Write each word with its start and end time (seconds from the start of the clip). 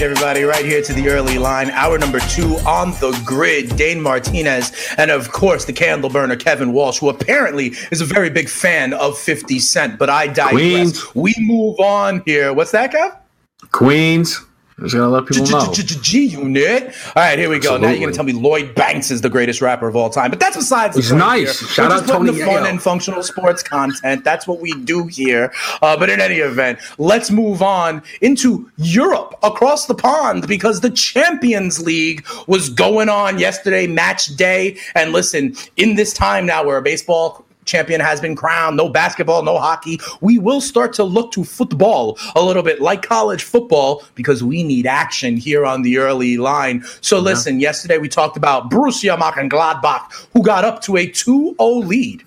back, 0.00 0.10
everybody, 0.10 0.44
right 0.44 0.64
here 0.64 0.82
to 0.82 0.94
the 0.94 1.08
early 1.08 1.36
line. 1.38 1.70
Hour 1.70 1.98
number 1.98 2.20
two 2.20 2.56
on 2.66 2.92
the 3.00 3.20
grid. 3.24 3.76
Dane 3.76 4.00
Martinez, 4.00 4.72
and 4.96 5.10
of 5.10 5.30
course, 5.30 5.66
the 5.66 5.72
candle 5.72 6.08
burner, 6.08 6.36
Kevin 6.36 6.72
Walsh, 6.72 7.00
who 7.00 7.08
apparently 7.08 7.74
is 7.90 8.00
a 8.00 8.04
very 8.04 8.30
big 8.30 8.48
fan 8.48 8.94
of 8.94 9.18
50 9.18 9.58
Cent. 9.58 9.98
But 9.98 10.08
I 10.08 10.26
digress. 10.26 10.52
Queens. 10.52 11.14
We 11.14 11.34
move 11.40 11.78
on 11.80 12.22
here. 12.24 12.52
What's 12.52 12.70
that, 12.70 12.92
Kev? 12.92 13.16
Queens. 13.72 14.40
Just 14.80 14.94
gotta 14.94 15.08
let 15.08 15.26
people 15.26 15.46
know. 15.46 15.72
G 15.72 16.24
Unit. 16.24 16.94
All 17.14 17.22
right, 17.22 17.38
here 17.38 17.50
we 17.50 17.58
go. 17.58 17.76
Now 17.76 17.90
you're 17.90 18.00
gonna 18.00 18.12
tell 18.12 18.24
me 18.24 18.32
Lloyd 18.32 18.74
Banks 18.74 19.10
is 19.10 19.20
the 19.20 19.28
greatest 19.28 19.60
rapper 19.60 19.86
of 19.86 19.94
all 19.94 20.08
time, 20.08 20.30
but 20.30 20.40
that's 20.40 20.56
besides 20.56 20.96
point 20.96 21.18
nice. 21.18 21.60
here. 21.60 21.68
Shout 21.68 21.90
We're 21.90 21.96
out 21.96 22.06
Tony 22.06 22.30
the 22.32 22.44
fun 22.44 22.66
and 22.66 22.80
functional 22.80 23.22
sports 23.22 23.62
content. 23.62 24.24
That's 24.24 24.46
what 24.46 24.60
we 24.60 24.72
do 24.84 25.06
here. 25.06 25.52
Uh, 25.82 25.96
but 25.96 26.08
in 26.08 26.20
any 26.20 26.36
event, 26.36 26.78
let's 26.98 27.30
move 27.30 27.60
on 27.60 28.02
into 28.22 28.70
Europe 28.76 29.38
across 29.42 29.86
the 29.86 29.94
pond 29.94 30.48
because 30.48 30.80
the 30.80 30.90
Champions 30.90 31.84
League 31.84 32.26
was 32.46 32.70
going 32.70 33.08
on 33.10 33.38
yesterday, 33.38 33.86
match 33.86 34.34
day. 34.36 34.78
And 34.94 35.12
listen, 35.12 35.54
in 35.76 35.96
this 35.96 36.14
time 36.14 36.46
now 36.46 36.64
where 36.64 36.78
a 36.78 36.82
baseball 36.82 37.44
champion 37.70 38.00
has 38.00 38.20
been 38.20 38.34
crowned, 38.34 38.76
no 38.76 38.88
basketball, 38.88 39.42
no 39.42 39.58
hockey, 39.58 40.00
we 40.20 40.38
will 40.38 40.60
start 40.60 40.92
to 40.94 41.04
look 41.04 41.32
to 41.32 41.44
football 41.44 42.18
a 42.34 42.42
little 42.42 42.62
bit 42.62 42.80
like 42.80 43.02
college 43.02 43.42
football 43.42 44.02
because 44.14 44.42
we 44.42 44.62
need 44.62 44.86
action 44.86 45.36
here 45.36 45.64
on 45.64 45.82
the 45.82 45.98
early 45.98 46.36
line. 46.36 46.84
So 47.00 47.18
listen, 47.18 47.60
yesterday 47.60 47.98
we 47.98 48.08
talked 48.08 48.36
about 48.36 48.70
Borussia 48.70 49.16
Mönchengladbach, 49.16 50.28
who 50.32 50.42
got 50.42 50.64
up 50.64 50.82
to 50.82 50.96
a 50.96 51.06
2-0 51.06 51.86
lead 51.86 52.24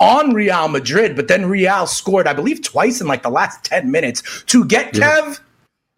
on 0.00 0.32
Real 0.32 0.68
Madrid, 0.68 1.16
but 1.16 1.28
then 1.28 1.46
Real 1.46 1.86
scored, 1.86 2.26
I 2.26 2.32
believe, 2.32 2.62
twice 2.62 3.00
in 3.00 3.06
like 3.06 3.22
the 3.22 3.30
last 3.30 3.64
10 3.64 3.90
minutes 3.90 4.42
to 4.46 4.64
get 4.64 4.92
Kev 4.94 5.40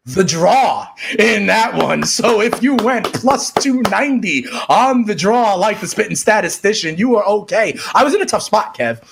the 0.07 0.25
draw 0.25 0.87
in 1.19 1.47
that 1.47 1.75
one. 1.75 2.05
So 2.05 2.41
if 2.41 2.63
you 2.63 2.75
went 2.77 3.13
plus 3.13 3.53
290 3.53 4.47
on 4.69 5.05
the 5.05 5.15
draw 5.15 5.55
like 5.55 5.81
the 5.81 5.87
spitting 5.87 6.17
statistician, 6.17 6.97
you 6.97 7.11
were 7.11 7.25
okay. 7.25 7.77
I 7.95 8.03
was 8.03 8.15
in 8.15 8.23
a 8.23 8.27
tough 8.27 8.43
spot, 8.43 8.77
Kev. 8.77 9.03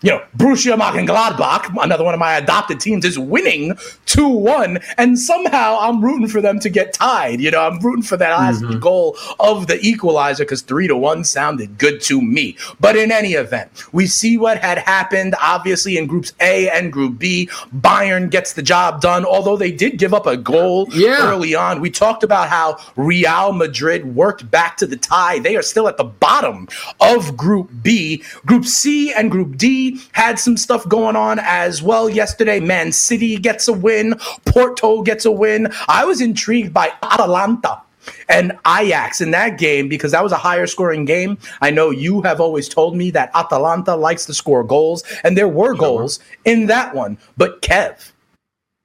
You 0.00 0.12
know, 0.12 0.22
Borussia 0.36 0.76
Mönchengladbach, 0.78 1.74
another 1.82 2.04
one 2.04 2.14
of 2.14 2.20
my 2.20 2.36
adopted 2.36 2.78
teams, 2.80 3.04
is 3.04 3.18
winning 3.18 3.72
2-1, 4.06 4.82
and 4.96 5.18
somehow 5.18 5.78
I'm 5.80 6.04
rooting 6.04 6.28
for 6.28 6.40
them 6.40 6.60
to 6.60 6.68
get 6.68 6.92
tied. 6.92 7.40
You 7.40 7.50
know, 7.50 7.62
I'm 7.62 7.80
rooting 7.80 8.02
for 8.02 8.16
that 8.16 8.30
last 8.30 8.62
mm-hmm. 8.62 8.78
goal 8.78 9.16
of 9.40 9.66
the 9.66 9.80
equalizer 9.80 10.44
because 10.44 10.62
3-1 10.62 11.26
sounded 11.26 11.78
good 11.78 12.00
to 12.02 12.22
me. 12.22 12.56
But 12.78 12.96
in 12.96 13.10
any 13.10 13.32
event, 13.32 13.70
we 13.92 14.06
see 14.06 14.38
what 14.38 14.58
had 14.58 14.78
happened, 14.78 15.34
obviously, 15.42 15.96
in 15.98 16.06
Groups 16.06 16.32
A 16.40 16.70
and 16.70 16.92
Group 16.92 17.18
B. 17.18 17.48
Bayern 17.76 18.30
gets 18.30 18.52
the 18.52 18.62
job 18.62 19.00
done, 19.00 19.24
although 19.24 19.56
they 19.56 19.72
did 19.72 19.98
give 19.98 20.14
up 20.14 20.26
a 20.26 20.36
goal 20.36 20.88
Yeah. 20.92 21.28
early 21.30 21.54
on. 21.54 21.80
We 21.80 21.90
talked 21.90 22.22
about 22.22 22.48
how 22.48 22.78
Real 22.96 23.52
Madrid 23.52 24.14
worked 24.14 24.50
back 24.50 24.76
to 24.78 24.86
the 24.86 24.96
tie. 24.96 25.40
They 25.40 25.56
are 25.56 25.62
still 25.62 25.88
at 25.88 25.96
the 25.96 26.04
bottom 26.04 26.68
of 27.00 27.36
Group 27.36 27.70
B. 27.82 28.22
Group 28.46 28.64
C 28.64 29.12
and 29.12 29.30
Group 29.30 29.56
D 29.56 29.87
had 30.12 30.38
some 30.38 30.56
stuff 30.56 30.88
going 30.88 31.16
on 31.16 31.38
as 31.40 31.82
well 31.82 32.08
yesterday. 32.08 32.60
Man 32.60 32.92
City 32.92 33.36
gets 33.36 33.68
a 33.68 33.72
win, 33.72 34.14
Porto 34.44 35.02
gets 35.02 35.24
a 35.24 35.30
win. 35.30 35.68
I 35.88 36.04
was 36.04 36.20
intrigued 36.20 36.72
by 36.72 36.92
Atalanta 37.02 37.82
and 38.28 38.52
Ajax 38.66 39.20
in 39.20 39.30
that 39.32 39.58
game 39.58 39.88
because 39.88 40.12
that 40.12 40.22
was 40.22 40.32
a 40.32 40.36
higher 40.36 40.66
scoring 40.66 41.04
game. 41.04 41.38
I 41.60 41.70
know 41.70 41.90
you 41.90 42.22
have 42.22 42.40
always 42.40 42.68
told 42.68 42.96
me 42.96 43.10
that 43.12 43.30
Atalanta 43.34 43.96
likes 43.96 44.26
to 44.26 44.34
score 44.34 44.64
goals, 44.64 45.04
and 45.24 45.36
there 45.36 45.48
were 45.48 45.74
goals 45.74 46.20
in 46.44 46.66
that 46.66 46.94
one. 46.94 47.18
But 47.36 47.62
Kev, 47.62 48.12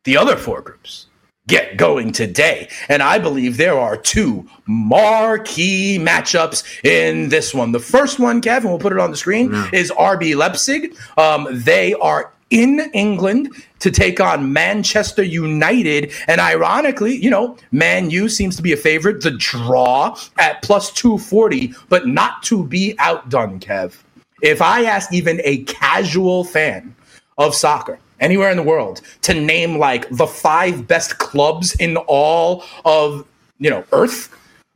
the 0.04 0.18
other 0.18 0.36
four 0.36 0.62
groups 0.62 1.08
get 1.48 1.78
going 1.78 2.12
today. 2.12 2.70
And 2.90 3.04
I 3.04 3.20
believe 3.20 3.58
there 3.58 3.78
are 3.78 3.98
two 3.98 4.48
marquee 4.66 5.98
matchups 6.00 6.64
in 6.84 7.30
this 7.30 7.54
one. 7.54 7.72
The 7.72 7.80
first 7.80 8.20
one, 8.20 8.42
Kevin, 8.42 8.70
we'll 8.70 8.80
put 8.80 8.94
it 8.94 9.00
on 9.00 9.12
the 9.12 9.18
screen, 9.18 9.54
is 9.74 9.92
RB 9.92 10.36
Leipzig. 10.36 10.96
Um, 11.18 11.48
they 11.52 11.94
are 11.96 12.32
in 12.50 12.80
England 12.94 13.52
to 13.80 13.90
take 13.90 14.20
on 14.20 14.54
Manchester 14.54 15.24
United. 15.24 16.14
And 16.28 16.40
ironically, 16.40 17.16
you 17.16 17.30
know, 17.30 17.58
Man 17.72 18.10
U 18.12 18.30
seems 18.30 18.56
to 18.56 18.62
be 18.62 18.72
a 18.72 18.78
favorite. 18.78 19.22
The 19.22 19.32
draw 19.32 20.18
at 20.38 20.62
plus 20.62 20.92
240, 20.94 21.74
but 21.90 22.08
not 22.08 22.44
to 22.44 22.64
be 22.64 22.96
outdone, 23.00 23.60
Kev. 23.60 23.96
If 24.42 24.62
I 24.62 24.84
ask 24.84 25.12
even 25.12 25.42
a 25.44 25.64
casual 25.64 26.44
fan 26.44 26.96
of 27.38 27.56
soccer 27.56 27.98
anywhere 28.24 28.50
in 28.50 28.58
the 28.58 28.64
world 28.64 29.02
to 29.22 29.34
name 29.34 29.78
like 29.78 30.10
the 30.10 30.26
five 30.26 30.88
best 30.88 31.18
clubs 31.20 31.76
in 31.76 31.98
all 32.08 32.64
of 32.86 33.28
you 33.60 33.70
know 33.70 33.84
earth 33.92 34.34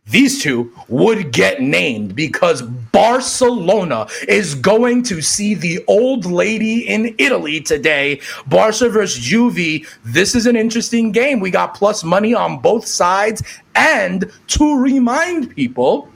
these 0.09 0.41
two 0.41 0.71
would 0.87 1.31
get 1.33 1.61
named 1.61 2.15
because 2.15 2.61
Barcelona 2.61 4.07
is 4.27 4.55
going 4.55 5.03
to 5.03 5.21
see 5.21 5.53
the 5.53 5.83
old 5.87 6.25
lady 6.25 6.87
in 6.87 7.13
Italy 7.17 7.59
today. 7.59 8.21
Barca 8.47 8.87
versus 8.87 9.21
Juve. 9.21 9.85
This 10.05 10.33
is 10.33 10.45
an 10.45 10.55
interesting 10.55 11.11
game. 11.11 11.41
We 11.41 11.51
got 11.51 11.73
plus 11.73 12.05
money 12.05 12.33
on 12.33 12.59
both 12.59 12.87
sides. 12.87 13.43
And 13.75 14.31
to 14.47 14.79
remind 14.79 15.53
people, 15.53 16.09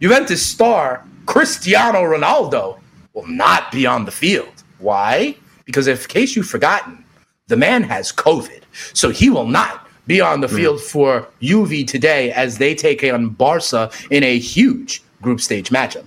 Juventus 0.00 0.44
star 0.44 1.04
Cristiano 1.26 2.02
Ronaldo 2.02 2.78
will 3.14 3.26
not 3.26 3.72
be 3.72 3.84
on 3.84 4.04
the 4.04 4.12
field. 4.12 4.62
Why? 4.78 5.36
Because 5.72 5.86
if, 5.86 6.02
in 6.02 6.08
case 6.08 6.36
you've 6.36 6.46
forgotten, 6.46 7.02
the 7.48 7.56
man 7.56 7.82
has 7.84 8.12
COVID. 8.12 8.60
So 8.92 9.08
he 9.08 9.30
will 9.30 9.46
not 9.46 9.88
be 10.06 10.20
on 10.20 10.42
the 10.42 10.48
field 10.48 10.82
for 10.82 11.26
Juve 11.40 11.86
today 11.86 12.30
as 12.32 12.58
they 12.58 12.74
take 12.74 13.02
on 13.04 13.30
Barca 13.30 13.90
in 14.10 14.22
a 14.22 14.38
huge 14.38 15.02
group 15.22 15.40
stage 15.40 15.70
matchup. 15.70 16.04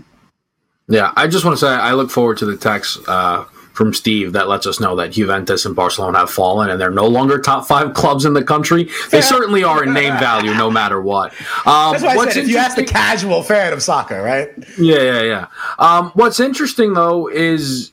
Yeah, 0.87 1.13
I 1.15 1.25
just 1.25 1.43
want 1.43 1.57
to 1.57 1.65
say 1.65 1.67
I 1.67 1.93
look 1.93 2.11
forward 2.11 2.37
to 2.37 2.45
the 2.45 2.55
text 2.55 2.99
uh, 3.07 3.45
from 3.75 3.93
Steve 3.93 4.33
that 4.33 4.47
lets 4.47 4.67
us 4.67 4.79
know 4.79 4.95
that 4.95 5.11
Juventus 5.11 5.65
and 5.65 5.75
Barcelona 5.75 6.19
have 6.19 6.29
fallen 6.29 6.69
and 6.69 6.79
they're 6.79 6.91
no 6.91 7.07
longer 7.07 7.39
top 7.39 7.65
five 7.65 7.93
clubs 7.93 8.23
in 8.23 8.33
the 8.33 8.43
country. 8.43 8.89
They 9.09 9.21
certainly 9.21 9.63
are 9.63 9.83
in 9.83 9.93
name 9.93 10.13
value, 10.19 10.53
no 10.53 10.69
matter 10.71 11.01
what. 11.01 11.33
Um, 11.65 11.93
That's 11.93 12.03
why 12.03 12.15
I 12.15 12.29
said 12.29 12.43
if 12.43 12.49
you 12.49 12.57
ask 12.57 12.75
the 12.75 12.83
casual 12.83 13.41
fan 13.41 13.73
of 13.73 13.81
soccer, 13.81 14.21
right? 14.21 14.49
Yeah, 14.77 15.01
yeah, 15.01 15.21
yeah. 15.21 15.47
Um, 15.79 16.11
what's 16.13 16.39
interesting 16.39 16.93
though 16.93 17.27
is 17.27 17.91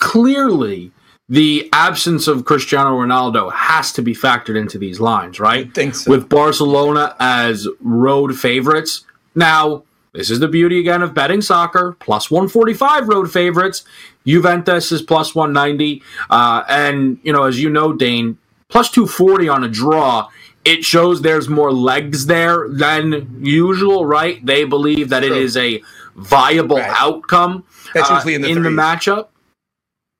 clearly 0.00 0.92
the 1.28 1.68
absence 1.72 2.26
of 2.26 2.44
Cristiano 2.46 2.90
Ronaldo 2.98 3.52
has 3.52 3.92
to 3.92 4.02
be 4.02 4.14
factored 4.14 4.56
into 4.58 4.78
these 4.78 4.98
lines, 5.00 5.38
right? 5.38 5.72
think 5.74 5.94
so. 5.94 6.10
With 6.10 6.28
Barcelona 6.28 7.14
as 7.20 7.68
road 7.80 8.36
favorites. 8.38 9.04
Now, 9.34 9.84
this 10.14 10.30
is 10.30 10.40
the 10.40 10.48
beauty 10.48 10.80
again 10.80 11.02
of 11.02 11.12
betting 11.12 11.42
soccer. 11.42 11.96
Plus 12.00 12.30
145 12.30 13.08
road 13.08 13.30
favorites. 13.30 13.84
Juventus 14.26 14.90
is 14.90 15.02
plus 15.02 15.34
190. 15.34 16.02
Uh, 16.30 16.62
and, 16.68 17.18
you 17.22 17.32
know, 17.32 17.44
as 17.44 17.60
you 17.60 17.68
know, 17.68 17.92
Dane, 17.92 18.38
plus 18.68 18.90
240 18.90 19.48
on 19.50 19.64
a 19.64 19.68
draw. 19.68 20.28
It 20.64 20.84
shows 20.84 21.22
there's 21.22 21.48
more 21.48 21.72
legs 21.72 22.26
there 22.26 22.68
than 22.68 23.38
usual, 23.42 24.04
right? 24.04 24.44
They 24.44 24.64
believe 24.64 25.08
that 25.10 25.24
it 25.24 25.28
True. 25.28 25.36
is 25.36 25.56
a 25.56 25.82
viable 26.16 26.76
Right. 26.76 26.94
outcome 26.98 27.64
That's 27.94 28.10
uh, 28.10 28.14
usually 28.14 28.34
in 28.34 28.42
the 28.42 28.48
in 28.48 28.62
the 28.62 28.68
matchup. 28.70 29.28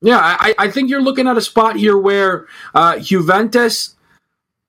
Yeah, 0.00 0.18
I, 0.20 0.54
I 0.58 0.70
think 0.70 0.90
you're 0.90 1.02
looking 1.02 1.26
at 1.26 1.36
a 1.36 1.40
spot 1.40 1.76
here 1.76 1.98
where 1.98 2.46
uh, 2.74 2.98
Juventus 2.98 3.96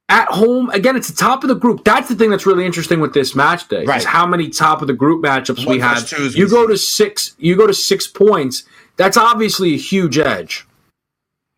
at 0.09 0.27
home 0.29 0.69
again. 0.71 0.95
It's 0.95 1.07
the 1.07 1.15
top 1.15 1.43
of 1.43 1.49
the 1.49 1.55
group. 1.55 1.83
That's 1.83 2.09
the 2.09 2.15
thing 2.15 2.31
that's 2.31 2.45
really 2.45 2.65
interesting 2.65 2.99
with 2.99 3.13
this 3.13 3.35
match 3.35 3.67
day. 3.67 3.85
Right. 3.85 3.97
Is 3.99 4.05
how 4.05 4.25
many 4.25 4.49
top 4.49 4.81
of 4.81 4.87
the 4.87 4.93
group 4.93 5.23
matchups 5.23 5.65
we 5.67 5.79
had. 5.79 6.01
twos 6.05 6.35
You 6.35 6.49
go 6.49 6.67
to 6.67 6.77
six. 6.77 7.35
You 7.37 7.55
go 7.55 7.67
to 7.67 7.73
six 7.73 8.07
points. 8.07 8.63
That's 8.97 9.17
obviously 9.17 9.75
a 9.75 9.77
huge 9.77 10.17
edge. 10.17 10.67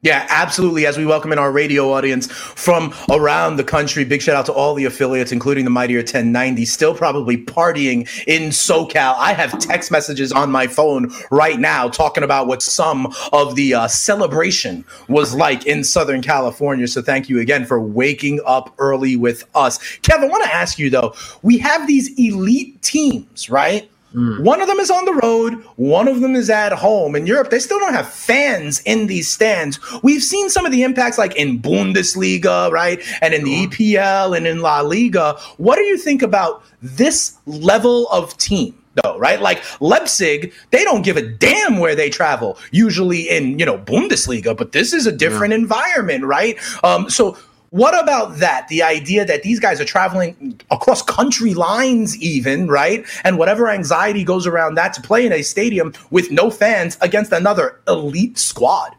Yeah, 0.03 0.25
absolutely. 0.29 0.87
As 0.87 0.97
we 0.97 1.05
welcome 1.05 1.31
in 1.31 1.37
our 1.37 1.51
radio 1.51 1.93
audience 1.93 2.25
from 2.31 2.91
around 3.11 3.57
the 3.57 3.63
country, 3.63 4.03
big 4.03 4.23
shout 4.23 4.35
out 4.35 4.47
to 4.47 4.51
all 4.51 4.73
the 4.73 4.85
affiliates, 4.85 5.31
including 5.31 5.63
the 5.63 5.69
Mightier 5.69 5.99
1090, 5.99 6.65
still 6.65 6.95
probably 6.95 7.37
partying 7.37 8.09
in 8.25 8.49
SoCal. 8.49 9.13
I 9.19 9.33
have 9.33 9.59
text 9.59 9.91
messages 9.91 10.31
on 10.31 10.49
my 10.49 10.65
phone 10.65 11.11
right 11.29 11.59
now 11.59 11.87
talking 11.87 12.23
about 12.23 12.47
what 12.47 12.63
some 12.63 13.13
of 13.31 13.53
the 13.53 13.75
uh, 13.75 13.87
celebration 13.87 14.83
was 15.07 15.35
like 15.35 15.67
in 15.67 15.83
Southern 15.83 16.23
California. 16.23 16.87
So 16.87 17.03
thank 17.03 17.29
you 17.29 17.39
again 17.39 17.63
for 17.63 17.79
waking 17.79 18.39
up 18.43 18.73
early 18.79 19.15
with 19.15 19.43
us. 19.53 19.77
Kevin, 19.99 20.29
I 20.29 20.31
want 20.31 20.43
to 20.45 20.53
ask 20.53 20.79
you 20.79 20.89
though, 20.89 21.13
we 21.43 21.59
have 21.59 21.85
these 21.85 22.09
elite 22.17 22.81
teams, 22.81 23.51
right? 23.51 23.87
Mm. 24.13 24.43
One 24.43 24.61
of 24.61 24.67
them 24.67 24.79
is 24.79 24.91
on 24.91 25.05
the 25.05 25.13
road, 25.13 25.53
one 25.75 26.07
of 26.07 26.21
them 26.21 26.35
is 26.35 26.49
at 26.49 26.73
home. 26.73 27.15
In 27.15 27.25
Europe, 27.25 27.49
they 27.49 27.59
still 27.59 27.79
don't 27.79 27.93
have 27.93 28.09
fans 28.09 28.81
in 28.81 29.07
these 29.07 29.29
stands. 29.29 29.79
We've 30.03 30.23
seen 30.23 30.49
some 30.49 30.65
of 30.65 30.71
the 30.71 30.83
impacts 30.83 31.17
like 31.17 31.35
in 31.35 31.61
Bundesliga, 31.61 32.71
right? 32.71 33.01
And 33.21 33.33
in 33.33 33.43
the 33.43 33.67
EPL 33.67 34.35
and 34.35 34.45
in 34.45 34.59
La 34.59 34.81
Liga. 34.81 35.37
What 35.57 35.77
do 35.77 35.83
you 35.83 35.97
think 35.97 36.21
about 36.21 36.63
this 36.81 37.37
level 37.45 38.07
of 38.09 38.37
team? 38.37 38.75
though, 39.03 39.17
right? 39.17 39.41
Like 39.41 39.63
Leipzig, 39.81 40.53
they 40.71 40.83
don't 40.83 41.01
give 41.01 41.17
a 41.17 41.21
damn 41.21 41.77
where 41.77 41.95
they 41.95 42.09
travel, 42.09 42.57
usually 42.71 43.29
in, 43.29 43.57
you 43.57 43.65
know, 43.65 43.77
Bundesliga, 43.77 44.55
but 44.55 44.73
this 44.73 44.93
is 44.93 45.05
a 45.05 45.11
different 45.11 45.51
yeah. 45.51 45.59
environment, 45.59 46.25
right? 46.25 46.57
Um, 46.83 47.09
so 47.09 47.37
what 47.71 47.97
about 48.01 48.37
that? 48.37 48.67
The 48.67 48.83
idea 48.83 49.25
that 49.25 49.43
these 49.43 49.59
guys 49.59 49.79
are 49.79 49.85
traveling 49.85 50.59
across 50.69 51.01
country 51.01 51.53
lines, 51.53 52.17
even, 52.17 52.67
right? 52.67 53.05
And 53.23 53.37
whatever 53.37 53.69
anxiety 53.69 54.25
goes 54.25 54.45
around 54.45 54.75
that 54.75 54.93
to 54.93 55.01
play 55.01 55.25
in 55.25 55.31
a 55.31 55.41
stadium 55.41 55.93
with 56.11 56.31
no 56.31 56.51
fans 56.51 56.97
against 56.99 57.31
another 57.31 57.79
elite 57.87 58.37
squad. 58.37 58.93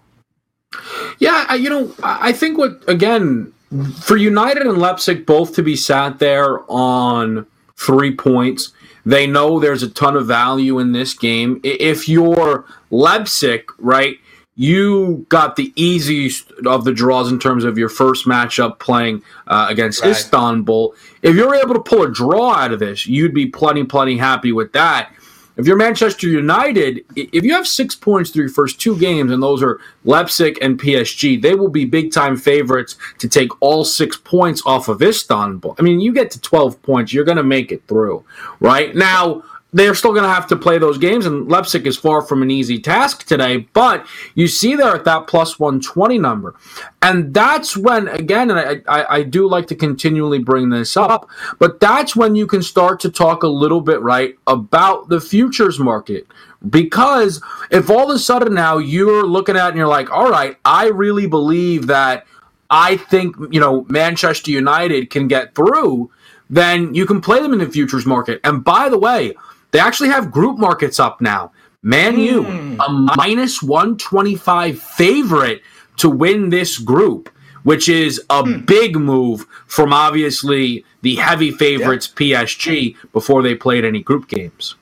Yeah, 1.19 1.53
you 1.53 1.69
know, 1.69 1.95
I 2.03 2.33
think 2.33 2.57
what, 2.57 2.83
again, 2.89 3.53
for 4.01 4.17
United 4.17 4.67
and 4.67 4.79
Leipzig 4.79 5.27
both 5.27 5.55
to 5.55 5.63
be 5.63 5.77
sat 5.77 6.19
there 6.19 6.61
on 6.71 7.47
three 7.77 8.15
points, 8.15 8.73
they 9.05 9.27
know 9.27 9.61
there's 9.61 9.83
a 9.83 9.91
ton 9.91 10.17
of 10.17 10.27
value 10.27 10.79
in 10.79 10.93
this 10.93 11.13
game. 11.13 11.61
If 11.63 12.09
you're 12.09 12.65
Leipzig, 12.91 13.71
right, 13.79 14.17
you 14.55 15.25
got 15.29 15.57
the 15.57 15.73
easiest 15.77 16.51
of 16.67 16.85
the 16.85 16.93
draws 16.93 17.33
in 17.33 17.39
terms 17.39 17.65
of 17.65 17.79
your 17.79 17.89
first 17.89 18.27
matchup 18.27 18.79
playing 18.79 19.23
uh, 19.47 19.67
against 19.71 20.03
right. 20.03 20.11
Istanbul. 20.11 20.95
If 21.23 21.35
you're 21.37 21.55
able 21.55 21.75
to 21.75 21.81
pull 21.81 22.03
a 22.03 22.11
draw 22.11 22.53
out 22.53 22.73
of 22.73 22.79
this, 22.79 23.07
you'd 23.07 23.35
be 23.35 23.47
plenty, 23.47 23.85
plenty 23.85 24.19
happy 24.19 24.53
with 24.53 24.73
that. 24.73 25.13
If 25.57 25.67
you're 25.67 25.77
Manchester 25.77 26.29
United, 26.29 27.05
if 27.15 27.45
you 27.45 27.53
have 27.53 27.67
six 27.67 27.95
points 27.95 28.31
through 28.31 28.45
your 28.45 28.53
first 28.53 28.81
two 28.81 28.99
games, 28.99 29.31
and 29.31 29.43
those 29.43 29.63
are 29.63 29.81
Leipzig 30.05 30.59
and 30.63 30.81
PSG, 30.81 31.41
they 31.41 31.55
will 31.55 31.69
be 31.69 31.85
big 31.85 32.11
time 32.11 32.37
favorites 32.37 32.97
to 33.19 33.29
take 33.29 33.51
all 33.61 33.85
six 33.85 34.17
points 34.17 34.63
off 34.65 34.89
of 34.89 35.03
Istanbul. 35.03 35.75
I 35.79 35.83
mean, 35.83 36.01
you 36.01 36.15
get 36.15 36.31
to 36.31 36.41
12 36.41 36.81
points, 36.83 37.13
you're 37.13 37.25
going 37.25 37.37
to 37.37 37.43
make 37.43 37.71
it 37.71 37.83
through, 37.87 38.25
right? 38.61 38.95
Now, 38.95 39.43
they're 39.73 39.95
still 39.95 40.13
going 40.13 40.25
to 40.25 40.29
have 40.29 40.47
to 40.49 40.57
play 40.57 40.79
those 40.79 40.99
games, 40.99 41.25
and 41.25 41.49
Leipzig 41.49 41.87
is 41.87 41.97
far 41.97 42.21
from 42.21 42.43
an 42.43 42.51
easy 42.51 42.79
task 42.79 43.27
today. 43.27 43.69
But 43.73 44.07
you 44.35 44.47
see 44.47 44.77
there 44.77 44.95
at 44.95 45.05
that 45.05 45.27
plus 45.27 45.59
120 45.59 46.19
number. 46.19 46.55
And 47.01 47.33
that's 47.33 47.77
when, 47.77 48.09
again, 48.09 48.51
and 48.51 48.59
I, 48.59 49.01
I, 49.01 49.17
I, 49.17 49.23
do 49.23 49.49
like 49.49 49.67
to 49.69 49.75
continually 49.75 50.39
bring 50.39 50.69
this 50.69 50.97
up, 50.97 51.29
but 51.59 51.81
that's 51.81 52.15
when 52.15 52.35
you 52.35 52.47
can 52.47 52.63
start 52.63 53.01
to 53.01 53.11
talk 53.11 53.43
a 53.43 53.49
little 53.49 53.81
bit, 53.81 54.01
right, 54.03 54.37
about 54.47 55.09
the 55.09 55.21
futures 55.21 55.79
market. 55.79 56.27
Because 56.69 57.43
if 57.71 57.91
all 57.91 58.11
of 58.11 58.15
a 58.15 58.19
sudden 58.19 58.55
now 58.55 58.79
you're 58.79 59.25
looking 59.27 59.57
at 59.57 59.69
and 59.69 59.77
you're 59.77 59.89
like, 59.89 60.11
all 60.13 60.31
right, 60.31 60.57
I 60.65 60.89
really 60.89 61.27
believe 61.27 61.89
that 61.89 62.27
I 62.71 62.99
think, 62.99 63.37
you 63.51 63.59
know, 63.59 63.85
Manchester 63.89 64.51
United 64.51 65.11
can 65.11 65.29
get 65.29 65.55
through, 65.55 66.11
then 66.49 66.95
you 66.95 67.07
can 67.07 67.21
play 67.21 67.41
them 67.41 67.53
in 67.53 67.59
the 67.59 67.69
futures 67.69 68.07
market. 68.07 68.41
And 68.45 68.63
by 68.63 68.89
the 68.89 68.99
way, 68.99 69.35
they 69.73 69.81
actually 69.81 70.11
have 70.11 70.31
group 70.31 70.59
markets 70.59 71.01
up 71.01 71.21
now. 71.21 71.53
Man 71.83 72.19
U, 72.19 72.45
mm. 72.45 72.77
a 72.87 73.17
minus 73.17 73.63
125 73.63 74.81
favorite 74.81 75.63
to 75.97 76.09
win 76.09 76.51
this 76.51 76.79
group, 76.79 77.29
which 77.65 77.89
is 77.89 78.21
a 78.31 78.43
mm. 78.43 78.65
big 78.65 78.97
move 78.97 79.47
from 79.67 79.93
obviously 79.93 80.85
the 81.01 81.17
heavy 81.17 81.51
favorites 81.51 82.13
yeah. 82.21 82.43
PSG 82.43 82.97
before 83.13 83.43
they 83.43 83.55
played 83.55 83.85
any 83.85 84.03
group 84.03 84.29
games. 84.29 84.77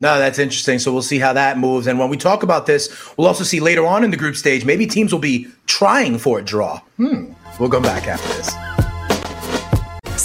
No, 0.00 0.18
that's 0.18 0.38
interesting. 0.38 0.78
So 0.78 0.92
we'll 0.92 1.02
see 1.02 1.18
how 1.18 1.34
that 1.34 1.58
moves. 1.58 1.86
And 1.86 1.98
when 1.98 2.08
we 2.08 2.16
talk 2.16 2.42
about 2.42 2.64
this, 2.64 3.14
we'll 3.18 3.26
also 3.26 3.44
see 3.44 3.60
later 3.60 3.84
on 3.84 4.02
in 4.02 4.10
the 4.10 4.16
group 4.16 4.36
stage, 4.36 4.64
maybe 4.64 4.86
teams 4.86 5.12
will 5.12 5.20
be 5.20 5.48
trying 5.66 6.18
for 6.18 6.38
a 6.38 6.42
draw. 6.42 6.80
Hmm. 6.96 7.32
We'll 7.58 7.68
come 7.68 7.82
back 7.82 8.06
after 8.06 8.28
this. 8.28 8.79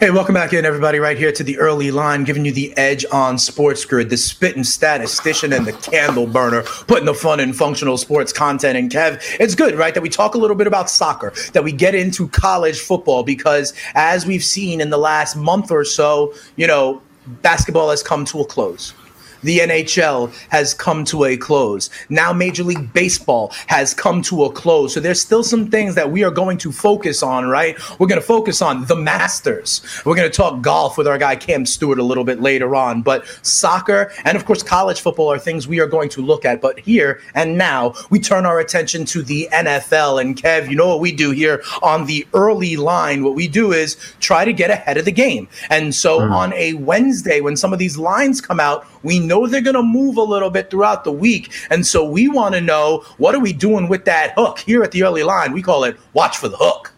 Hey, 0.00 0.12
welcome 0.12 0.32
back 0.32 0.52
in, 0.52 0.64
everybody, 0.64 1.00
right 1.00 1.18
here 1.18 1.32
to 1.32 1.42
the 1.42 1.58
early 1.58 1.90
line, 1.90 2.22
giving 2.22 2.44
you 2.44 2.52
the 2.52 2.72
edge 2.76 3.04
on 3.10 3.36
Sports 3.36 3.84
Grid, 3.84 4.10
the 4.10 4.16
spitting 4.16 4.62
statistician 4.62 5.52
and 5.52 5.66
the 5.66 5.72
candle 5.72 6.28
burner, 6.28 6.62
putting 6.86 7.06
the 7.06 7.14
fun 7.14 7.40
and 7.40 7.56
functional 7.56 7.98
sports 7.98 8.32
content 8.32 8.78
in. 8.78 8.88
Kev, 8.90 9.20
it's 9.40 9.56
good, 9.56 9.74
right, 9.74 9.92
that 9.94 10.00
we 10.00 10.08
talk 10.08 10.36
a 10.36 10.38
little 10.38 10.54
bit 10.54 10.68
about 10.68 10.88
soccer, 10.88 11.32
that 11.52 11.64
we 11.64 11.72
get 11.72 11.96
into 11.96 12.28
college 12.28 12.78
football, 12.78 13.24
because 13.24 13.74
as 13.96 14.24
we've 14.24 14.44
seen 14.44 14.80
in 14.80 14.90
the 14.90 14.98
last 14.98 15.34
month 15.34 15.72
or 15.72 15.84
so, 15.84 16.32
you 16.54 16.68
know, 16.68 17.02
basketball 17.42 17.90
has 17.90 18.00
come 18.00 18.24
to 18.26 18.38
a 18.38 18.44
close. 18.44 18.94
The 19.42 19.58
NHL 19.60 20.32
has 20.50 20.74
come 20.74 21.04
to 21.06 21.24
a 21.24 21.36
close. 21.36 21.90
Now, 22.08 22.32
Major 22.32 22.64
League 22.64 22.92
Baseball 22.92 23.52
has 23.66 23.94
come 23.94 24.22
to 24.22 24.44
a 24.44 24.52
close. 24.52 24.94
So, 24.94 25.00
there's 25.00 25.20
still 25.20 25.44
some 25.44 25.70
things 25.70 25.94
that 25.94 26.10
we 26.10 26.24
are 26.24 26.30
going 26.30 26.58
to 26.58 26.72
focus 26.72 27.22
on, 27.22 27.46
right? 27.46 27.76
We're 27.98 28.06
going 28.06 28.20
to 28.20 28.26
focus 28.26 28.62
on 28.62 28.86
the 28.86 28.96
Masters. 28.96 29.82
We're 30.04 30.16
going 30.16 30.30
to 30.30 30.36
talk 30.36 30.62
golf 30.62 30.98
with 30.98 31.06
our 31.06 31.18
guy 31.18 31.36
Cam 31.36 31.66
Stewart 31.66 31.98
a 31.98 32.02
little 32.02 32.24
bit 32.24 32.40
later 32.40 32.74
on. 32.74 33.02
But 33.02 33.26
soccer 33.42 34.12
and, 34.24 34.36
of 34.36 34.44
course, 34.44 34.62
college 34.62 35.00
football 35.00 35.30
are 35.32 35.38
things 35.38 35.68
we 35.68 35.80
are 35.80 35.86
going 35.86 36.08
to 36.10 36.22
look 36.22 36.44
at. 36.44 36.60
But 36.60 36.78
here 36.78 37.20
and 37.34 37.56
now, 37.56 37.94
we 38.10 38.18
turn 38.18 38.46
our 38.46 38.58
attention 38.60 39.04
to 39.06 39.22
the 39.22 39.48
NFL. 39.52 40.20
And, 40.20 40.36
Kev, 40.36 40.68
you 40.68 40.76
know 40.76 40.88
what 40.88 41.00
we 41.00 41.12
do 41.12 41.30
here 41.30 41.62
on 41.82 42.06
the 42.06 42.26
early 42.34 42.76
line? 42.76 43.22
What 43.24 43.34
we 43.34 43.48
do 43.48 43.72
is 43.72 43.96
try 44.20 44.44
to 44.44 44.52
get 44.52 44.70
ahead 44.70 44.96
of 44.96 45.04
the 45.04 45.12
game. 45.12 45.48
And 45.70 45.94
so, 45.94 46.20
mm. 46.20 46.30
on 46.30 46.52
a 46.54 46.74
Wednesday, 46.74 47.40
when 47.40 47.56
some 47.56 47.72
of 47.72 47.78
these 47.78 47.98
lines 47.98 48.40
come 48.40 48.60
out, 48.60 48.86
we 49.02 49.18
know 49.18 49.46
they're 49.46 49.60
going 49.60 49.74
to 49.74 49.82
move 49.82 50.16
a 50.16 50.22
little 50.22 50.50
bit 50.50 50.70
throughout 50.70 51.04
the 51.04 51.12
week. 51.12 51.52
And 51.70 51.86
so 51.86 52.08
we 52.08 52.28
want 52.28 52.54
to 52.54 52.60
know 52.60 53.04
what 53.18 53.34
are 53.34 53.40
we 53.40 53.52
doing 53.52 53.88
with 53.88 54.04
that 54.06 54.34
hook 54.36 54.58
here 54.60 54.82
at 54.82 54.92
the 54.92 55.02
early 55.02 55.22
line? 55.22 55.52
We 55.52 55.62
call 55.62 55.84
it 55.84 55.96
watch 56.12 56.36
for 56.36 56.48
the 56.48 56.56
hook. 56.56 56.92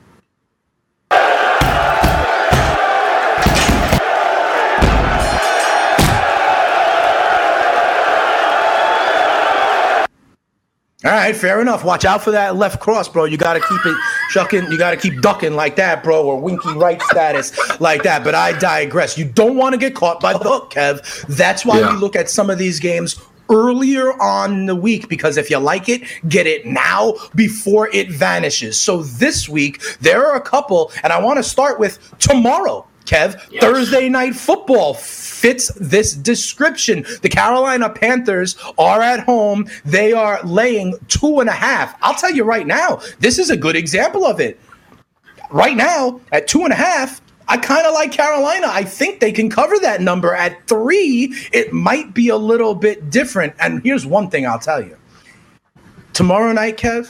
All 11.02 11.10
right, 11.10 11.34
fair 11.34 11.62
enough. 11.62 11.82
Watch 11.82 12.04
out 12.04 12.22
for 12.22 12.30
that 12.32 12.56
left 12.56 12.78
cross, 12.78 13.08
bro. 13.08 13.24
You 13.24 13.38
got 13.38 13.54
to 13.54 13.60
keep 13.60 13.86
it 13.86 13.96
shucking. 14.28 14.70
You 14.70 14.76
got 14.76 14.90
to 14.90 14.98
keep 14.98 15.22
ducking 15.22 15.54
like 15.54 15.76
that, 15.76 16.04
bro, 16.04 16.26
or 16.26 16.38
winky 16.38 16.74
right 16.74 17.00
status 17.00 17.58
like 17.80 18.02
that. 18.02 18.22
But 18.22 18.34
I 18.34 18.58
digress. 18.58 19.16
You 19.16 19.24
don't 19.24 19.56
want 19.56 19.72
to 19.72 19.78
get 19.78 19.94
caught 19.94 20.20
by 20.20 20.34
the 20.34 20.40
hook, 20.40 20.72
Kev. 20.72 21.26
That's 21.26 21.64
why 21.64 21.80
yeah. 21.80 21.94
we 21.94 21.98
look 21.98 22.16
at 22.16 22.28
some 22.28 22.50
of 22.50 22.58
these 22.58 22.80
games 22.80 23.18
earlier 23.48 24.12
on 24.20 24.66
the 24.66 24.76
week 24.76 25.08
because 25.08 25.38
if 25.38 25.48
you 25.48 25.56
like 25.56 25.88
it, 25.88 26.02
get 26.28 26.46
it 26.46 26.66
now 26.66 27.14
before 27.34 27.88
it 27.94 28.10
vanishes. 28.10 28.78
So 28.78 29.02
this 29.02 29.48
week, 29.48 29.80
there 30.00 30.26
are 30.26 30.36
a 30.36 30.40
couple, 30.42 30.92
and 31.02 31.14
I 31.14 31.20
want 31.20 31.38
to 31.38 31.42
start 31.42 31.80
with 31.80 31.98
tomorrow. 32.18 32.86
Kev, 33.10 33.40
yes. 33.50 33.60
Thursday 33.60 34.08
night 34.08 34.36
football 34.36 34.94
fits 34.94 35.72
this 35.74 36.14
description. 36.14 37.04
The 37.22 37.28
Carolina 37.28 37.90
Panthers 37.90 38.56
are 38.78 39.02
at 39.02 39.20
home. 39.20 39.66
They 39.84 40.12
are 40.12 40.40
laying 40.44 40.94
two 41.08 41.40
and 41.40 41.48
a 41.48 41.52
half. 41.52 41.96
I'll 42.02 42.14
tell 42.14 42.30
you 42.30 42.44
right 42.44 42.66
now, 42.66 43.00
this 43.18 43.40
is 43.40 43.50
a 43.50 43.56
good 43.56 43.74
example 43.74 44.24
of 44.24 44.38
it. 44.38 44.60
Right 45.50 45.76
now, 45.76 46.20
at 46.30 46.46
two 46.46 46.62
and 46.62 46.72
a 46.72 46.76
half, 46.76 47.20
I 47.48 47.56
kind 47.56 47.84
of 47.84 47.94
like 47.94 48.12
Carolina. 48.12 48.68
I 48.70 48.84
think 48.84 49.18
they 49.18 49.32
can 49.32 49.50
cover 49.50 49.76
that 49.80 50.00
number. 50.00 50.32
At 50.32 50.68
three, 50.68 51.34
it 51.52 51.72
might 51.72 52.14
be 52.14 52.28
a 52.28 52.36
little 52.36 52.76
bit 52.76 53.10
different. 53.10 53.54
And 53.58 53.82
here's 53.82 54.06
one 54.06 54.30
thing 54.30 54.46
I'll 54.46 54.60
tell 54.60 54.80
you 54.80 54.96
tomorrow 56.12 56.52
night, 56.52 56.76
Kev, 56.76 57.08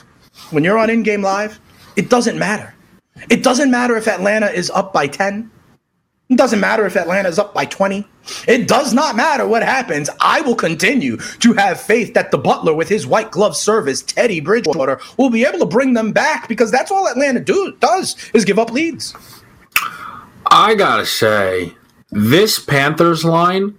when 0.50 0.64
you're 0.64 0.78
on 0.78 0.88
in 0.88 1.02
game 1.02 1.21
live, 1.21 1.61
it 1.97 2.09
doesn't 2.09 2.38
matter. 2.38 2.75
It 3.28 3.42
doesn't 3.42 3.71
matter 3.71 3.97
if 3.97 4.09
Atlanta 4.09 4.47
is 4.47 4.71
up 4.71 4.95
by 4.95 5.07
10. 5.07 5.50
It 6.30 6.38
doesn't 6.38 6.60
matter 6.60 6.87
if 6.87 6.96
Atlanta's 6.96 7.40
up 7.40 7.52
by 7.52 7.64
20. 7.64 8.06
It 8.46 8.68
does 8.68 8.94
not 8.94 9.16
matter 9.16 9.49
what 9.49 9.64
happens. 9.64 10.08
I 10.20 10.42
will 10.42 10.54
continue 10.54 11.16
to 11.16 11.52
have 11.54 11.80
faith 11.80 12.14
that 12.14 12.30
the 12.30 12.38
butler, 12.38 12.72
with 12.72 12.88
his 12.88 13.04
white 13.04 13.32
glove 13.32 13.56
service, 13.56 14.00
Teddy 14.00 14.38
Bridgewater, 14.38 15.00
will 15.16 15.30
be 15.30 15.44
able 15.44 15.58
to 15.58 15.66
bring 15.66 15.94
them 15.94 16.12
back 16.12 16.46
because 16.46 16.70
that's 16.70 16.92
all 16.92 17.08
Atlanta 17.08 17.40
do, 17.40 17.76
does 17.80 18.14
is 18.32 18.44
give 18.44 18.60
up 18.60 18.70
leads. 18.70 19.12
I 20.46 20.76
gotta 20.76 21.04
say, 21.04 21.75
this 22.10 22.60
Panthers 22.60 23.25
line, 23.25 23.76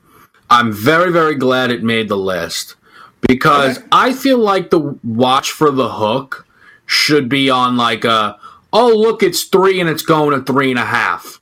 I'm 0.50 0.74
very, 0.74 1.10
very 1.10 1.36
glad 1.36 1.72
it 1.72 1.84
made 1.84 2.10
the 2.10 2.18
list 2.18 2.76
because 3.22 3.78
okay. 3.78 3.88
I 3.94 4.12
feel 4.12 4.40
like 4.40 4.72
the 4.72 5.00
watch 5.06 5.52
for 5.52 5.72
the 5.72 5.90
hook 5.90 6.46
should 6.86 7.30
be 7.30 7.50
on 7.50 7.78
like 7.78 8.04
a, 8.04 8.38
oh, 8.74 8.94
look, 8.94 9.24
it's 9.24 9.46
three 9.46 9.80
and 9.80 9.90
it's 9.90 10.04
going 10.04 10.38
to 10.38 10.44
three 10.44 10.70
and 10.70 10.80
a 10.80 10.86
half 10.86 11.41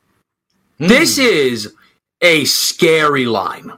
Mm. 0.79 0.87
This 0.87 1.17
is 1.17 1.75
a 2.21 2.45
scary 2.45 3.25
line. 3.25 3.71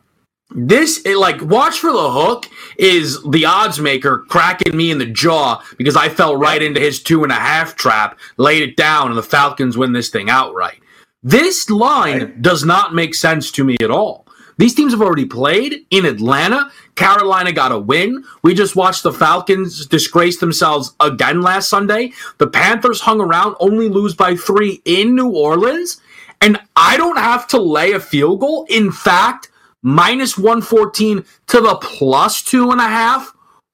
This 0.53 1.05
like 1.05 1.41
watch 1.41 1.79
for 1.79 1.93
the 1.93 2.12
hook 2.12 2.46
is 2.77 3.24
the 3.24 3.46
odds 3.46 3.79
maker 3.79 4.25
cracking 4.27 4.75
me 4.75 4.91
in 4.91 4.98
the 4.98 5.05
jaw 5.05 5.63
because 5.77 5.96
I 5.96 6.10
fell 6.10 6.36
right 6.36 6.62
into 6.62 6.81
his 6.81 7.01
two 7.01 7.24
and 7.24 7.31
a 7.31 7.36
half 7.36 7.75
trap, 7.75 8.20
laid 8.38 8.62
it 8.62 8.75
down, 8.75 9.08
and 9.08 9.17
the 9.17 9.24
Falcons 9.24 9.77
win 9.77 9.93
this 9.93 10.10
thing 10.10 10.29
outright. 10.29 10.79
This 11.24 11.70
line 11.70 12.41
does 12.41 12.65
not 12.65 12.93
make 12.93 13.15
sense 13.15 13.51
to 13.51 13.63
me 13.63 13.77
at 13.81 13.91
all. 13.91 14.27
These 14.58 14.75
teams 14.75 14.91
have 14.91 15.01
already 15.01 15.25
played 15.25 15.86
in 15.89 16.05
Atlanta. 16.05 16.70
Carolina 16.96 17.51
got 17.51 17.72
a 17.72 17.79
win. 17.79 18.24
We 18.43 18.53
just 18.53 18.75
watched 18.75 19.03
the 19.03 19.13
Falcons 19.13 19.86
disgrace 19.86 20.39
themselves 20.39 20.93
again 21.00 21.41
last 21.41 21.70
Sunday. 21.70 22.12
The 22.38 22.48
Panthers 22.48 23.01
hung 23.01 23.22
around, 23.22 23.55
only 23.60 23.88
lose 23.88 24.13
by 24.13 24.36
three 24.36 24.81
in 24.84 25.15
New 25.15 25.29
Orleans 25.29 26.01
and 26.41 26.60
I 26.75 26.98
don't 26.98 27.17
have 27.17 27.48
to 27.50 27.62
lay 27.62 27.91
a 27.91 28.00
field 28.00 28.39
goal. 28.39 28.65
In 28.69 28.91
fact, 28.91 29.50
minus 29.83 30.38
114 30.38 31.24
to 31.48 31.62
the 31.62 31.75
plus 31.75 32.41
two 32.41 32.71
and 32.71 32.81
a 32.81 32.88
half. 32.88 33.31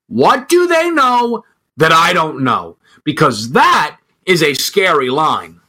What 0.08 0.50
do 0.50 0.68
they 0.68 0.90
know 0.90 1.44
that 1.78 1.92
I 1.92 2.14
don't 2.14 2.44
know? 2.44 2.78
Because 3.04 3.52
that 3.52 3.98
is 4.26 4.44
a 4.44 4.54
scary 4.54 5.10
line. 5.10 5.60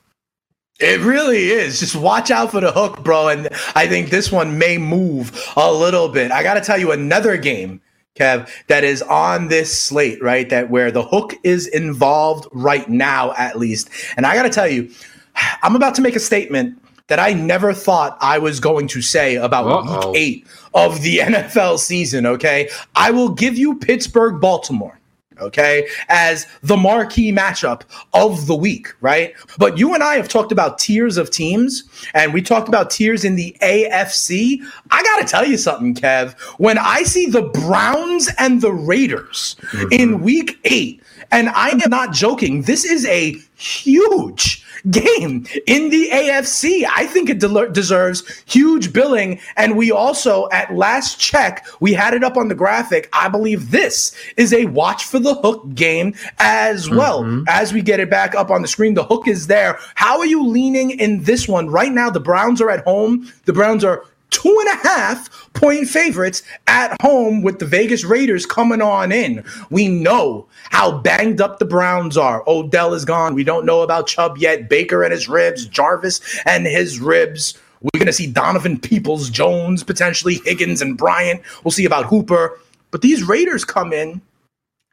It 0.80 1.00
really 1.00 1.50
is. 1.50 1.80
Just 1.80 1.96
watch 1.96 2.30
out 2.30 2.52
for 2.52 2.60
the 2.60 2.70
hook, 2.70 3.02
bro. 3.02 3.28
And 3.28 3.48
I 3.74 3.88
think 3.88 4.10
this 4.10 4.30
one 4.30 4.58
may 4.58 4.78
move 4.78 5.52
a 5.56 5.72
little 5.72 6.08
bit. 6.08 6.30
I 6.30 6.44
got 6.44 6.54
to 6.54 6.60
tell 6.60 6.78
you 6.78 6.92
another 6.92 7.36
game, 7.36 7.80
Kev, 8.14 8.48
that 8.68 8.84
is 8.84 9.02
on 9.02 9.48
this 9.48 9.76
slate, 9.76 10.22
right? 10.22 10.48
That 10.48 10.70
where 10.70 10.92
the 10.92 11.02
hook 11.02 11.34
is 11.42 11.66
involved 11.66 12.46
right 12.52 12.88
now, 12.88 13.34
at 13.36 13.58
least. 13.58 13.90
And 14.16 14.24
I 14.24 14.36
got 14.36 14.44
to 14.44 14.50
tell 14.50 14.68
you, 14.68 14.88
I'm 15.62 15.74
about 15.74 15.96
to 15.96 16.02
make 16.02 16.14
a 16.14 16.20
statement 16.20 16.80
that 17.08 17.18
I 17.18 17.32
never 17.32 17.74
thought 17.74 18.16
I 18.20 18.38
was 18.38 18.60
going 18.60 18.86
to 18.88 19.02
say 19.02 19.36
about 19.36 19.66
Uh-oh. 19.66 20.12
week 20.12 20.16
eight 20.16 20.46
of 20.74 21.02
the 21.02 21.18
NFL 21.22 21.78
season. 21.78 22.24
Okay. 22.26 22.70
I 22.94 23.10
will 23.10 23.30
give 23.30 23.58
you 23.58 23.76
Pittsburgh, 23.76 24.40
Baltimore. 24.40 24.94
Okay, 25.40 25.86
as 26.08 26.48
the 26.64 26.76
marquee 26.76 27.30
matchup 27.30 27.82
of 28.12 28.48
the 28.48 28.56
week, 28.56 28.88
right? 29.00 29.34
But 29.56 29.78
you 29.78 29.94
and 29.94 30.02
I 30.02 30.16
have 30.16 30.28
talked 30.28 30.50
about 30.50 30.80
tiers 30.80 31.16
of 31.16 31.30
teams, 31.30 31.84
and 32.12 32.34
we 32.34 32.42
talked 32.42 32.66
about 32.66 32.90
tiers 32.90 33.24
in 33.24 33.36
the 33.36 33.56
AFC. 33.62 34.60
I 34.90 35.00
got 35.00 35.20
to 35.20 35.24
tell 35.28 35.46
you 35.46 35.56
something, 35.56 35.94
Kev. 35.94 36.36
When 36.58 36.76
I 36.76 37.04
see 37.04 37.26
the 37.26 37.42
Browns 37.42 38.28
and 38.38 38.60
the 38.60 38.72
Raiders 38.72 39.54
mm-hmm. 39.60 39.92
in 39.92 40.22
week 40.22 40.58
eight, 40.64 41.00
and 41.30 41.50
I 41.50 41.68
am 41.68 41.88
not 41.88 42.12
joking, 42.12 42.62
this 42.62 42.84
is 42.84 43.06
a 43.06 43.36
huge 43.54 44.64
game 44.90 45.46
in 45.66 45.90
the 45.90 46.08
AFC. 46.10 46.86
I 46.94 47.06
think 47.06 47.30
it 47.30 47.38
de- 47.38 47.70
deserves 47.70 48.42
huge 48.46 48.92
billing. 48.92 49.40
And 49.56 49.76
we 49.76 49.90
also, 49.90 50.48
at 50.50 50.74
last 50.74 51.18
check, 51.20 51.66
we 51.80 51.92
had 51.92 52.14
it 52.14 52.24
up 52.24 52.36
on 52.36 52.48
the 52.48 52.54
graphic. 52.54 53.08
I 53.12 53.28
believe 53.28 53.70
this 53.70 54.14
is 54.36 54.52
a 54.52 54.66
watch 54.66 55.04
for 55.04 55.18
the 55.18 55.34
hook 55.34 55.74
game 55.74 56.14
as 56.38 56.90
well. 56.90 57.22
Mm-hmm. 57.22 57.44
As 57.48 57.72
we 57.72 57.82
get 57.82 58.00
it 58.00 58.10
back 58.10 58.34
up 58.34 58.50
on 58.50 58.62
the 58.62 58.68
screen, 58.68 58.94
the 58.94 59.04
hook 59.04 59.28
is 59.28 59.46
there. 59.46 59.78
How 59.94 60.18
are 60.18 60.26
you 60.26 60.46
leaning 60.46 60.90
in 60.90 61.22
this 61.22 61.48
one? 61.48 61.68
Right 61.68 61.92
now, 61.92 62.10
the 62.10 62.20
Browns 62.20 62.60
are 62.60 62.70
at 62.70 62.84
home. 62.84 63.32
The 63.44 63.52
Browns 63.52 63.84
are 63.84 64.04
two 64.30 64.56
and 64.60 64.68
a 64.68 64.88
half 64.88 65.52
point 65.54 65.88
favorites 65.88 66.42
at 66.66 67.00
home 67.00 67.42
with 67.42 67.58
the 67.58 67.66
Vegas 67.66 68.04
Raiders 68.04 68.46
coming 68.46 68.82
on 68.82 69.12
in. 69.12 69.44
We 69.70 69.88
know 69.88 70.46
how 70.70 70.98
banged 70.98 71.40
up 71.40 71.58
the 71.58 71.64
Browns 71.64 72.16
are. 72.16 72.42
Odell 72.46 72.94
is 72.94 73.04
gone. 73.04 73.34
We 73.34 73.44
don't 73.44 73.66
know 73.66 73.82
about 73.82 74.06
Chubb 74.06 74.38
yet. 74.38 74.68
Baker 74.68 75.02
and 75.02 75.12
his 75.12 75.28
ribs, 75.28 75.66
Jarvis 75.66 76.20
and 76.46 76.66
his 76.66 77.00
ribs. 77.00 77.58
We're 77.80 77.98
going 77.98 78.06
to 78.06 78.12
see 78.12 78.26
Donovan 78.26 78.78
Peoples, 78.80 79.30
Jones, 79.30 79.84
potentially 79.84 80.40
Higgins 80.44 80.82
and 80.82 80.98
Bryant. 80.98 81.42
We'll 81.62 81.72
see 81.72 81.84
about 81.84 82.06
Hooper. 82.06 82.58
But 82.90 83.02
these 83.02 83.22
Raiders 83.22 83.64
come 83.64 83.92
in 83.92 84.20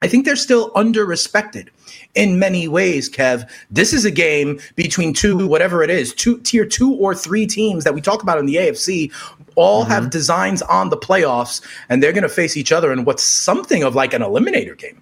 I 0.01 0.07
think 0.07 0.25
they're 0.25 0.35
still 0.35 0.71
under 0.75 1.05
respected 1.05 1.71
in 2.15 2.39
many 2.39 2.67
ways, 2.67 3.10
Kev. 3.10 3.48
This 3.69 3.93
is 3.93 4.05
a 4.05 4.12
game 4.12 4.60
between 4.75 5.13
two, 5.13 5.48
whatever 5.48 5.84
it 5.84 5.89
is, 5.89 6.13
two 6.13 6.39
tier 6.39 6.65
two 6.65 6.93
or 6.95 7.13
three 7.13 7.45
teams 7.45 7.84
that 7.84 7.93
we 7.93 8.01
talk 8.01 8.24
about 8.24 8.39
in 8.39 8.45
the 8.45 8.55
AFC, 8.55 9.12
all 9.55 9.84
mm-hmm. 9.84 9.91
have 9.91 10.10
designs 10.10 10.62
on 10.63 10.89
the 10.89 10.98
playoffs, 10.98 11.62
and 11.89 12.01
they're 12.01 12.13
going 12.13 12.24
to 12.24 12.29
face 12.29 12.57
each 12.57 12.72
other 12.72 12.91
in 12.91 13.05
what's 13.05 13.24
something 13.24 13.84
of 13.84 13.95
like 13.95 14.13
an 14.13 14.22
eliminator 14.22 14.77
game. 14.77 15.01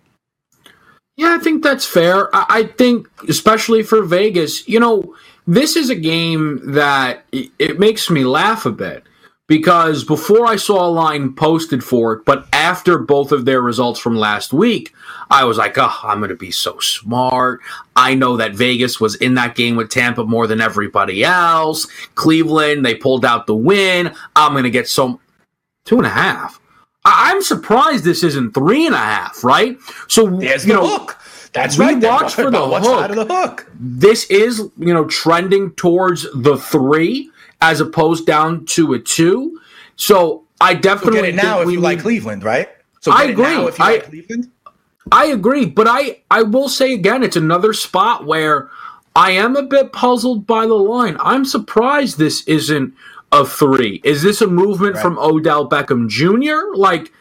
Yeah, 1.15 1.36
I 1.39 1.43
think 1.43 1.63
that's 1.63 1.86
fair. 1.86 2.36
I, 2.36 2.46
I 2.50 2.63
think, 2.63 3.08
especially 3.29 3.84
for 3.84 4.01
Vegas, 4.01 4.67
you 4.67 4.79
know, 4.79 5.15
this 5.46 5.75
is 5.75 5.89
a 5.89 5.96
game 5.96 6.60
that 6.74 7.25
it, 7.32 7.51
it 7.60 7.79
makes 7.79 8.10
me 8.10 8.24
laugh 8.24 8.65
a 8.65 8.72
bit 8.72 9.03
because 9.47 10.03
before 10.03 10.45
I 10.45 10.55
saw 10.55 10.85
a 10.85 10.89
line 10.89 11.33
posted 11.33 11.83
for 11.83 12.13
it, 12.13 12.25
but 12.25 12.47
after 12.53 12.97
both 12.97 13.31
of 13.31 13.45
their 13.45 13.62
results 13.62 14.00
from 14.00 14.15
last 14.15 14.53
week, 14.53 14.93
I 15.29 15.43
was 15.43 15.57
like, 15.57 15.77
oh, 15.77 16.00
I'm 16.03 16.19
going 16.19 16.29
to 16.29 16.35
be 16.35 16.51
so 16.51 16.79
smart. 16.79 17.59
I 17.95 18.15
know 18.15 18.38
that 18.38 18.53
Vegas 18.55 19.00
was 19.00 19.15
in 19.15 19.33
that 19.35 19.55
game 19.55 19.75
with 19.75 19.89
Tampa 19.89 20.23
more 20.23 20.47
than 20.47 20.62
everybody 20.62 21.23
else. 21.23 21.88
Cleveland, 22.15 22.85
they 22.85 22.95
pulled 22.95 23.25
out 23.25 23.47
the 23.47 23.55
win. 23.55 24.13
I'm 24.35 24.53
going 24.53 24.63
to 24.63 24.69
get 24.69 24.88
some 24.88 25.19
two 25.85 25.97
and 25.97 26.05
a 26.05 26.09
half. 26.09 26.59
I- 27.05 27.31
am 27.31 27.41
surprised 27.41 28.05
this 28.05 28.23
isn't 28.23 28.53
three 28.53 28.85
and 28.85 28.95
a 28.95 29.00
half, 29.00 29.43
right? 29.43 29.77
So, 30.07 30.27
There's 30.27 30.65
you 30.65 30.73
know, 30.73 30.88
hook. 30.88 31.19
That's 31.51 31.77
we 31.77 31.85
right. 31.85 32.01
Watch 32.01 32.33
for 32.33 32.50
the 32.50 32.65
hook. 32.65 33.13
the 33.13 33.25
hook. 33.25 33.69
This 33.79 34.25
is, 34.31 34.59
you 34.77 34.93
know, 34.93 35.05
trending 35.05 35.71
towards 35.71 36.25
the 36.33 36.57
three 36.57 37.29
as 37.63 37.79
opposed 37.79 38.25
down 38.25 38.65
to 38.65 38.93
a 38.93 39.00
two. 39.00 39.60
So 39.96 40.43
I 40.60 40.74
definitely 40.74 41.20
so 41.20 41.25
get 41.25 41.34
it 41.34 41.36
now 41.36 41.62
if 41.62 41.70
you 41.70 41.77
need, 41.77 41.82
like 41.82 42.00
Cleveland, 42.01 42.43
right? 42.43 42.70
So 43.00 43.12
I 43.12 43.24
agree. 43.24 43.46
if 43.46 43.79
you 43.79 43.86
I, 43.86 43.91
like 43.93 44.03
Cleveland. 44.03 44.51
I 45.12 45.25
agree, 45.27 45.65
but 45.65 45.88
I 45.88 46.22
I 46.29 46.43
will 46.43 46.67
say 46.70 46.93
again, 46.93 47.24
it's 47.24 47.38
another 47.38 47.72
spot 47.72 48.25
where 48.25 48.70
I 49.15 49.32
am 49.32 49.55
a 49.55 49.63
bit 49.63 49.93
puzzled 49.93 50.46
by 50.46 50.65
the 50.67 50.74
line. 50.74 51.15
I'm 51.22 51.46
surprised 51.46 52.17
this 52.17 52.41
isn't 52.48 52.93
a 53.32 53.46
three. 53.46 54.01
Is 54.03 54.22
this 54.22 54.41
a 54.41 54.48
movement 54.48 54.96
right. 54.96 55.01
from 55.01 55.17
Odell 55.17 55.70
Beckham 55.70 56.10
Jr.? 56.10 56.75
Like, 56.75 57.13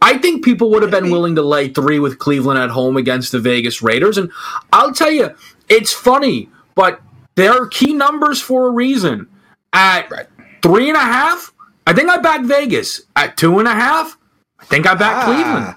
I 0.00 0.16
think 0.16 0.44
people 0.44 0.70
would 0.70 0.82
have 0.82 0.90
been 0.90 1.10
willing 1.10 1.34
to 1.34 1.42
lay 1.42 1.68
three 1.68 1.98
with 1.98 2.18
Cleveland 2.18 2.58
at 2.58 2.70
home 2.70 2.96
against 2.96 3.32
the 3.32 3.38
Vegas 3.38 3.82
Raiders. 3.82 4.16
And 4.16 4.30
I'll 4.72 4.92
tell 4.92 5.10
you, 5.10 5.34
it's 5.68 5.92
funny, 5.92 6.48
but 6.74 7.02
there 7.34 7.52
are 7.52 7.66
key 7.66 7.92
numbers 7.92 8.40
for 8.40 8.66
a 8.66 8.70
reason. 8.70 9.28
At 9.72 10.10
right. 10.10 10.26
three 10.62 10.88
and 10.88 10.96
a 10.96 11.00
half, 11.00 11.52
I 11.86 11.92
think 11.92 12.08
I 12.08 12.18
back 12.18 12.42
Vegas. 12.42 13.02
At 13.16 13.36
two 13.36 13.58
and 13.58 13.68
a 13.68 13.74
half, 13.74 14.18
I 14.58 14.64
think 14.64 14.86
I 14.86 14.94
back 14.94 15.16
ah. 15.16 15.24
Cleveland. 15.24 15.76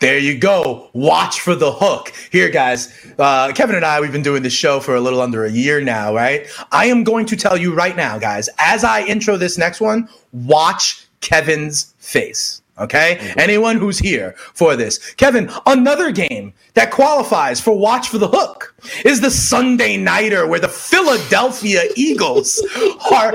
There 0.00 0.18
you 0.18 0.36
go. 0.36 0.90
Watch 0.92 1.40
for 1.40 1.54
the 1.54 1.72
hook. 1.72 2.12
Here, 2.30 2.50
guys, 2.50 3.14
uh, 3.18 3.52
Kevin 3.52 3.76
and 3.76 3.84
I, 3.84 4.00
we've 4.00 4.12
been 4.12 4.22
doing 4.22 4.42
this 4.42 4.52
show 4.52 4.80
for 4.80 4.96
a 4.96 5.00
little 5.00 5.20
under 5.20 5.44
a 5.44 5.50
year 5.50 5.80
now, 5.80 6.14
right? 6.14 6.46
I 6.72 6.86
am 6.86 7.04
going 7.04 7.26
to 7.26 7.36
tell 7.36 7.56
you 7.56 7.74
right 7.74 7.96
now, 7.96 8.18
guys, 8.18 8.50
as 8.58 8.84
I 8.84 9.04
intro 9.04 9.36
this 9.36 9.56
next 9.56 9.80
one, 9.80 10.08
watch 10.32 11.06
Kevin's 11.20 11.94
face. 11.98 12.60
Okay. 12.78 13.18
Mm-hmm. 13.20 13.38
Anyone 13.38 13.76
who's 13.76 13.98
here 13.98 14.34
for 14.52 14.74
this. 14.74 14.98
Kevin, 15.14 15.48
another 15.66 16.10
game 16.10 16.52
that 16.74 16.90
qualifies 16.90 17.60
for 17.60 17.78
Watch 17.78 18.08
for 18.08 18.18
the 18.18 18.26
Hook 18.26 18.74
is 19.04 19.20
the 19.20 19.30
Sunday 19.30 19.96
Nighter 19.96 20.46
where 20.46 20.58
the 20.58 20.68
Philadelphia 20.68 21.82
Eagles 21.94 22.58
are 23.12 23.32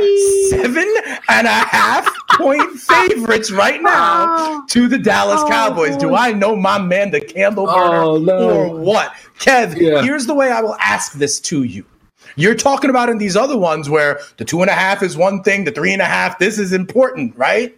seven 0.50 0.94
and 1.30 1.48
a 1.48 1.50
half 1.50 2.10
point 2.32 2.70
favorites 2.80 3.50
right 3.50 3.82
now 3.82 4.66
to 4.68 4.90
the 4.90 4.98
Dallas 4.98 5.42
Cowboys. 5.50 5.96
Do 5.96 6.16
I 6.16 6.34
know 6.34 6.56
my 6.56 6.78
man, 6.78 7.12
the 7.12 7.22
candle 7.22 7.66
burner, 7.66 8.04
oh, 8.04 8.18
no. 8.18 8.50
or 8.50 8.78
what? 8.78 9.14
Kev, 9.40 9.80
yeah. 9.80 10.02
here's 10.02 10.26
the 10.26 10.36
way 10.36 10.52
I 10.52 10.60
will 10.60 10.76
ask 10.82 11.14
this 11.14 11.40
to 11.42 11.64
you. 11.64 11.86
You're 12.36 12.56
talking 12.56 12.90
about 12.90 13.10
in 13.10 13.18
these 13.18 13.36
other 13.36 13.58
ones 13.58 13.90
where 13.90 14.20
the 14.38 14.46
two 14.46 14.62
and 14.62 14.70
a 14.70 14.74
half 14.74 15.02
is 15.02 15.18
one 15.18 15.44
thing, 15.44 15.64
the 15.64 15.72
three 15.72 15.94
and 15.94 16.02
a 16.02 16.06
half, 16.06 16.40
this 16.40 16.60
is 16.60 16.74
important, 16.74 17.36
right? 17.38 17.76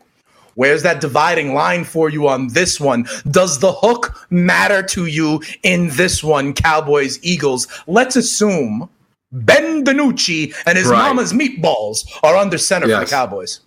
Where's 0.55 0.83
that 0.83 1.01
dividing 1.01 1.53
line 1.53 1.83
for 1.83 2.09
you 2.09 2.27
on 2.27 2.49
this 2.49 2.79
one? 2.79 3.07
Does 3.29 3.59
the 3.59 3.71
hook 3.71 4.25
matter 4.29 4.83
to 4.83 5.05
you 5.05 5.41
in 5.63 5.89
this 5.89 6.23
one, 6.23 6.53
Cowboys, 6.53 7.19
Eagles? 7.23 7.67
Let's 7.87 8.15
assume 8.15 8.89
Ben 9.31 9.83
DiNucci 9.85 10.53
and 10.65 10.77
his 10.77 10.87
Right. 10.87 10.97
mama's 11.07 11.31
meatballs 11.33 12.05
are 12.23 12.35
under 12.35 12.57
center 12.57 12.87
for 12.87 12.99
the 13.05 13.09
Cowboys. 13.09 13.61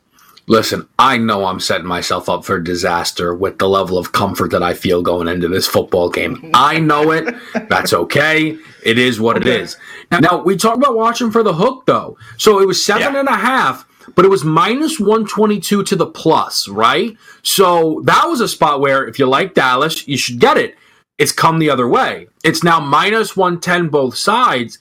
Listen, 0.47 0.87
I 0.99 1.17
know 1.17 1.47
I'm 1.47 1.59
setting 1.59 1.87
myself 1.87 2.29
up 2.29 2.45
for 2.45 2.61
disaster 2.61 3.35
with 3.35 3.57
the 3.59 3.67
level 3.67 3.97
of 3.97 4.13
comfort 4.13 4.51
that 4.51 4.63
I 4.63 4.75
feel 4.75 5.01
going 5.01 5.27
into 5.27 5.49
this 5.49 5.67
football 5.67 6.11
game. 6.11 6.51
I 6.53 6.79
know 6.81 7.13
it. 7.13 7.35
That's 7.71 7.95
okay. 7.95 8.59
It 8.85 8.99
is 8.99 9.19
what 9.19 9.39
it 9.39 9.45
Okay. 9.45 9.63
is. 9.63 9.79
Now, 10.21 10.43
we 10.45 10.57
talk 10.59 10.77
about 10.77 10.97
watching 10.97 11.31
for 11.31 11.43
the 11.43 11.55
hook, 11.55 11.85
though. 11.87 12.19
So 12.37 12.61
it 12.61 12.67
was 12.67 12.85
seven 12.85 13.15
Yeah. 13.15 13.21
and 13.21 13.29
a 13.31 13.37
half, 13.37 13.87
but 14.15 14.25
it 14.25 14.29
was 14.29 14.45
minus 14.45 14.99
122 15.01 15.83
to 15.85 15.97
the 15.97 16.07
plus, 16.07 16.69
right? 16.69 17.17
So 17.43 18.03
that 18.05 18.25
was 18.27 18.41
a 18.41 18.49
spot 18.49 18.81
where 18.81 19.07
if 19.07 19.19
you 19.19 19.27
like 19.27 19.55
Dallas, 19.55 20.07
you 20.07 20.17
should 20.17 20.39
get 20.39 20.57
it. 20.57 20.77
It's 21.19 21.33
come 21.33 21.59
the 21.59 21.71
other 21.71 21.89
way. 21.89 22.27
It's 22.43 22.65
now 22.65 22.81
minus 22.81 23.37
110 23.37 23.89
both 23.89 24.17
sides. 24.17 24.79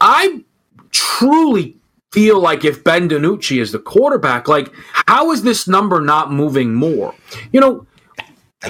I 0.00 0.44
truly 0.90 1.76
feel 2.12 2.40
like 2.40 2.64
if 2.64 2.84
Ben 2.84 3.08
DiNucci 3.08 3.60
is 3.60 3.72
the 3.72 3.78
quarterback, 3.78 4.48
like 4.48 4.72
how 4.92 5.30
is 5.32 5.42
this 5.42 5.66
number 5.66 6.00
not 6.00 6.32
moving 6.32 6.74
more? 6.74 7.14
You 7.52 7.60
know, 7.60 7.86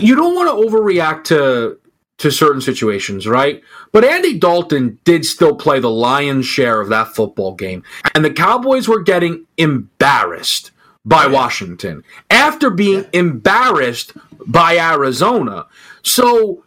you 0.00 0.14
don't 0.14 0.34
want 0.34 0.48
to 0.48 0.70
overreact 0.70 1.24
to 1.24 1.78
to 2.22 2.30
certain 2.30 2.60
situations, 2.60 3.26
right? 3.26 3.60
But 3.90 4.04
Andy 4.04 4.38
Dalton 4.38 5.00
did 5.02 5.24
still 5.24 5.56
play 5.56 5.80
the 5.80 5.90
lion's 5.90 6.46
share 6.46 6.80
of 6.80 6.88
that 6.88 7.16
football 7.16 7.54
game, 7.54 7.82
and 8.14 8.24
the 8.24 8.32
Cowboys 8.32 8.86
were 8.86 9.02
getting 9.02 9.44
embarrassed 9.56 10.70
by 11.04 11.26
Washington 11.26 12.04
after 12.30 12.70
being 12.70 13.06
embarrassed 13.12 14.12
by 14.46 14.78
Arizona. 14.78 15.66
So 16.02 16.62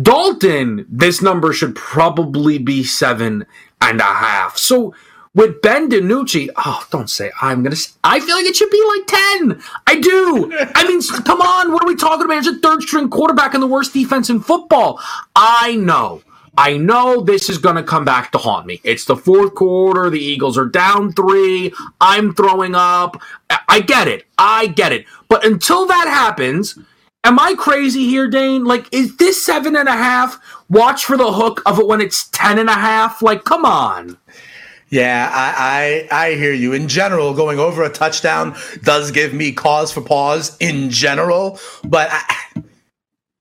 Dalton, 0.00 0.84
this 0.90 1.22
number 1.22 1.54
should 1.54 1.74
probably 1.74 2.58
be 2.58 2.84
seven 2.84 3.46
and 3.80 4.00
a 4.00 4.04
half. 4.04 4.58
So 4.58 4.94
with 5.36 5.60
Ben 5.62 5.88
DiNucci, 5.88 6.48
oh, 6.56 6.84
don't 6.90 7.10
say 7.10 7.30
I'm 7.40 7.62
gonna. 7.62 7.76
I 8.02 8.18
feel 8.20 8.34
like 8.34 8.46
it 8.46 8.56
should 8.56 8.70
be 8.70 8.82
like 8.96 9.06
ten. 9.06 9.62
I 9.86 10.00
do. 10.00 10.50
I 10.74 10.88
mean, 10.88 11.00
come 11.24 11.40
on. 11.40 11.72
What 11.72 11.84
are 11.84 11.86
we 11.86 11.94
talking 11.94 12.24
about? 12.24 12.42
He's 12.42 12.56
a 12.56 12.58
third 12.58 12.82
string 12.82 13.08
quarterback 13.10 13.54
and 13.54 13.62
the 13.62 13.68
worst 13.68 13.92
defense 13.92 14.30
in 14.30 14.40
football. 14.40 14.98
I 15.36 15.76
know. 15.76 16.22
I 16.58 16.78
know 16.78 17.20
this 17.20 17.50
is 17.50 17.58
going 17.58 17.76
to 17.76 17.82
come 17.82 18.06
back 18.06 18.32
to 18.32 18.38
haunt 18.38 18.66
me. 18.66 18.80
It's 18.82 19.04
the 19.04 19.14
fourth 19.14 19.54
quarter. 19.54 20.08
The 20.08 20.18
Eagles 20.18 20.56
are 20.56 20.64
down 20.64 21.12
three. 21.12 21.70
I'm 22.00 22.34
throwing 22.34 22.74
up. 22.74 23.20
I 23.68 23.80
get 23.80 24.08
it. 24.08 24.24
I 24.38 24.68
get 24.68 24.90
it. 24.92 25.04
But 25.28 25.44
until 25.44 25.86
that 25.86 26.08
happens, 26.08 26.78
Am 27.26 27.40
I 27.40 27.56
crazy 27.58 28.04
here, 28.06 28.28
Dane? 28.28 28.64
Like, 28.64 28.86
is 28.92 29.16
this 29.16 29.44
seven 29.44 29.74
and 29.74 29.88
a 29.88 29.96
half? 29.96 30.38
Watch 30.70 31.06
for 31.06 31.16
the 31.16 31.32
hook 31.32 31.60
of 31.66 31.80
it 31.80 31.86
when 31.88 32.00
it's 32.00 32.28
ten 32.28 32.56
and 32.56 32.68
a 32.68 32.74
half. 32.74 33.20
Like, 33.20 33.42
come 33.42 33.64
on. 33.64 34.16
Yeah, 34.88 35.30
I, 35.32 36.06
I 36.10 36.26
I 36.26 36.34
hear 36.36 36.52
you. 36.52 36.72
In 36.72 36.86
general, 36.86 37.34
going 37.34 37.58
over 37.58 37.82
a 37.82 37.90
touchdown 37.90 38.56
does 38.82 39.10
give 39.10 39.34
me 39.34 39.50
cause 39.52 39.92
for 39.92 40.00
pause 40.00 40.56
in 40.60 40.90
general. 40.90 41.58
But 41.84 42.08
I, 42.12 42.62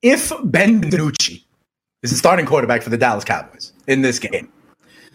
if 0.02 0.32
Ben 0.46 0.82
DiNucci 0.82 1.44
is 2.02 2.12
the 2.12 2.18
starting 2.18 2.46
quarterback 2.48 2.82
for 2.82 2.90
the 2.90 2.98
Dallas 2.98 3.24
Cowboys 3.24 3.74
in 3.88 4.02
this 4.02 4.18
game, 4.18 4.52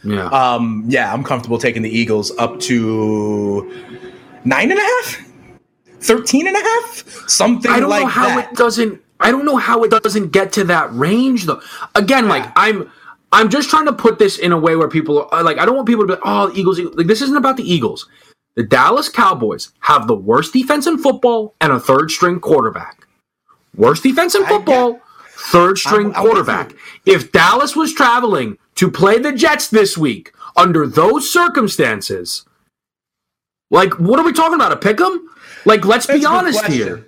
Yeah. 0.04 0.26
um, 0.28 0.84
yeah, 0.86 1.12
I'm 1.12 1.24
comfortable 1.24 1.58
taking 1.58 1.82
the 1.82 1.90
Eagles 1.90 2.30
up 2.38 2.60
to 2.60 3.68
nine 4.44 4.70
and 4.70 4.78
a 4.78 4.82
half, 4.82 5.18
13 6.00 6.46
and 6.46 6.56
a 6.56 6.60
half, 6.60 7.04
something 7.28 7.70
I 7.70 7.80
don't 7.80 7.90
like 7.90 8.02
know 8.02 8.08
how 8.08 8.28
that. 8.36 8.52
it 8.52 8.56
doesn't. 8.56 9.00
I 9.18 9.30
don't 9.32 9.44
know 9.44 9.56
how 9.56 9.82
it 9.82 9.90
doesn't 9.90 10.30
get 10.30 10.52
to 10.54 10.64
that 10.64 10.94
range 10.94 11.46
though. 11.46 11.60
Again, 11.96 12.28
like 12.28 12.50
I'm. 12.54 12.88
I'm 13.32 13.48
just 13.48 13.70
trying 13.70 13.86
to 13.86 13.92
put 13.92 14.18
this 14.18 14.38
in 14.38 14.52
a 14.52 14.58
way 14.58 14.76
where 14.76 14.88
people 14.88 15.28
are 15.30 15.40
uh, 15.40 15.42
like, 15.44 15.58
I 15.58 15.64
don't 15.64 15.76
want 15.76 15.86
people 15.86 16.02
to 16.04 16.08
be 16.08 16.12
like, 16.14 16.22
oh, 16.24 16.52
Eagles. 16.54 16.78
Eagles." 16.78 16.96
Like, 16.96 17.06
this 17.06 17.22
isn't 17.22 17.36
about 17.36 17.56
the 17.56 17.70
Eagles. 17.70 18.08
The 18.56 18.64
Dallas 18.64 19.08
Cowboys 19.08 19.72
have 19.80 20.06
the 20.06 20.16
worst 20.16 20.52
defense 20.52 20.86
in 20.86 20.98
football 20.98 21.54
and 21.60 21.72
a 21.72 21.80
third 21.80 22.10
string 22.10 22.40
quarterback. 22.40 23.06
Worst 23.76 24.02
defense 24.02 24.34
in 24.34 24.44
I 24.44 24.48
football, 24.48 25.00
third 25.28 25.78
string 25.78 26.12
quarterback. 26.12 26.72
If 27.06 27.30
Dallas 27.30 27.76
was 27.76 27.94
traveling 27.94 28.58
to 28.74 28.90
play 28.90 29.18
the 29.18 29.32
Jets 29.32 29.68
this 29.68 29.96
week 29.96 30.32
under 30.56 30.86
those 30.86 31.32
circumstances, 31.32 32.44
like, 33.70 33.98
what 34.00 34.18
are 34.18 34.24
we 34.24 34.32
talking 34.32 34.56
about? 34.56 34.72
A 34.72 34.76
pick 34.76 35.00
'em? 35.00 35.28
Like, 35.64 35.84
let's 35.84 36.06
That's 36.06 36.20
be 36.20 36.26
honest 36.26 36.64
here. 36.66 37.06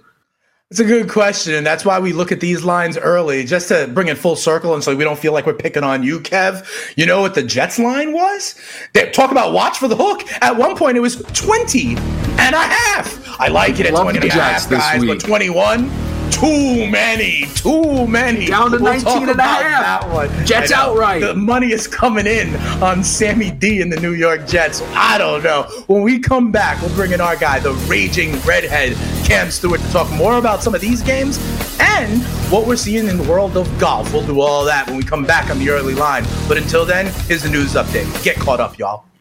It's 0.73 0.81
a 0.81 0.87
good 0.87 1.11
question, 1.11 1.53
and 1.53 1.67
that's 1.67 1.85
why 1.85 1.99
we 1.99 2.15
look 2.15 2.33
at 2.33 2.41
these 2.41 2.65
lines 2.65 2.97
early, 2.97 3.45
just 3.45 3.69
to 3.69 3.91
bring 3.93 4.09
it 4.09 4.17
full 4.17 4.37
circle, 4.37 4.73
and 4.73 4.83
so 4.83 4.97
we 4.97 5.05
don't 5.05 5.19
feel 5.19 5.35
like 5.35 5.45
we're 5.45 5.53
picking 5.53 5.85
on 5.85 6.03
you, 6.03 6.19
Kev. 6.19 6.67
You 6.97 7.05
know 7.05 7.21
what 7.21 7.35
the 7.35 7.43
Jets 7.43 7.79
line 7.79 8.15
was? 8.15 8.59
They 8.95 9.11
talk 9.11 9.31
about 9.31 9.53
watch 9.53 9.77
for 9.77 9.87
the 9.87 9.97
hook. 9.97 10.23
At 10.41 10.57
one 10.57 10.75
point, 10.75 10.97
it 10.97 11.01
was 11.01 11.17
20 11.35 11.89
and 11.89 12.55
a 12.55 12.59
half. 12.59 13.39
I 13.39 13.49
like 13.49 13.81
it 13.81 13.87
at 13.87 13.93
Love 13.93 14.05
20 14.05 14.21
and 14.21 14.31
a 14.31 14.33
half, 14.33 14.71
guys, 14.71 15.05
but 15.05 15.21
21, 15.21 15.91
too 16.33 16.91
many, 16.91 17.47
too 17.55 18.07
many. 18.07 18.47
Down 18.47 18.71
to 18.73 18.79
19 18.79 19.05
talk 19.05 19.23
and 19.29 19.39
a 19.39 19.43
half. 19.43 20.03
That 20.03 20.13
one. 20.13 20.47
Jets 20.47 20.73
outright. 20.73 21.21
The 21.21 21.35
money 21.35 21.73
is 21.73 21.87
coming 21.87 22.27
in 22.27 22.57
on 22.83 23.05
Sammy 23.05 23.51
D 23.51 23.81
and 23.83 23.93
the 23.93 24.01
New 24.01 24.15
York 24.15 24.47
Jets. 24.47 24.83
I 24.95 25.19
don't 25.19 25.45
know. 25.45 25.65
When 25.87 26.03
we 26.03 26.19
come 26.19 26.51
back, 26.51 26.81
we'll 26.81 26.95
bring 26.95 27.13
in 27.13 27.21
our 27.21 27.37
guy, 27.37 27.61
the 27.61 27.73
raging 27.89 28.33
redhead, 28.41 28.97
Cam 29.25 29.51
Stewart, 29.51 29.81
to 29.81 29.93
talk 29.93 30.11
more 30.13 30.39
about 30.39 30.63
some 30.63 30.75
of 30.75 30.81
these 30.81 31.03
games 31.03 31.39
and 31.81 32.23
what 32.51 32.67
we're 32.67 32.77
seeing 32.77 33.07
in 33.07 33.17
the 33.17 33.29
world 33.29 33.57
of 33.57 33.79
golf. 33.79 34.13
We'll 34.13 34.27
do 34.27 34.41
all 34.41 34.65
that 34.65 34.87
when 34.87 34.97
we 34.97 35.03
come 35.03 35.25
back 35.25 35.51
on 35.51 35.59
the 35.59 35.71
early 35.71 35.95
line. 35.95 36.25
But 36.49 36.57
until 36.57 36.85
then, 36.85 37.07
here's 37.27 37.43
the 37.43 37.51
news 37.51 37.75
update. 37.75 38.23
Get 38.25 38.37
caught 38.37 38.61
up, 38.61 38.79
y'all. 38.79 39.05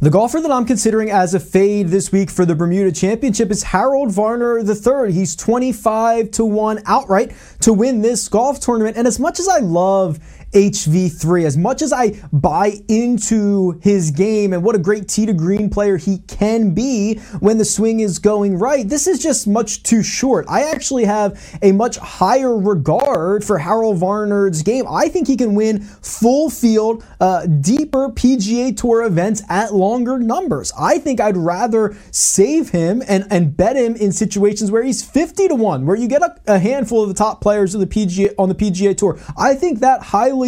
The 0.00 0.10
golfer 0.10 0.40
that 0.40 0.52
I'm 0.52 0.64
considering 0.64 1.10
as 1.10 1.34
a 1.34 1.40
fade 1.40 1.88
this 1.88 2.12
week 2.12 2.30
for 2.30 2.46
the 2.46 2.54
Bermuda 2.54 2.92
Championship 2.92 3.50
is 3.50 3.64
Harold 3.64 4.12
Varner 4.12 4.60
III. 4.60 5.12
He's 5.12 5.34
25 5.34 6.30
to 6.30 6.44
1 6.44 6.82
outright 6.86 7.32
to 7.62 7.72
win 7.72 8.00
this 8.00 8.28
golf 8.28 8.60
tournament. 8.60 8.96
And 8.96 9.08
as 9.08 9.18
much 9.18 9.40
as 9.40 9.48
I 9.48 9.58
love 9.58 10.20
HV3, 10.52 11.44
as 11.44 11.56
much 11.56 11.82
as 11.82 11.92
I 11.92 12.20
buy 12.32 12.74
into 12.88 13.78
his 13.82 14.10
game 14.10 14.52
and 14.52 14.62
what 14.62 14.74
a 14.74 14.78
great 14.78 15.08
tee 15.08 15.26
to 15.26 15.32
green 15.32 15.68
player 15.68 15.96
he 15.96 16.18
can 16.18 16.74
be 16.74 17.18
when 17.40 17.58
the 17.58 17.64
swing 17.64 18.00
is 18.00 18.18
going 18.18 18.58
right, 18.58 18.88
this 18.88 19.06
is 19.06 19.22
just 19.22 19.46
much 19.46 19.82
too 19.82 20.02
short. 20.02 20.46
I 20.48 20.70
actually 20.70 21.04
have 21.04 21.58
a 21.62 21.72
much 21.72 21.98
higher 21.98 22.56
regard 22.56 23.44
for 23.44 23.58
Harold 23.58 23.98
Varner's 23.98 24.62
game. 24.62 24.86
I 24.88 25.08
think 25.08 25.26
he 25.26 25.36
can 25.36 25.54
win 25.54 25.80
full 25.80 26.50
field, 26.50 27.04
uh, 27.20 27.46
deeper 27.46 28.08
PGA 28.08 28.76
Tour 28.76 29.04
events 29.04 29.42
at 29.48 29.74
longer 29.74 30.18
numbers. 30.18 30.72
I 30.78 30.98
think 30.98 31.20
I'd 31.20 31.36
rather 31.36 31.96
save 32.10 32.70
him 32.70 33.02
and, 33.06 33.26
and 33.30 33.56
bet 33.56 33.76
him 33.76 33.96
in 33.96 34.12
situations 34.12 34.70
where 34.70 34.82
he's 34.82 35.02
50 35.02 35.48
to 35.48 35.54
1, 35.54 35.86
where 35.86 35.96
you 35.96 36.08
get 36.08 36.22
a, 36.22 36.36
a 36.46 36.58
handful 36.58 37.02
of 37.02 37.08
the 37.08 37.14
top 37.14 37.40
players 37.40 37.74
of 37.74 37.80
the 37.80 37.86
PGA 37.86 38.34
on 38.38 38.48
the 38.48 38.54
PGA 38.54 38.96
Tour. 38.96 39.18
I 39.36 39.54
think 39.54 39.80
that 39.80 40.02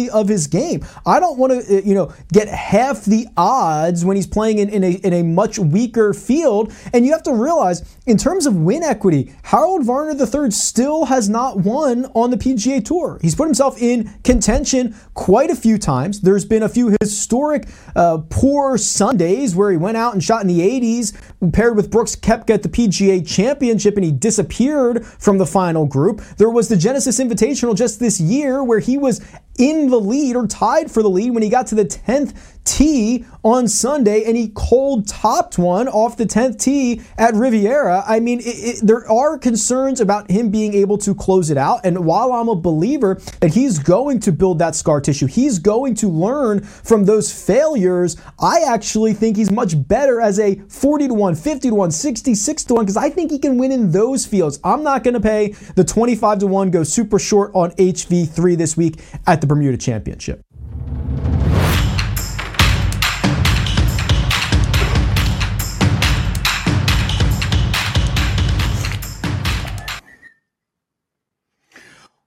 of 0.09 0.27
his 0.27 0.47
game. 0.47 0.85
I 1.05 1.19
don't 1.19 1.37
want 1.37 1.65
to, 1.65 1.85
you 1.85 1.93
know, 1.93 2.13
get 2.31 2.47
half 2.47 3.05
the 3.05 3.27
odds 3.37 4.05
when 4.05 4.15
he's 4.15 4.27
playing 4.27 4.59
in, 4.59 4.69
in, 4.69 4.83
a, 4.83 4.91
in 4.91 5.13
a 5.13 5.23
much 5.23 5.59
weaker 5.59 6.13
field. 6.13 6.73
And 6.93 7.05
you 7.05 7.11
have 7.11 7.23
to 7.23 7.33
realize, 7.33 7.97
in 8.05 8.17
terms 8.17 8.45
of 8.45 8.55
win 8.55 8.83
equity, 8.83 9.33
Harold 9.43 9.85
Varner 9.85 10.13
III 10.19 10.51
still 10.51 11.05
has 11.05 11.29
not 11.29 11.59
won 11.59 12.05
on 12.13 12.31
the 12.31 12.37
PGA 12.37 12.83
Tour. 12.83 13.19
He's 13.21 13.35
put 13.35 13.45
himself 13.45 13.81
in 13.81 14.11
contention 14.23 14.95
quite 15.13 15.49
a 15.49 15.55
few 15.55 15.77
times. 15.77 16.21
There's 16.21 16.45
been 16.45 16.63
a 16.63 16.69
few 16.69 16.95
historic 17.01 17.67
uh, 17.95 18.19
poor 18.29 18.77
Sundays 18.77 19.55
where 19.55 19.71
he 19.71 19.77
went 19.77 19.97
out 19.97 20.13
and 20.13 20.23
shot 20.23 20.41
in 20.41 20.47
the 20.47 20.59
80s, 20.59 21.53
paired 21.53 21.75
with 21.75 21.91
Brooks 21.91 22.15
Koepka 22.15 22.51
at 22.51 22.63
the 22.63 22.69
PGA 22.69 23.25
Championship, 23.27 23.95
and 23.95 24.05
he 24.05 24.11
disappeared 24.11 25.05
from 25.05 25.37
the 25.37 25.45
final 25.45 25.85
group. 25.85 26.21
There 26.37 26.49
was 26.49 26.67
the 26.67 26.77
Genesis 26.77 27.19
Invitational 27.19 27.75
just 27.75 27.99
this 27.99 28.19
year 28.19 28.63
where 28.63 28.79
he 28.79 28.97
was 28.97 29.21
in 29.61 29.91
the 29.91 29.99
lead 29.99 30.35
or 30.35 30.47
tied 30.47 30.89
for 30.89 31.03
the 31.03 31.09
lead 31.09 31.29
when 31.29 31.43
he 31.43 31.49
got 31.49 31.67
to 31.67 31.75
the 31.75 31.85
10th 31.85 32.35
tee 32.63 33.25
on 33.43 33.67
Sunday 33.67 34.23
and 34.23 34.37
he 34.37 34.51
cold 34.53 35.07
topped 35.07 35.57
one 35.57 35.87
off 35.87 36.17
the 36.17 36.25
10th 36.25 36.59
tee 36.59 37.01
at 37.17 37.33
Riviera. 37.33 38.03
I 38.07 38.19
mean, 38.19 38.39
it, 38.39 38.43
it, 38.43 38.79
there 38.83 39.09
are 39.09 39.37
concerns 39.37 39.99
about 39.99 40.29
him 40.29 40.49
being 40.49 40.73
able 40.73 40.97
to 40.99 41.15
close 41.15 41.49
it 41.49 41.57
out. 41.57 41.81
And 41.83 42.05
while 42.05 42.33
I'm 42.33 42.49
a 42.49 42.55
believer 42.55 43.15
that 43.39 43.53
he's 43.53 43.79
going 43.79 44.19
to 44.21 44.31
build 44.31 44.59
that 44.59 44.75
scar 44.75 45.01
tissue, 45.01 45.27
he's 45.27 45.59
going 45.59 45.95
to 45.95 46.07
learn 46.07 46.61
from 46.61 47.05
those 47.05 47.31
failures, 47.31 48.17
I 48.39 48.61
actually 48.61 49.13
think 49.13 49.37
he's 49.37 49.51
much 49.51 49.87
better 49.87 50.21
as 50.21 50.39
a 50.39 50.55
40 50.69 51.09
to 51.09 51.13
1, 51.13 51.35
50 51.35 51.69
to 51.69 51.75
1, 51.75 51.91
66 51.91 52.63
to 52.65 52.73
1, 52.75 52.85
because 52.85 52.97
I 52.97 53.09
think 53.09 53.31
he 53.31 53.39
can 53.39 53.57
win 53.57 53.71
in 53.71 53.91
those 53.91 54.25
fields. 54.25 54.59
I'm 54.63 54.83
not 54.83 55.03
going 55.03 55.15
to 55.15 55.19
pay 55.19 55.49
the 55.75 55.83
25 55.83 56.39
to 56.39 56.47
1 56.47 56.71
go 56.71 56.83
super 56.83 57.19
short 57.19 57.51
on 57.53 57.71
HV3 57.71 58.57
this 58.57 58.77
week 58.77 58.99
at 59.27 59.41
the 59.41 59.47
Bermuda 59.51 59.77
Championship. 59.77 60.50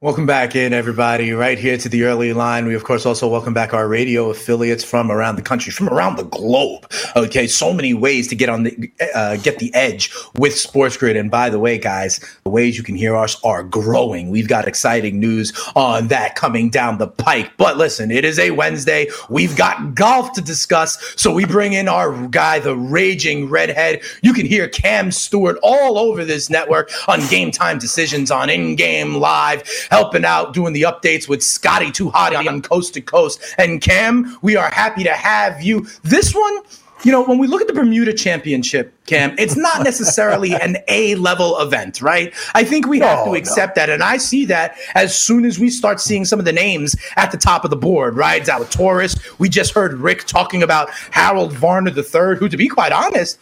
Welcome 0.05 0.27
back 0.27 0.55
in, 0.55 0.75
everybody, 0.75 1.33
right 1.33 1.59
here 1.59 1.79
to 1.79 1.89
the 1.89 2.05
early 2.05 2.35
line. 2.35 2.67
We, 2.67 2.75
of 2.75 2.85
course, 2.85 3.07
also 3.07 3.27
welcome 3.27 3.55
back 3.55 3.73
our 3.73 3.89
radio 3.89 4.29
affiliates 4.29 4.85
from 4.85 5.11
around 5.11 5.37
the 5.37 5.43
country, 5.43 5.73
from 5.73 5.89
around 5.89 6.17
the 6.17 6.25
globe. 6.25 6.93
Okay, 7.17 7.47
so 7.47 7.73
many 7.73 7.95
ways 7.95 8.29
to 8.29 8.37
get 8.37 8.51
on 8.51 8.65
the 8.65 8.93
uh, 9.15 9.37
get 9.37 9.61
the 9.61 9.75
edge 9.75 10.13
with 10.35 10.55
Sports 10.55 10.99
Grid. 10.99 11.17
And 11.17 11.31
by 11.31 11.49
the 11.49 11.59
way, 11.59 11.79
guys, 11.79 12.21
the 12.45 12.51
ways 12.51 12.77
you 12.77 12.85
can 12.85 12.97
hear 12.97 13.17
us 13.17 13.43
are 13.45 13.63
growing. 13.63 14.29
We've 14.29 14.47
got 14.47 14.69
exciting 14.69 15.21
news 15.21 15.55
on 15.75 16.09
that 16.09 16.35
coming 16.35 16.69
down 16.69 16.99
the 16.99 17.09
pike. 17.09 17.57
But 17.57 17.79
listen, 17.79 18.11
it 18.11 18.27
is 18.27 18.39
a 18.39 18.51
Wednesday. 18.51 19.09
We've 19.31 19.57
got 19.57 19.95
golf 19.95 20.35
to 20.35 20.43
discuss, 20.43 21.15
so 21.17 21.33
we 21.33 21.47
bring 21.47 21.73
in 21.73 21.89
our 21.89 22.29
guy, 22.29 22.59
the 22.59 22.77
raging 22.77 23.49
redhead. 23.49 24.03
You 24.21 24.35
can 24.35 24.45
hear 24.45 24.69
Cam 24.69 25.11
Stewart 25.13 25.57
all 25.63 25.97
over 25.97 26.27
this 26.27 26.51
network 26.51 26.91
on 27.09 27.27
Game 27.29 27.51
Time 27.51 27.79
Decisions 27.79 28.31
on 28.31 28.51
In 28.51 28.77
Game 28.77 29.15
Live 29.15 29.63
helping 29.95 30.25
out, 30.25 30.53
doing 30.53 30.73
the 30.73 30.83
updates 30.83 31.29
with 31.29 31.41
Scotty 31.41 31.93
Too 31.93 32.11
Hot 32.11 32.35
on 32.35 32.63
Coast 32.63 32.95
to 32.95 33.01
Coast. 33.01 33.41
And 33.59 33.81
Cam, 33.81 34.37
we 34.43 34.57
are 34.57 34.69
happy 34.73 35.05
to 35.05 35.13
have 35.13 35.63
you. 35.63 35.87
This 36.03 36.35
one, 36.35 36.63
you 37.05 37.13
know, 37.13 37.23
when 37.23 37.39
we 37.39 37.47
look 37.47 37.61
at 37.61 37.69
the 37.69 37.73
Bermuda 37.73 38.13
Championship, 38.13 38.93
Cam, 39.07 39.37
it's 39.39 39.57
not 39.57 39.85
necessarily 39.85 40.53
an 40.53 40.79
A 40.89 41.15
level 41.15 41.61
event, 41.61 42.03
right? 42.03 42.35
I 42.57 42.65
think 42.65 42.89
we 42.89 42.99
have 42.99 43.25
to 43.27 43.35
accept 43.35 43.77
no. 43.77 43.83
that. 43.83 43.91
And 43.91 44.03
I 44.03 44.17
see 44.17 44.45
that 44.47 44.77
as 44.97 45.17
soon 45.17 45.45
as 45.45 45.61
we 45.61 45.71
start 45.71 46.01
seeing 46.01 46.25
some 46.25 46.41
of 46.41 46.45
the 46.45 46.53
names 46.53 46.97
at 47.17 47.31
the 47.31 47.39
top 47.39 47.63
of 47.63 47.71
the 47.71 47.77
board, 47.77 48.17
right? 48.17 48.43
Zalatoris. 48.43 49.39
We 49.39 49.49
just 49.49 49.75
heard 49.75 49.95
Rick 49.95 50.25
talking 50.25 50.65
about 50.65 50.91
Harold 51.13 51.53
Varner 51.53 51.93
III, 51.97 52.37
who, 52.37 52.49
to 52.49 52.57
be 52.57 52.67
quite 52.67 52.91
honest, 52.91 53.39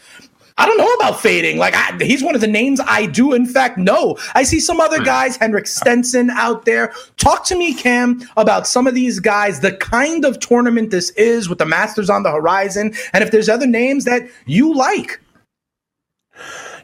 I 0.59 0.67
don't 0.67 0.79
know 0.79 0.93
about 0.95 1.21
fading. 1.21 1.59
Like 1.59 1.75
I, 1.75 1.97
he's 2.05 2.23
one 2.23 2.35
of 2.35 2.41
the 2.41 2.47
names 2.47 2.81
I 2.87 3.07
do 3.07 3.33
in 3.33 3.47
fact 3.47 3.79
know. 3.79 4.19
I 4.35 4.43
see 4.43 4.61
some 4.61 4.81
other 4.81 4.99
hmm. 4.99 5.05
guys, 5.05 5.37
Henrik 5.37 5.67
Stenson 5.67 6.31
out 6.31 6.65
there. 6.65 6.93
Talk 7.17 7.45
to 7.47 7.57
me, 7.57 7.75
Cam, 7.75 8.23
about 8.37 8.67
some 8.67 8.87
of 8.87 8.95
these 8.95 9.21
guys, 9.21 9.61
the 9.61 9.73
kind 9.77 10.25
of 10.25 10.41
tournament 10.41 10.91
this 10.91 11.11
is 11.11 11.49
with 11.49 11.59
the 11.59 11.67
Masters 11.67 12.11
on 12.11 12.23
the 12.23 12.31
horizon, 12.31 12.95
and 13.13 13.25
if 13.25 13.31
there's 13.31 13.49
other 13.49 13.67
names 13.67 14.05
that 14.05 14.23
you 14.47 14.75
like. 14.75 15.21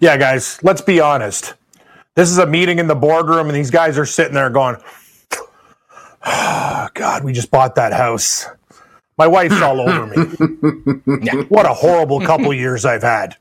Yeah, 0.01 0.17
guys, 0.17 0.63
let's 0.63 0.81
be 0.81 1.01
honest. 1.01 1.55
This 2.15 2.31
is 2.31 2.39
a 2.39 2.47
meeting 2.47 2.79
in 2.79 2.87
the 2.87 2.95
boardroom, 2.95 3.49
and 3.49 3.57
these 3.57 3.71
guys 3.71 3.99
are 3.99 4.07
sitting 4.07 4.35
there 4.35 4.51
going, 4.51 4.77
oh, 6.25 6.89
God, 6.95 7.25
we 7.25 7.33
just 7.33 7.51
bought 7.51 7.75
that 7.77 7.93
house. 7.93 8.47
My 9.17 9.27
wife's 9.27 9.61
all 9.61 9.81
over 9.81 10.07
me. 10.07 11.19
yeah. 11.23 11.43
What 11.49 11.67
a 11.67 11.75
horrible 11.75 12.21
couple 12.21 12.53
years 12.55 12.85
I've 12.85 13.03
had. 13.03 13.37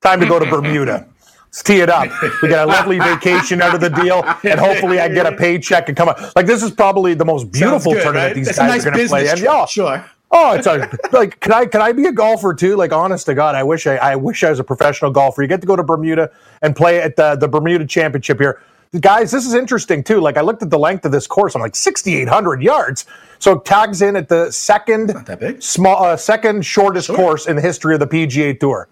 Time 0.00 0.20
to 0.20 0.26
go 0.26 0.38
to 0.38 0.46
Bermuda. 0.50 1.06
Let's 1.46 1.62
tee 1.64 1.80
it 1.80 1.90
up. 1.90 2.08
We 2.42 2.48
got 2.48 2.68
a 2.68 2.70
lovely 2.70 2.98
vacation 3.00 3.60
out 3.60 3.74
of 3.74 3.80
the 3.80 3.90
deal, 3.90 4.22
and 4.48 4.60
hopefully 4.60 5.00
I 5.00 5.08
get 5.08 5.26
a 5.26 5.36
paycheck 5.36 5.88
and 5.88 5.96
come 5.96 6.08
up. 6.08 6.36
Like 6.36 6.46
this 6.46 6.62
is 6.62 6.70
probably 6.70 7.14
the 7.14 7.24
most 7.24 7.50
beautiful 7.50 7.92
good, 7.92 8.04
tournament 8.04 8.28
right? 8.28 8.34
these 8.36 8.56
guys 8.56 8.58
nice 8.58 8.86
are 8.86 8.90
going 8.92 9.02
to 9.02 9.08
play. 9.08 9.28
And 9.28 9.40
yeah, 9.40 9.66
sure. 9.66 10.04
Oh, 10.30 10.52
it's 10.52 10.66
a 10.68 10.88
like 11.10 11.40
can 11.40 11.52
I 11.52 11.66
can 11.66 11.82
I 11.82 11.90
be 11.90 12.06
a 12.06 12.12
golfer 12.12 12.54
too? 12.54 12.76
Like 12.76 12.92
honest 12.92 13.26
to 13.26 13.34
God, 13.34 13.56
I 13.56 13.64
wish 13.64 13.88
I 13.88 13.96
I 13.96 14.14
wish 14.14 14.44
I 14.44 14.50
was 14.50 14.60
a 14.60 14.64
professional 14.64 15.10
golfer. 15.10 15.42
You 15.42 15.48
get 15.48 15.60
to 15.60 15.66
go 15.66 15.74
to 15.74 15.82
Bermuda 15.82 16.30
and 16.62 16.76
play 16.76 17.00
at 17.00 17.16
the 17.16 17.34
the 17.34 17.48
Bermuda 17.48 17.84
Championship 17.84 18.38
here. 18.38 18.62
Guys, 19.00 19.32
this 19.32 19.44
is 19.46 19.54
interesting 19.54 20.04
too. 20.04 20.20
Like 20.20 20.36
I 20.36 20.40
looked 20.40 20.62
at 20.62 20.70
the 20.70 20.78
length 20.78 21.04
of 21.04 21.12
this 21.12 21.26
course, 21.26 21.54
I'm 21.54 21.60
like 21.60 21.76
6,800 21.76 22.62
yards. 22.62 23.06
So 23.38 23.52
it 23.52 23.64
tags 23.64 24.02
in 24.02 24.16
at 24.16 24.28
the 24.28 24.50
second 24.50 25.14
small, 25.60 26.04
uh, 26.04 26.16
second 26.16 26.64
shortest 26.66 27.06
sure. 27.06 27.16
course 27.16 27.46
in 27.46 27.56
the 27.56 27.62
history 27.62 27.94
of 27.94 28.00
the 28.00 28.06
PGA 28.06 28.58
Tour. 28.58 28.88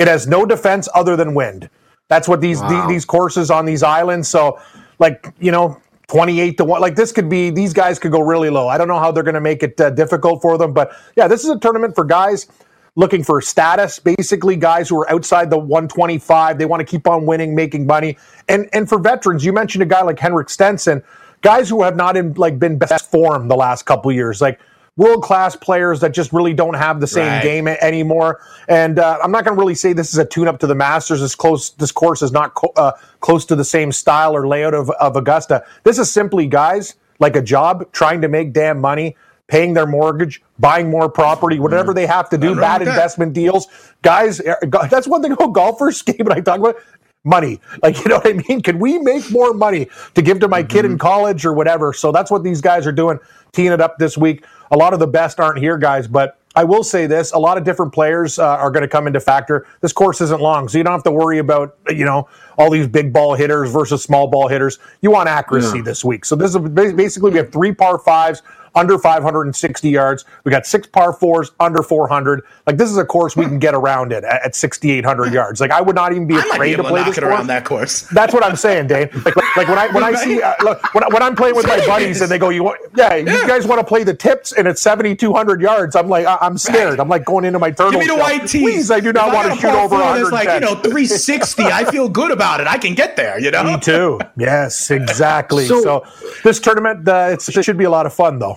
It 0.00 0.08
has 0.08 0.26
no 0.26 0.46
defense 0.46 0.88
other 0.94 1.14
than 1.14 1.34
wind. 1.34 1.68
That's 2.08 2.26
what 2.26 2.40
these 2.40 2.60
wow. 2.60 2.86
the, 2.86 2.92
these 2.92 3.04
courses 3.04 3.50
on 3.50 3.66
these 3.66 3.82
islands. 3.82 4.28
So, 4.28 4.58
like 4.98 5.32
you 5.38 5.52
know, 5.52 5.80
28 6.08 6.56
to 6.56 6.64
1 6.64 6.80
like 6.80 6.96
this 6.96 7.12
could 7.12 7.28
be 7.28 7.50
these 7.50 7.72
guys 7.72 8.00
could 8.00 8.10
go 8.10 8.20
really 8.20 8.50
low 8.50 8.66
i 8.66 8.76
don't 8.76 8.88
know 8.88 8.98
how 8.98 9.12
they're 9.12 9.22
going 9.22 9.32
to 9.32 9.40
make 9.40 9.62
it 9.62 9.80
uh, 9.80 9.90
difficult 9.90 10.42
for 10.42 10.58
them 10.58 10.72
but 10.72 10.92
yeah 11.14 11.28
this 11.28 11.44
is 11.44 11.50
a 11.50 11.58
tournament 11.60 11.94
for 11.94 12.02
guys 12.02 12.48
looking 12.96 13.22
for 13.22 13.40
status 13.40 14.00
basically 14.00 14.56
guys 14.56 14.88
who 14.88 14.98
are 14.98 15.08
outside 15.08 15.50
the 15.50 15.56
125 15.56 16.58
they 16.58 16.64
want 16.64 16.80
to 16.80 16.84
keep 16.84 17.06
on 17.06 17.26
winning 17.26 17.54
making 17.54 17.86
money 17.86 18.18
and 18.48 18.68
and 18.72 18.88
for 18.88 18.98
veterans 18.98 19.44
you 19.44 19.52
mentioned 19.52 19.82
a 19.84 19.86
guy 19.86 20.02
like 20.02 20.18
henrik 20.18 20.50
stenson 20.50 21.00
guys 21.42 21.68
who 21.68 21.80
have 21.80 21.94
not 21.94 22.16
in 22.16 22.34
like 22.34 22.58
been 22.58 22.76
best 22.76 23.08
form 23.08 23.46
the 23.46 23.54
last 23.54 23.84
couple 23.84 24.10
years 24.10 24.40
like 24.40 24.58
world 25.00 25.22
class 25.22 25.56
players 25.56 25.98
that 26.00 26.12
just 26.12 26.30
really 26.30 26.52
don't 26.52 26.74
have 26.74 27.00
the 27.00 27.06
same 27.06 27.26
right. 27.26 27.42
game 27.42 27.66
anymore. 27.66 28.42
And 28.68 28.98
uh, 28.98 29.18
I'm 29.22 29.32
not 29.32 29.44
going 29.44 29.56
to 29.56 29.58
really 29.58 29.74
say 29.74 29.94
this 29.94 30.12
is 30.12 30.18
a 30.18 30.26
tune 30.26 30.46
up 30.46 30.60
to 30.60 30.66
the 30.66 30.74
Masters. 30.74 31.20
This 31.20 31.34
close, 31.34 31.70
this 31.70 31.90
course 31.90 32.20
is 32.20 32.32
not 32.32 32.54
co- 32.54 32.72
uh, 32.76 32.92
close 33.20 33.46
to 33.46 33.56
the 33.56 33.64
same 33.64 33.92
style 33.92 34.36
or 34.36 34.46
layout 34.46 34.74
of, 34.74 34.90
of 34.90 35.16
Augusta. 35.16 35.64
This 35.84 35.98
is 35.98 36.12
simply 36.12 36.46
guys 36.46 36.96
like 37.18 37.34
a 37.34 37.40
job 37.40 37.90
trying 37.92 38.20
to 38.20 38.28
make 38.28 38.52
damn 38.52 38.78
money. 38.78 39.16
Paying 39.48 39.74
their 39.74 39.86
mortgage, 39.86 40.40
buying 40.60 40.88
more 40.88 41.08
property, 41.08 41.58
whatever 41.58 41.92
they 41.92 42.06
have 42.06 42.30
to 42.30 42.38
do, 42.38 42.54
bad 42.54 42.82
investment 42.82 43.32
deals. 43.32 43.66
Guys, 44.00 44.38
eh, 44.38 44.54
that's 44.88 45.08
one 45.08 45.22
thing 45.22 45.32
about 45.32 45.54
golfers, 45.54 46.02
Gabe 46.06 46.20
and 46.20 46.32
I 46.32 46.40
talk 46.40 46.60
about 46.60 46.76
money. 47.24 47.60
Like, 47.82 47.98
you 47.98 48.04
know 48.10 48.18
what 48.18 48.28
I 48.28 48.34
mean? 48.48 48.62
Can 48.62 48.78
we 48.78 48.98
make 48.98 49.28
more 49.32 49.52
money 49.52 49.88
to 50.14 50.22
give 50.22 50.38
to 50.38 50.46
my 50.46 50.62
mm-hmm. 50.62 50.68
kid 50.68 50.84
in 50.84 50.92
mm-hmm. 50.92 50.98
college 50.98 51.44
or 51.44 51.52
whatever? 51.52 51.92
So 51.92 52.12
that's 52.12 52.30
what 52.30 52.44
these 52.44 52.60
guys 52.60 52.86
are 52.86 52.92
doing, 52.92 53.18
teeing 53.52 53.72
it 53.72 53.80
up 53.80 53.98
this 53.98 54.16
week. 54.16 54.44
A 54.70 54.76
lot 54.76 54.92
of 54.92 55.00
the 55.00 55.06
best 55.06 55.40
aren't 55.40 55.58
here, 55.58 55.76
guys, 55.76 56.06
but 56.06 56.38
I 56.56 56.64
will 56.64 56.82
say 56.82 57.06
this: 57.06 57.32
a 57.32 57.38
lot 57.38 57.58
of 57.58 57.64
different 57.64 57.92
players 57.92 58.38
uh, 58.38 58.44
are 58.44 58.70
going 58.70 58.82
to 58.82 58.88
come 58.88 59.06
into 59.06 59.20
factor. 59.20 59.66
This 59.80 59.92
course 59.92 60.20
isn't 60.20 60.40
long, 60.40 60.68
so 60.68 60.78
you 60.78 60.84
don't 60.84 60.92
have 60.92 61.04
to 61.04 61.12
worry 61.12 61.38
about 61.38 61.76
you 61.88 62.04
know 62.04 62.28
all 62.58 62.70
these 62.70 62.88
big 62.88 63.12
ball 63.12 63.34
hitters 63.34 63.70
versus 63.70 64.02
small 64.02 64.26
ball 64.26 64.48
hitters. 64.48 64.78
You 65.00 65.10
want 65.10 65.28
accuracy 65.28 65.78
yeah. 65.78 65.84
this 65.84 66.04
week. 66.04 66.24
So 66.24 66.34
this 66.34 66.54
is 66.54 66.60
basically 66.70 67.30
we 67.30 67.38
have 67.38 67.52
three 67.52 67.72
par 67.72 67.98
fives 67.98 68.42
under 68.74 68.98
560 68.98 69.88
yards. 69.88 70.24
We 70.44 70.50
got 70.50 70.66
six 70.66 70.86
par 70.86 71.12
fours 71.12 71.50
under 71.60 71.82
400. 71.82 72.42
Like 72.66 72.76
this 72.76 72.90
is 72.90 72.96
a 72.96 73.04
course 73.04 73.36
we 73.36 73.44
can 73.44 73.58
get 73.58 73.74
around 73.74 74.12
it 74.12 74.24
at, 74.24 74.42
at 74.42 74.54
6,800 74.54 75.32
yards. 75.32 75.60
Like 75.60 75.70
I 75.70 75.80
would 75.80 75.96
not 75.96 76.12
even 76.12 76.26
be 76.26 76.36
afraid 76.36 76.76
be 76.76 76.82
to 76.82 76.88
play 76.88 77.04
this 77.04 77.18
course. 77.18 77.26
around 77.26 77.46
that 77.48 77.64
course. 77.64 78.02
That's 78.12 78.32
what 78.32 78.44
I'm 78.44 78.56
saying, 78.56 78.88
Dane. 78.88 79.08
Like, 79.24 79.36
like, 79.36 79.56
like 79.56 79.68
when 79.68 79.78
I 79.78 79.88
when 79.88 80.04
I 80.04 80.14
see 80.14 80.42
uh, 80.42 80.54
look, 80.62 80.94
when, 80.94 81.04
when 81.12 81.22
I'm 81.22 81.34
playing 81.34 81.56
with 81.56 81.66
my 81.66 81.84
buddies 81.86 82.20
and 82.20 82.30
they 82.30 82.38
go, 82.38 82.50
you 82.50 82.64
want, 82.64 82.80
yeah, 82.94 83.14
yeah. 83.14 83.40
you 83.40 83.46
guys 83.46 83.66
want 83.66 83.80
to 83.80 83.86
play 83.86 84.04
the 84.04 84.14
tips 84.14 84.52
and 84.52 84.66
it's 84.66 84.82
7,200 84.82 85.60
yards. 85.60 85.96
I'm 85.96 86.08
like, 86.08 86.26
I, 86.26 86.38
am 86.42 86.58
scared. 86.58 86.90
Right. 86.90 87.00
I'm 87.00 87.08
like 87.08 87.24
going 87.24 87.44
into 87.44 87.58
my 87.58 87.70
turtle. 87.70 87.92
Give 87.92 88.00
me 88.00 88.06
the 88.06 88.16
white 88.16 88.46
tees. 88.46 88.62
Please, 88.62 88.90
I 88.90 89.00
do 89.00 89.12
not 89.12 89.32
want 89.32 89.52
to 89.52 89.60
shoot 89.60 89.70
over 89.70 89.96
100. 89.96 90.22
It's 90.22 90.32
like 90.32 90.48
you 90.48 90.60
know 90.60 90.74
360. 90.74 91.64
I 91.64 91.84
feel 91.84 92.08
good 92.08 92.30
about 92.30 92.60
it. 92.60 92.66
I 92.66 92.78
can 92.78 92.94
get 92.94 93.16
there. 93.16 93.38
You 93.38 93.50
know. 93.50 93.64
Me 93.64 93.78
too. 93.78 94.20
Yes, 94.36 94.90
exactly. 94.90 95.66
so, 95.66 95.82
so, 95.82 96.06
this 96.44 96.60
tournament, 96.60 97.06
uh, 97.08 97.36
it 97.36 97.64
should 97.64 97.78
be 97.78 97.84
a 97.84 97.90
lot 97.90 98.06
of 98.06 98.14
fun 98.14 98.38
though. 98.38 98.56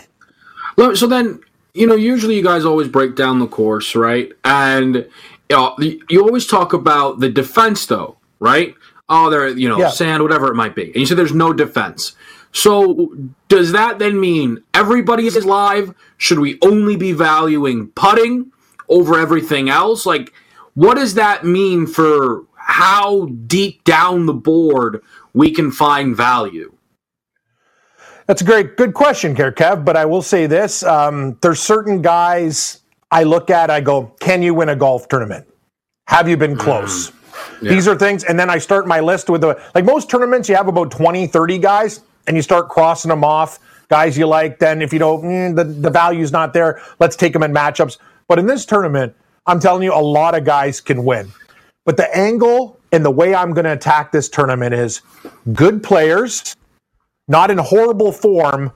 So 0.78 1.08
then, 1.08 1.40
you 1.74 1.88
know, 1.88 1.96
usually 1.96 2.36
you 2.36 2.44
guys 2.44 2.66
always 2.66 2.88
break 2.88 3.16
down 3.16 3.40
the 3.40 3.48
course, 3.48 3.96
right? 3.96 4.32
And 4.44 4.96
you, 4.96 5.08
know, 5.52 5.78
you 5.80 6.22
always 6.22 6.48
talk 6.48 6.74
about 6.74 7.20
the 7.20 7.30
defense, 7.30 7.86
though, 7.86 8.18
right? 8.40 8.76
Oh, 9.10 9.30
there, 9.30 9.48
you 9.48 9.70
know, 9.70 9.80
yeah. 9.80 9.90
sand, 9.90 10.24
whatever 10.24 10.48
it 10.48 10.56
might 10.56 10.76
be. 10.76 10.86
And 10.86 10.96
you 10.96 11.06
said 11.06 11.18
there's 11.18 11.34
no 11.34 11.54
defense. 11.54 12.16
So 12.54 13.14
does 13.50 13.72
that 13.72 14.00
then 14.00 14.20
mean 14.20 14.64
everybody 14.74 15.26
is 15.26 15.44
live? 15.44 15.94
Should 16.18 16.40
we 16.40 16.60
only 16.62 16.96
be 16.96 17.12
valuing 17.12 17.88
putting 17.90 18.52
over 18.88 19.20
everything 19.20 19.70
else? 19.70 20.06
Like, 20.06 20.34
what 20.76 20.96
does 20.96 21.16
that 21.16 21.44
mean 21.44 21.88
for 21.88 22.44
how 22.56 23.26
deep 23.48 23.84
down 23.84 24.26
the 24.26 24.34
board 24.34 25.02
we 25.34 25.52
can 25.52 25.72
find 25.72 26.16
value? 26.16 26.72
That's 28.28 28.42
a 28.42 28.46
great, 28.46 28.78
good 28.78 28.94
question, 28.94 29.36
Kev. 29.36 29.84
But 29.84 29.98
I 29.98 30.06
will 30.06 30.22
say 30.22 30.48
this: 30.48 30.84
um, 30.84 31.38
there's 31.42 31.60
certain 31.60 32.02
guys 32.02 32.82
I 33.12 33.24
look 33.24 33.50
at. 33.50 33.70
I 33.70 33.82
go, 33.82 34.14
"Can 34.20 34.42
you 34.42 34.54
win 34.54 34.70
a 34.70 34.76
golf 34.76 35.08
tournament? 35.08 35.48
Have 36.08 36.28
you 36.30 36.38
been 36.38 36.56
close?" 36.56 37.10
Mm. 37.10 37.14
Yeah. 37.62 37.72
These 37.72 37.88
are 37.88 37.98
things, 37.98 38.24
and 38.24 38.40
then 38.40 38.50
I 38.50 38.58
start 38.58 38.88
my 38.88 39.00
list 39.00 39.30
with 39.30 39.42
the 39.42 39.62
like 39.74 39.86
most 39.86 40.10
tournaments. 40.10 40.48
You 40.48 40.56
have 40.56 40.68
about 40.68 40.92
20, 40.92 41.28
30 41.28 41.58
guys, 41.58 42.02
and 42.28 42.36
you 42.36 42.42
start 42.42 42.70
crossing 42.70 43.10
them 43.10 43.24
off 43.24 43.60
guys 43.90 44.18
you 44.18 44.28
like. 44.28 44.60
Then 44.60 44.82
if 44.82 44.94
you 44.94 45.00
know 45.00 45.18
mm, 45.18 45.56
the 45.56 45.64
the 45.64 45.90
value's 45.90 46.32
not 46.32 46.54
there, 46.54 46.82
let's 47.00 47.16
take 47.16 47.34
them 47.34 47.44
in 47.44 47.52
matchups. 47.54 47.98
But 48.28 48.40
in 48.40 48.48
this 48.48 48.66
tournament, 48.66 49.16
I'm 49.46 49.60
telling 49.60 49.84
you, 49.84 49.94
a 49.94 50.00
lot 50.00 50.36
of 50.36 50.46
guys 50.46 50.80
can 50.80 51.04
win. 51.04 51.32
But 51.86 51.98
the 51.98 52.16
angle 52.16 52.80
and 52.92 53.04
the 53.04 53.12
way 53.12 53.36
I'm 53.36 53.54
going 53.54 53.66
to 53.66 53.74
attack 53.74 54.12
this 54.12 54.30
tournament 54.30 54.74
is 54.74 55.02
good 55.52 55.84
players, 55.84 56.56
not 57.28 57.52
in 57.52 57.58
horrible 57.58 58.12
form, 58.12 58.72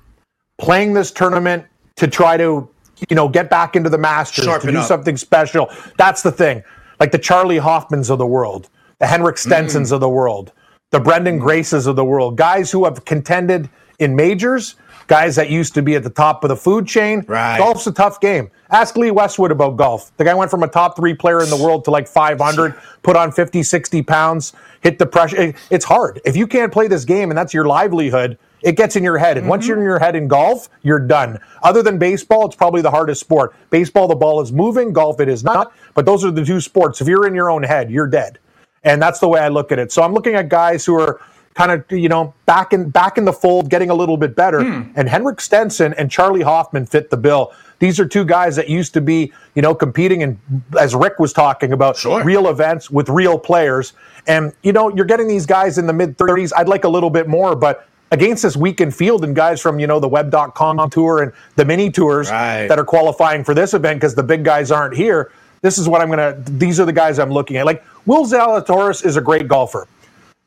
playing 0.57 0.93
this 0.93 1.11
tournament 1.11 1.65
to 1.97 2.07
try 2.07 2.37
to, 2.37 2.69
you 3.09 3.15
know, 3.15 3.27
get 3.27 3.49
back 3.49 3.75
into 3.75 3.89
the 3.89 3.97
Masters, 3.97 4.45
Sharpen 4.45 4.67
to 4.67 4.73
do 4.73 4.79
up. 4.79 4.87
something 4.87 5.17
special. 5.17 5.69
That's 5.97 6.21
the 6.21 6.31
thing. 6.31 6.63
Like 6.99 7.11
the 7.11 7.19
Charley 7.19 7.57
Hoffmans 7.57 8.09
of 8.09 8.17
the 8.17 8.25
world, 8.25 8.69
the 8.99 9.07
Henrik 9.07 9.35
mm. 9.35 9.39
Stensons 9.39 9.91
of 9.91 9.99
the 9.99 10.09
world, 10.09 10.51
the 10.91 10.99
Branden 10.99 11.37
mm. 11.37 11.41
Graces 11.41 11.85
of 11.85 11.95
the 11.95 12.05
world, 12.05 12.37
guys 12.37 12.71
who 12.71 12.85
have 12.85 13.05
contended 13.05 13.69
in 13.99 14.15
majors, 14.15 14.75
guys 15.07 15.35
that 15.37 15.49
used 15.49 15.73
to 15.73 15.81
be 15.81 15.95
at 15.95 16.03
the 16.03 16.09
top 16.09 16.43
of 16.43 16.49
the 16.49 16.55
food 16.55 16.85
chain. 16.85 17.23
Right. 17.27 17.57
Golf's 17.57 17.87
a 17.87 17.91
tough 17.91 18.19
game. 18.19 18.51
Ask 18.69 18.95
Lee 18.97 19.11
Westwood 19.11 19.51
about 19.51 19.77
golf. 19.77 20.15
The 20.17 20.25
guy 20.25 20.33
went 20.33 20.51
from 20.51 20.63
a 20.63 20.67
top 20.67 20.95
three 20.95 21.13
player 21.13 21.41
in 21.41 21.49
the 21.49 21.57
world 21.57 21.85
to 21.85 21.91
like 21.91 22.07
500, 22.07 22.75
put 23.03 23.15
on 23.15 23.31
50, 23.31 23.63
60 23.63 24.03
pounds, 24.03 24.53
hit 24.81 24.99
the 24.99 25.05
pressure. 25.05 25.53
It's 25.69 25.85
hard. 25.85 26.21
If 26.25 26.35
you 26.35 26.45
can't 26.45 26.71
play 26.71 26.87
this 26.87 27.05
game 27.05 27.31
and 27.31 27.37
that's 27.37 27.53
your 27.53 27.65
livelihood, 27.65 28.37
it 28.63 28.75
gets 28.75 28.95
in 28.95 29.03
your 29.03 29.17
head. 29.17 29.37
And 29.37 29.47
once 29.47 29.63
mm-hmm. 29.63 29.69
you're 29.69 29.77
in 29.77 29.83
your 29.83 29.99
head 29.99 30.15
in 30.15 30.27
golf, 30.27 30.67
you're 30.81 30.99
done. 30.99 31.39
Other 31.63 31.81
than 31.81 31.97
baseball, 31.97 32.47
it's 32.47 32.55
probably 32.55 32.81
the 32.81 32.91
hardest 32.91 33.21
sport. 33.21 33.55
Baseball, 33.69 34.07
the 34.07 34.15
ball 34.15 34.41
is 34.41 34.51
moving. 34.51 34.91
Golf, 34.91 35.19
it 35.19 35.29
is 35.29 35.43
not. 35.43 35.73
But 35.93 36.05
those 36.05 36.25
are 36.25 36.31
the 36.31 36.43
two 36.43 36.59
sports. 36.59 36.99
If 36.99 37.07
you're 37.07 37.27
in 37.27 37.35
your 37.35 37.49
own 37.49 37.63
head, 37.63 37.91
you're 37.91 38.07
dead. 38.07 38.39
And 38.83 39.01
that's 39.01 39.19
the 39.19 39.27
way 39.27 39.39
I 39.39 39.49
look 39.49 39.71
at 39.71 39.79
it. 39.79 39.91
So 39.91 40.01
I'm 40.01 40.13
looking 40.13 40.35
at 40.35 40.49
guys 40.49 40.85
who 40.85 40.99
are 40.99 41.21
kind 41.57 41.71
of, 41.71 41.83
you 41.91 42.07
know, 42.07 42.33
back 42.45 42.71
in 42.71 42.89
back 42.89 43.17
in 43.17 43.25
the 43.25 43.33
fold, 43.33 43.69
getting 43.69 43.89
a 43.89 43.93
little 43.95 44.15
bit 44.15 44.35
better. 44.35 44.63
Hmm. 44.63 44.91
And 44.95 45.09
Henrik 45.09 45.41
Stenson 45.41 45.93
and 45.95 46.09
Charley 46.11 46.41
Hoffman 46.43 46.85
fit 46.85 47.09
the 47.09 47.17
bill. 47.17 47.51
These 47.79 47.99
are 47.99 48.05
two 48.07 48.25
guys 48.25 48.55
that 48.55 48.69
used 48.69 48.93
to 48.93 49.01
be, 49.01 49.31
you 49.55 49.61
know, 49.61 49.73
competing 49.75 50.21
in, 50.21 50.39
as 50.79 50.95
Rick 50.95 51.19
was 51.19 51.33
talking 51.33 51.73
about, 51.73 51.97
Sure. 51.97 52.23
real 52.23 52.47
events 52.47 52.89
with 52.89 53.09
real 53.09 53.37
players. 53.37 53.93
And, 54.27 54.51
you 54.63 54.71
know, 54.73 54.89
you're 54.95 55.05
getting 55.05 55.27
these 55.27 55.45
guys 55.45 55.77
in 55.77 55.85
the 55.87 55.93
mid 55.93 56.17
30s. 56.17 56.51
I'd 56.57 56.67
like 56.69 56.83
a 56.85 56.89
little 56.89 57.09
bit 57.11 57.27
more, 57.27 57.55
but 57.55 57.87
against 58.11 58.43
this 58.43 58.55
weakened 58.55 58.95
field 58.95 59.23
and 59.23 59.35
guys 59.35 59.59
from, 59.61 59.79
you 59.79 59.85
know, 59.87 59.99
the 59.99 60.07
web.com 60.07 60.89
tour 60.89 61.21
and 61.23 61.31
the 61.55 61.65
mini 61.65 61.91
tours 61.91 62.31
Right. 62.31 62.67
that 62.67 62.79
are 62.79 62.85
qualifying 62.85 63.43
for 63.43 63.53
this 63.53 63.73
event 63.73 63.99
because 63.99 64.15
the 64.15 64.23
big 64.23 64.43
guys 64.43 64.71
aren't 64.71 64.95
here. 64.95 65.31
This 65.61 65.77
is 65.77 65.87
what 65.89 66.01
I'm 66.01 66.09
going 66.09 66.19
to, 66.45 66.51
these 66.51 66.79
are 66.79 66.85
the 66.85 66.93
guys 66.93 67.19
I'm 67.19 67.31
looking 67.31 67.57
at. 67.57 67.65
Like, 67.65 67.83
Will 68.05 68.25
Zalatoris 68.25 69.03
is 69.05 69.17
a 69.17 69.21
great 69.21 69.47
golfer. 69.47 69.87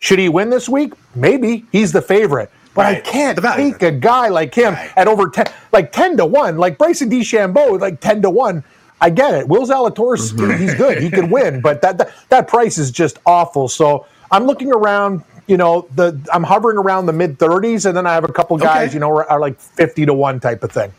Should 0.00 0.18
he 0.18 0.28
win 0.28 0.50
this 0.50 0.68
week? 0.68 0.94
Maybe. 1.14 1.66
He's 1.72 1.92
the 1.92 2.02
favorite. 2.02 2.50
But 2.74 2.86
I 2.86 3.00
can't 3.00 3.38
take 3.38 3.82
a 3.82 3.90
guy 3.90 4.28
like 4.28 4.54
him 4.54 4.74
Right. 4.74 4.90
at 4.96 5.08
over 5.08 5.28
10, 5.28 5.46
like 5.72 5.92
10 5.92 6.16
to 6.18 6.26
1, 6.26 6.56
like 6.56 6.78
Bryson 6.78 7.10
DeChambeau, 7.10 7.78
like 7.80 8.00
10 8.00 8.22
to 8.22 8.30
1. 8.30 8.64
I 9.02 9.10
get 9.10 9.34
it. 9.34 9.48
Will 9.48 9.66
Zalatoris, 9.66 10.32
Mm-hmm. 10.32 10.56
he's 10.62 10.74
good. 10.74 11.02
He 11.02 11.10
could 11.10 11.30
win, 11.30 11.60
but 11.60 11.82
that, 11.82 11.98
that 11.98 12.12
that 12.28 12.48
price 12.48 12.78
is 12.78 12.90
just 12.90 13.18
awful. 13.26 13.68
So 13.68 14.06
I'm 14.30 14.44
looking 14.44 14.72
around, 14.72 15.24
you 15.46 15.56
know, 15.56 15.86
the 15.96 16.18
I'm 16.32 16.44
hovering 16.44 16.76
around 16.78 17.06
the 17.06 17.12
mid 17.12 17.38
30s, 17.38 17.86
and 17.86 17.96
then 17.96 18.06
I 18.06 18.14
have 18.14 18.24
a 18.24 18.32
couple 18.32 18.56
guys, 18.56 18.88
Okay. 18.88 18.94
you 18.94 19.00
know, 19.00 19.10
are, 19.10 19.28
are 19.30 19.40
like 19.40 19.58
50 19.60 20.06
to 20.06 20.14
1 20.14 20.38
type 20.40 20.62
of 20.62 20.70
thing. 20.70 20.92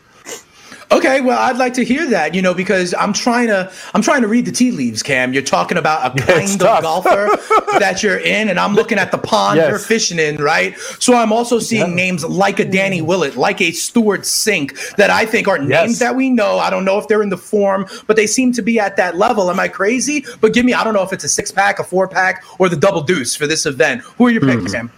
Okay, 0.92 1.20
well, 1.20 1.38
I'd 1.38 1.56
like 1.56 1.74
to 1.74 1.84
hear 1.84 2.08
that, 2.10 2.34
you 2.34 2.42
know, 2.42 2.52
because 2.52 2.94
I'm 2.94 3.12
trying 3.12 3.48
to 3.48 3.72
I'm 3.94 4.02
trying 4.02 4.22
to 4.22 4.28
read 4.28 4.44
the 4.44 4.52
tea 4.52 4.70
leaves, 4.70 5.02
Cam. 5.02 5.32
You're 5.32 5.42
talking 5.42 5.78
about 5.78 6.18
a 6.18 6.22
Yeah, 6.22 6.46
kind 6.46 6.62
of 6.62 6.82
golfer 6.82 7.28
that 7.78 8.02
you're 8.02 8.18
in, 8.18 8.48
and 8.48 8.58
I'm 8.58 8.74
looking 8.74 8.98
at 8.98 9.10
the 9.10 9.18
pond 9.18 9.56
Yes. 9.56 9.68
you're 9.70 9.78
fishing 9.78 10.18
in, 10.18 10.36
right? 10.36 10.78
So 10.98 11.14
I'm 11.14 11.32
also 11.32 11.58
seeing 11.58 11.94
names 11.94 12.24
like 12.24 12.60
a 12.60 12.64
Danny 12.64 13.00
Willett, 13.02 13.36
like 13.36 13.60
a 13.60 13.72
Stewart 13.72 14.22
Cink, 14.22 14.96
that 14.96 15.10
I 15.10 15.24
think 15.26 15.48
are 15.48 15.58
names 15.58 15.98
that 15.98 16.14
we 16.14 16.30
know. 16.30 16.58
I 16.58 16.70
don't 16.70 16.84
know 16.84 16.98
if 16.98 17.08
they're 17.08 17.22
in 17.22 17.30
the 17.30 17.38
form, 17.38 17.86
but 18.06 18.16
they 18.16 18.26
seem 18.26 18.52
to 18.52 18.62
be 18.62 18.78
at 18.78 18.96
that 18.96 19.16
level. 19.16 19.50
Am 19.50 19.58
I 19.58 19.68
crazy? 19.68 20.24
But 20.40 20.52
give 20.52 20.64
me, 20.64 20.74
I 20.74 20.84
don't 20.84 20.94
know 20.94 21.02
if 21.02 21.12
it's 21.12 21.24
a 21.24 21.28
six 21.28 21.50
pack, 21.50 21.78
a 21.78 21.84
four 21.84 22.08
pack, 22.08 22.44
or 22.58 22.68
the 22.68 22.76
double 22.76 23.02
deuce 23.02 23.34
for 23.34 23.46
this 23.46 23.66
event. 23.66 24.02
Who 24.02 24.26
are 24.26 24.30
your 24.30 24.42
picks, 24.42 24.72
hmm. 24.72 24.72
Cam? 24.72 24.92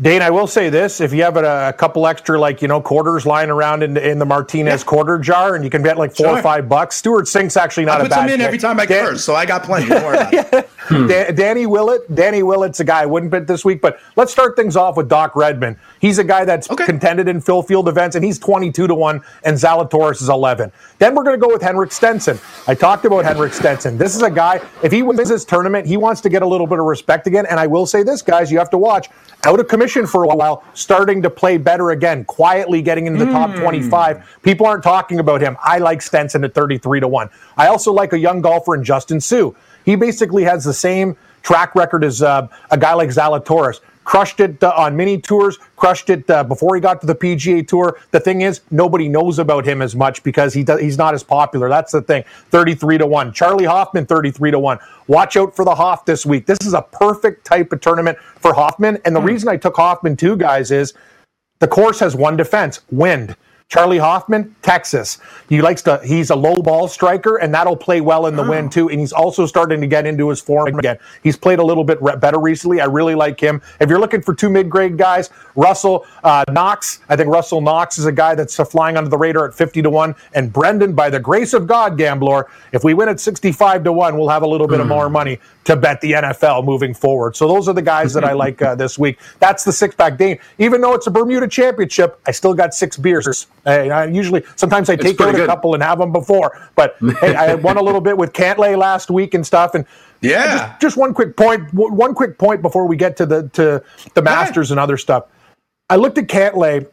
Dane, 0.00 0.22
I 0.22 0.30
will 0.30 0.46
say 0.46 0.70
this: 0.70 1.02
if 1.02 1.12
you 1.12 1.22
have 1.22 1.36
a, 1.36 1.68
a 1.68 1.72
couple 1.74 2.06
extra, 2.06 2.40
like 2.40 2.62
you 2.62 2.68
know, 2.68 2.80
quarters 2.80 3.26
lying 3.26 3.50
around 3.50 3.82
in, 3.82 3.98
in 3.98 4.18
the 4.18 4.24
Martinez 4.24 4.82
quarter 4.82 5.18
jar, 5.18 5.54
and 5.54 5.62
you 5.62 5.68
can 5.68 5.82
bet 5.82 5.98
like 5.98 6.16
four 6.16 6.28
or 6.28 6.40
five 6.40 6.66
bucks, 6.66 6.96
Stewart 6.96 7.28
Cink's 7.28 7.58
actually 7.58 7.84
not 7.84 7.98
I 7.98 8.00
a 8.00 8.02
put 8.04 8.10
bad 8.10 8.16
some 8.16 8.28
in 8.30 8.38
pick. 8.38 8.46
every 8.46 8.58
time 8.58 8.80
I 8.80 8.86
Dan- 8.86 9.04
curse, 9.04 9.22
so 9.22 9.34
I 9.34 9.44
got 9.44 9.64
plenty. 9.64 9.88
Don't 9.88 10.02
worry. 10.02 10.64
Da- 11.08 11.30
Danny 11.32 11.66
Willett, 11.66 12.12
Danny 12.14 12.42
Willett's 12.42 12.80
a 12.80 12.84
guy 12.84 13.02
I 13.02 13.06
wouldn't 13.06 13.30
bet 13.30 13.46
this 13.46 13.66
week, 13.66 13.82
but 13.82 14.00
let's 14.16 14.32
start 14.32 14.56
things 14.56 14.76
off 14.76 14.96
with 14.96 15.10
Doc 15.10 15.36
Redman. 15.36 15.78
He's 16.00 16.18
a 16.18 16.24
guy 16.24 16.46
that's 16.46 16.70
Okay. 16.70 16.86
contended 16.86 17.28
in 17.28 17.40
Phil 17.42 17.62
Field 17.62 17.86
events, 17.86 18.16
and 18.16 18.24
he's 18.24 18.38
22 18.38 18.86
to 18.86 18.94
1, 18.94 19.22
and 19.44 19.56
Zalatoris 19.56 20.22
is 20.22 20.28
11. 20.30 20.72
Then 21.00 21.14
we're 21.14 21.22
going 21.22 21.38
to 21.38 21.46
go 21.46 21.52
with 21.52 21.60
Henrik 21.62 21.92
Stenson. 21.92 22.38
I 22.66 22.74
talked 22.74 23.04
about 23.04 23.24
Henrik 23.26 23.52
Stenson. 23.52 23.98
This 23.98 24.16
is 24.16 24.22
a 24.22 24.30
guy, 24.30 24.60
if 24.82 24.90
he 24.90 25.02
wins 25.02 25.28
this 25.28 25.44
tournament, 25.44 25.86
he 25.86 25.98
wants 25.98 26.22
to 26.22 26.28
get 26.30 26.40
a 26.42 26.46
little 26.46 26.66
bit 26.66 26.78
of 26.78 26.86
respect 26.86 27.26
again. 27.26 27.44
And 27.46 27.60
I 27.60 27.66
will 27.66 27.84
say 27.86 28.02
this, 28.02 28.22
guys, 28.22 28.50
you 28.50 28.58
have 28.58 28.70
to 28.70 28.78
watch. 28.78 29.08
Out 29.44 29.58
of 29.60 29.66
commission 29.68 29.81
for 30.06 30.24
a 30.24 30.28
while, 30.28 30.64
starting 30.74 31.22
to 31.22 31.30
play 31.30 31.56
better 31.56 31.90
again, 31.90 32.24
quietly 32.24 32.82
getting 32.82 33.06
into 33.06 33.24
the 33.24 33.30
top 33.32 33.54
25. 33.54 34.38
People 34.42 34.66
aren't 34.66 34.82
talking 34.82 35.18
about 35.18 35.40
him. 35.40 35.56
I 35.62 35.78
like 35.78 36.02
Stenson 36.02 36.44
at 36.44 36.54
33 36.54 37.00
to 37.00 37.08
1. 37.08 37.30
I 37.56 37.68
also 37.68 37.92
like 37.92 38.12
a 38.12 38.18
young 38.18 38.40
golfer 38.40 38.74
in 38.74 38.84
Justin 38.84 39.20
Suh. 39.20 39.50
He 39.84 39.96
basically 39.96 40.44
has 40.44 40.64
the 40.64 40.72
same 40.72 41.16
track 41.42 41.74
record 41.74 42.04
as 42.04 42.22
uh, 42.22 42.48
a 42.70 42.78
guy 42.78 42.94
like 42.94 43.08
Zalatoris. 43.08 43.80
Crushed 44.04 44.40
it 44.40 44.62
uh, 44.62 44.72
on 44.76 44.96
mini 44.96 45.20
tours, 45.20 45.58
crushed 45.76 46.10
it 46.10 46.28
uh, 46.28 46.42
before 46.44 46.74
he 46.74 46.80
got 46.80 47.00
to 47.00 47.06
the 47.06 47.14
PGA 47.14 47.66
Tour. 47.66 47.98
The 48.10 48.20
thing 48.20 48.40
is, 48.40 48.60
nobody 48.70 49.08
knows 49.08 49.38
about 49.38 49.64
him 49.64 49.80
as 49.80 49.94
much 49.94 50.22
because 50.22 50.52
he 50.52 50.64
does, 50.64 50.80
he's 50.80 50.98
not 50.98 51.14
as 51.14 51.22
popular. 51.22 51.68
That's 51.68 51.92
the 51.92 52.02
thing. 52.02 52.24
33 52.50 52.98
to 52.98 53.06
1. 53.06 53.32
Charley 53.32 53.64
Hoffman, 53.64 54.06
33 54.06 54.50
to 54.50 54.58
1. 54.58 54.78
Watch 55.06 55.36
out 55.36 55.54
for 55.54 55.64
the 55.64 55.74
Hoff 55.74 56.04
this 56.04 56.26
week. 56.26 56.46
This 56.46 56.58
is 56.62 56.74
a 56.74 56.82
perfect 56.82 57.44
type 57.44 57.72
of 57.72 57.80
tournament 57.80 58.18
for 58.18 58.52
Hoffman. 58.54 58.98
And 59.04 59.14
the 59.14 59.20
reason 59.20 59.48
I 59.48 59.56
took 59.56 59.76
Hoffman 59.76 60.16
too, 60.16 60.36
guys, 60.36 60.70
is 60.70 60.94
the 61.60 61.68
course 61.68 62.00
has 62.00 62.16
one 62.16 62.36
defense 62.36 62.80
wind. 62.90 63.36
Charley 63.72 63.96
Hoffman, 63.96 64.54
Texas. 64.60 65.16
He 65.48 65.62
likes 65.62 65.80
to, 65.84 65.98
he's 66.04 66.28
a 66.28 66.36
low 66.36 66.56
ball 66.56 66.88
striker, 66.88 67.38
and 67.38 67.54
that'll 67.54 67.74
play 67.74 68.02
well 68.02 68.26
in 68.26 68.36
the 68.36 68.42
wind 68.42 68.70
too. 68.70 68.90
And 68.90 69.00
he's 69.00 69.14
also 69.14 69.46
starting 69.46 69.80
to 69.80 69.86
get 69.86 70.04
into 70.04 70.28
his 70.28 70.42
form 70.42 70.78
again. 70.78 70.98
He's 71.22 71.38
played 71.38 71.58
a 71.58 71.64
little 71.64 71.82
bit 71.82 71.96
re- 72.02 72.16
better 72.16 72.38
recently. 72.38 72.82
I 72.82 72.84
really 72.84 73.14
like 73.14 73.40
him. 73.40 73.62
If 73.80 73.88
you're 73.88 73.98
looking 73.98 74.20
for 74.20 74.34
two 74.34 74.50
mid 74.50 74.68
grade 74.68 74.98
guys, 74.98 75.30
Russell 75.56 76.04
uh, 76.22 76.44
Knox, 76.50 77.00
I 77.08 77.16
think 77.16 77.30
Russell 77.30 77.62
Knox 77.62 77.96
is 77.96 78.04
a 78.04 78.12
guy 78.12 78.34
that's 78.34 78.60
uh, 78.60 78.66
flying 78.66 78.98
under 78.98 79.08
the 79.08 79.16
radar 79.16 79.48
at 79.48 79.54
50 79.54 79.80
to 79.80 79.88
1. 79.88 80.14
And 80.34 80.52
Branden, 80.52 80.94
by 80.94 81.08
the 81.08 81.20
grace 81.20 81.54
of 81.54 81.66
God, 81.66 81.96
Gambler, 81.96 82.48
if 82.72 82.84
we 82.84 82.92
win 82.92 83.08
at 83.08 83.20
65 83.20 83.84
to 83.84 83.92
1, 83.94 84.18
we'll 84.18 84.28
have 84.28 84.42
a 84.42 84.46
little 84.46 84.68
bit 84.68 84.80
of 84.80 84.86
more 84.86 85.08
money 85.08 85.38
to 85.64 85.76
bet 85.76 86.00
the 86.00 86.12
NFL 86.12 86.64
moving 86.64 86.92
forward. 86.94 87.36
So 87.36 87.46
those 87.46 87.68
are 87.68 87.72
the 87.72 87.82
guys 87.82 88.12
that 88.14 88.24
I 88.24 88.32
like 88.32 88.60
uh, 88.62 88.74
this 88.74 88.98
week. 88.98 89.18
That's 89.38 89.64
the 89.64 89.72
six 89.72 89.94
pack 89.94 90.18
Dane. 90.18 90.38
Even 90.58 90.80
though 90.80 90.94
it's 90.94 91.06
a 91.06 91.10
Bermuda 91.10 91.46
championship, 91.48 92.20
I 92.26 92.32
still 92.32 92.54
got 92.54 92.74
six 92.74 92.96
beers. 92.96 93.46
I, 93.64 93.90
I 93.90 94.04
usually, 94.06 94.42
sometimes 94.56 94.90
I 94.90 94.96
take 94.96 95.20
out 95.20 95.34
a 95.38 95.46
couple 95.46 95.74
and 95.74 95.82
have 95.82 95.98
them 95.98 96.12
before. 96.12 96.68
But 96.74 96.96
hey, 97.20 97.34
I 97.34 97.54
won 97.54 97.76
a 97.76 97.82
little 97.82 98.00
bit 98.00 98.16
with 98.18 98.32
Cantlay 98.32 98.76
last 98.76 99.10
week 99.10 99.34
and 99.34 99.46
stuff. 99.46 99.74
And 99.74 99.84
Yeah. 100.20 100.68
just, 100.68 100.80
just 100.80 100.96
one 100.96 101.14
quick 101.14 101.36
point. 101.36 101.72
One 101.72 102.14
quick 102.14 102.38
point 102.38 102.60
before 102.62 102.86
we 102.86 102.96
get 102.96 103.16
to 103.18 103.26
the 103.26 103.48
to 103.50 103.82
the 104.14 104.22
Masters 104.22 104.70
and 104.72 104.80
other 104.80 104.96
stuff. 104.96 105.26
I 105.90 105.96
looked 105.96 106.16
at 106.18 106.26
Cantlay, 106.26 106.86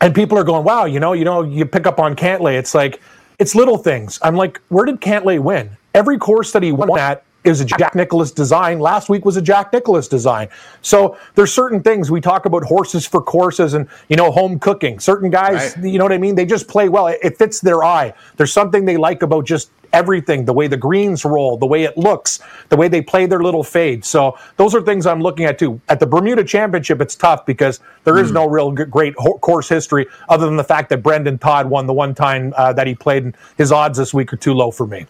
and 0.00 0.14
people 0.14 0.38
are 0.38 0.44
going, 0.44 0.64
"Wow, 0.64 0.84
you 0.84 1.00
know, 1.00 1.12
you 1.12 1.24
know, 1.24 1.42
you 1.42 1.66
pick 1.66 1.86
up 1.86 1.98
on 1.98 2.14
Cantlay. 2.16 2.56
It's 2.58 2.74
like 2.74 3.00
it's 3.38 3.54
little 3.54 3.76
things." 3.76 4.18
I'm 4.22 4.36
like, 4.36 4.60
"Where 4.68 4.84
did 4.86 5.00
Cantlay 5.00 5.38
win? 5.40 5.70
Every 5.94 6.16
course 6.18 6.52
that 6.52 6.62
he 6.62 6.70
won 6.72 6.96
at 6.98 7.24
is 7.44 7.60
a 7.60 7.64
Jack 7.64 7.94
Nicklaus 7.94 8.30
design. 8.32 8.80
Last 8.80 9.08
week 9.08 9.24
was 9.24 9.36
a 9.36 9.42
Jack 9.42 9.72
Nicklaus 9.72 10.08
design. 10.08 10.48
So 10.82 11.16
there's 11.34 11.52
certain 11.52 11.82
things 11.82 12.10
we 12.10 12.20
talk 12.20 12.44
about 12.46 12.64
horses 12.64 13.06
for 13.06 13.22
courses 13.22 13.74
and 13.74 13.88
you 14.08 14.16
know 14.16 14.30
home 14.30 14.58
cooking. 14.58 14.98
Certain 15.00 15.30
guys, 15.30 15.74
Right. 15.76 15.86
you 15.86 15.98
know 15.98 16.04
what 16.04 16.12
I 16.12 16.18
mean? 16.18 16.34
They 16.34 16.46
just 16.46 16.68
play 16.68 16.88
well. 16.88 17.06
It, 17.06 17.18
it 17.22 17.38
fits 17.38 17.60
their 17.60 17.82
eye. 17.82 18.12
There's 18.36 18.52
something 18.52 18.84
they 18.84 18.96
like 18.96 19.22
about 19.22 19.46
just 19.46 19.70
everything 19.92 20.44
the 20.44 20.52
way 20.52 20.68
the 20.68 20.76
greens 20.76 21.24
roll 21.24 21.56
the 21.56 21.66
way 21.66 21.82
it 21.82 21.98
looks 21.98 22.38
the 22.68 22.76
way 22.76 22.86
they 22.86 23.02
play 23.02 23.26
their 23.26 23.42
little 23.42 23.64
fade 23.64 24.04
so 24.04 24.38
those 24.56 24.72
are 24.72 24.80
things 24.80 25.04
i'm 25.04 25.20
looking 25.20 25.44
at 25.46 25.58
too 25.58 25.80
at 25.88 25.98
the 25.98 26.06
bermuda 26.06 26.44
championship 26.44 27.00
it's 27.00 27.16
tough 27.16 27.44
because 27.44 27.80
there 28.04 28.16
is 28.16 28.30
no 28.30 28.46
real 28.46 28.70
great 28.70 29.16
course 29.16 29.68
history 29.68 30.06
other 30.28 30.46
than 30.46 30.56
the 30.56 30.62
fact 30.62 30.90
that 30.90 31.02
brendon 31.02 31.36
todd 31.38 31.68
won 31.68 31.88
the 31.88 31.92
one 31.92 32.14
time 32.14 32.54
uh, 32.56 32.72
that 32.72 32.86
he 32.86 32.94
played 32.94 33.24
and 33.24 33.36
his 33.58 33.72
odds 33.72 33.98
this 33.98 34.14
week 34.14 34.32
are 34.32 34.36
too 34.36 34.54
low 34.54 34.70
for 34.70 34.86
me 34.86 35.06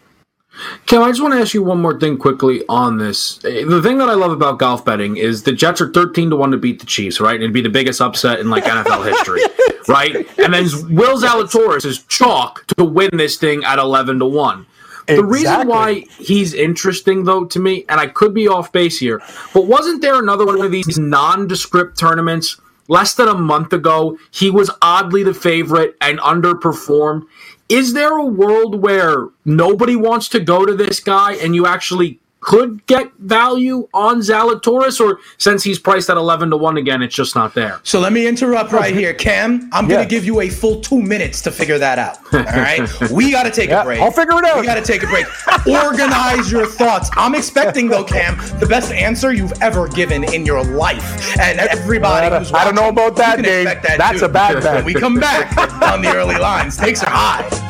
Kim, 0.86 1.02
I 1.02 1.08
just 1.08 1.22
want 1.22 1.32
to 1.34 1.40
ask 1.40 1.54
you 1.54 1.62
one 1.62 1.80
more 1.80 1.98
thing 1.98 2.18
quickly 2.18 2.62
on 2.68 2.98
this. 2.98 3.42
Eh, 3.44 3.64
The 3.64 3.80
thing 3.80 3.98
that 3.98 4.08
I 4.08 4.14
love 4.14 4.32
about 4.32 4.58
golf 4.58 4.84
betting 4.84 5.16
is 5.16 5.44
the 5.44 5.52
Jets 5.52 5.80
are 5.80 5.90
13 5.90 6.30
to 6.30 6.36
1 6.36 6.50
to 6.50 6.56
beat 6.56 6.80
the 6.80 6.86
Chiefs, 6.86 7.20
right? 7.20 7.36
It'd 7.36 7.52
be 7.52 7.60
the 7.60 7.68
biggest 7.68 8.00
upset 8.00 8.40
in 8.40 8.50
like 8.50 8.64
NFL 8.64 9.04
history, 9.06 9.40
right? 9.88 10.16
And 10.38 10.52
then 10.52 10.64
Will 10.94 11.18
Zalatoris 11.20 11.84
is 11.84 12.02
chalk 12.04 12.66
to 12.76 12.84
win 12.84 13.10
this 13.12 13.36
thing 13.36 13.64
at 13.64 13.78
11 13.78 14.18
to 14.18 14.26
1. 14.26 14.66
The 15.06 15.24
reason 15.24 15.66
why 15.66 16.04
he's 16.18 16.52
interesting, 16.54 17.24
though, 17.24 17.44
to 17.46 17.58
me, 17.58 17.84
and 17.88 17.98
I 17.98 18.06
could 18.06 18.32
be 18.34 18.46
off 18.46 18.70
base 18.70 18.98
here, 18.98 19.20
but 19.54 19.66
wasn't 19.66 20.02
there 20.02 20.16
another 20.20 20.46
one 20.46 20.60
of 20.60 20.70
these 20.70 20.98
nondescript 20.98 21.98
tournaments 21.98 22.60
less 22.86 23.14
than 23.14 23.28
a 23.28 23.34
month 23.34 23.72
ago, 23.72 24.18
he 24.32 24.50
was 24.50 24.70
oddly 24.82 25.22
the 25.22 25.32
favorite 25.34 25.96
and 26.00 26.18
underperformed. 26.20 27.22
Is 27.70 27.92
there 27.92 28.16
a 28.16 28.24
world 28.24 28.82
where 28.82 29.28
nobody 29.44 29.94
wants 29.94 30.28
to 30.30 30.40
go 30.40 30.66
to 30.66 30.74
this 30.74 30.98
guy 30.98 31.34
and 31.34 31.54
you 31.54 31.66
actually 31.66 32.18
could 32.40 32.84
get 32.86 33.10
value 33.18 33.86
on 33.92 34.20
Zalatoris, 34.20 35.00
or 35.00 35.18
since 35.38 35.62
he's 35.62 35.78
priced 35.78 36.08
at 36.10 36.16
11 36.16 36.50
to 36.50 36.56
1 36.56 36.76
again, 36.78 37.02
it's 37.02 37.14
just 37.14 37.34
not 37.36 37.54
there? 37.54 37.80
So 37.82 38.00
let 38.00 38.12
me 38.12 38.26
interrupt 38.26 38.72
right 38.72 38.94
here, 38.94 39.12
Cam. 39.14 39.68
I'm 39.72 39.84
Yeah. 39.88 39.96
going 39.96 40.08
to 40.08 40.10
give 40.10 40.24
you 40.24 40.40
a 40.40 40.48
full 40.48 40.80
two 40.80 41.00
minutes 41.02 41.42
to 41.42 41.50
figure 41.50 41.78
that 41.78 41.98
out. 41.98 42.18
All 42.32 42.40
right. 42.40 42.88
we 43.10 43.30
got 43.30 43.42
to 43.44 43.50
take 43.50 43.68
Yeah, 43.70 43.82
a 43.82 43.84
break. 43.84 44.00
I'll 44.00 44.10
figure 44.10 44.38
it 44.38 44.44
out. 44.44 44.58
We 44.58 44.66
got 44.66 44.76
to 44.76 44.82
take 44.82 45.02
a 45.02 45.06
break. 45.06 45.26
Organize 45.66 46.50
your 46.50 46.66
thoughts. 46.66 47.10
I'm 47.16 47.34
expecting, 47.34 47.88
though, 47.88 48.04
Cam, 48.04 48.36
the 48.58 48.66
best 48.66 48.90
answer 48.92 49.32
you've 49.32 49.52
ever 49.62 49.86
given 49.88 50.24
in 50.24 50.46
your 50.46 50.64
life. 50.64 51.36
And 51.38 51.58
everybody 51.60 52.26
uh, 52.26 52.30
I 52.36 52.38
don't- 52.38 52.54
I 52.54 52.64
don't 52.64 52.74
know 52.74 52.88
about 52.88 53.16
that, 53.16 53.38
you 53.38 53.44
Dave. 53.44 53.64
that 53.66 53.82
That's 53.98 54.20
too. 54.20 54.24
a 54.24 54.28
bad 54.28 54.62
bet. 54.62 54.76
When 54.76 54.84
we 54.86 54.94
come 54.94 55.20
back 55.20 55.56
on 55.92 56.02
the 56.02 56.14
early 56.14 56.36
lines, 56.36 56.74
stakes 56.74 57.02
are 57.02 57.10
high. 57.10 57.69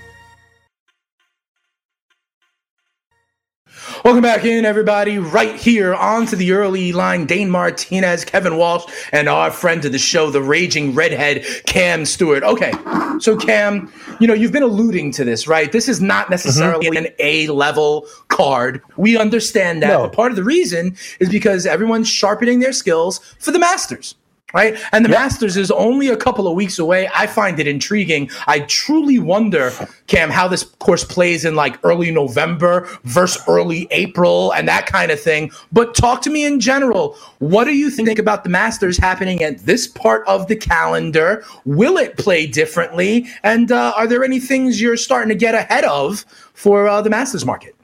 Welcome 4.03 4.23
back 4.23 4.45
in, 4.45 4.65
everybody. 4.65 5.19
Right 5.19 5.55
here 5.55 5.93
on 5.93 6.25
to 6.25 6.35
the 6.35 6.53
early 6.53 6.91
line, 6.91 7.27
Dane 7.27 7.51
Martinez, 7.51 8.25
Kevin 8.25 8.57
Walsh, 8.57 8.91
and 9.11 9.29
our 9.29 9.51
friend 9.51 9.85
of 9.85 9.91
the 9.91 9.99
show, 9.99 10.31
the 10.31 10.41
raging 10.41 10.95
redhead, 10.95 11.45
Cam 11.67 12.05
Stewart. 12.05 12.41
Okay, 12.41 12.71
so 13.19 13.37
Cam, 13.37 13.93
you 14.19 14.25
know, 14.25 14.33
you've 14.33 14.51
been 14.51 14.63
alluding 14.63 15.11
to 15.11 15.23
this, 15.23 15.47
right? 15.47 15.71
This 15.71 15.87
is 15.87 16.01
not 16.01 16.23
mm-hmm. 16.23 16.31
necessarily 16.31 16.87
an 16.97 17.09
A 17.19 17.45
level 17.49 18.07
card. 18.29 18.81
We 18.97 19.17
understand 19.17 19.83
that. 19.83 19.89
No. 19.89 20.07
But 20.07 20.13
part 20.13 20.31
of 20.31 20.35
the 20.35 20.43
reason 20.43 20.97
is 21.19 21.29
because 21.29 21.67
everyone's 21.67 22.09
sharpening 22.09 22.59
their 22.59 22.73
skills 22.73 23.19
for 23.37 23.51
the 23.51 23.59
Masters. 23.59 24.15
Right. 24.53 24.77
And 24.91 25.05
the 25.05 25.09
Masters 25.09 25.57
is 25.57 25.71
only 25.71 26.09
a 26.09 26.17
couple 26.17 26.47
of 26.47 26.55
weeks 26.55 26.77
away. 26.77 27.09
I 27.13 27.27
find 27.27 27.59
it 27.59 27.67
intriguing. 27.67 28.29
I 28.47 28.61
truly 28.61 29.17
wonder, 29.19 29.71
Cam, 30.07 30.29
how 30.29 30.47
this 30.47 30.63
course 30.63 31.03
plays 31.03 31.45
in 31.45 31.55
like 31.55 31.79
early 31.83 32.11
November 32.11 32.87
versus 33.03 33.41
early 33.47 33.87
April 33.91 34.51
and 34.53 34.67
that 34.67 34.85
kind 34.87 35.11
of 35.11 35.19
thing. 35.19 35.51
But 35.71 35.95
talk 35.95 36.21
to 36.23 36.29
me 36.29 36.45
in 36.45 36.59
general. 36.59 37.15
What 37.39 37.65
do 37.65 37.73
you 37.73 37.89
think 37.89 38.19
about 38.19 38.43
the 38.43 38.49
Masters 38.49 38.97
happening 38.97 39.41
at 39.43 39.59
this 39.59 39.87
part 39.87 40.27
of 40.27 40.47
the 40.47 40.55
calendar? 40.55 41.43
Will 41.65 41.97
it 41.97 42.17
play 42.17 42.45
differently? 42.45 43.27
And 43.43 43.71
uh, 43.71 43.93
are 43.95 44.07
there 44.07 44.23
any 44.23 44.39
things 44.39 44.81
you're 44.81 44.97
starting 44.97 45.29
to 45.29 45.35
get 45.35 45.55
ahead 45.55 45.85
of 45.85 46.25
for 46.53 46.87
uh, 46.87 47.01
the 47.01 47.09
Masters 47.09 47.45
market? 47.45 47.75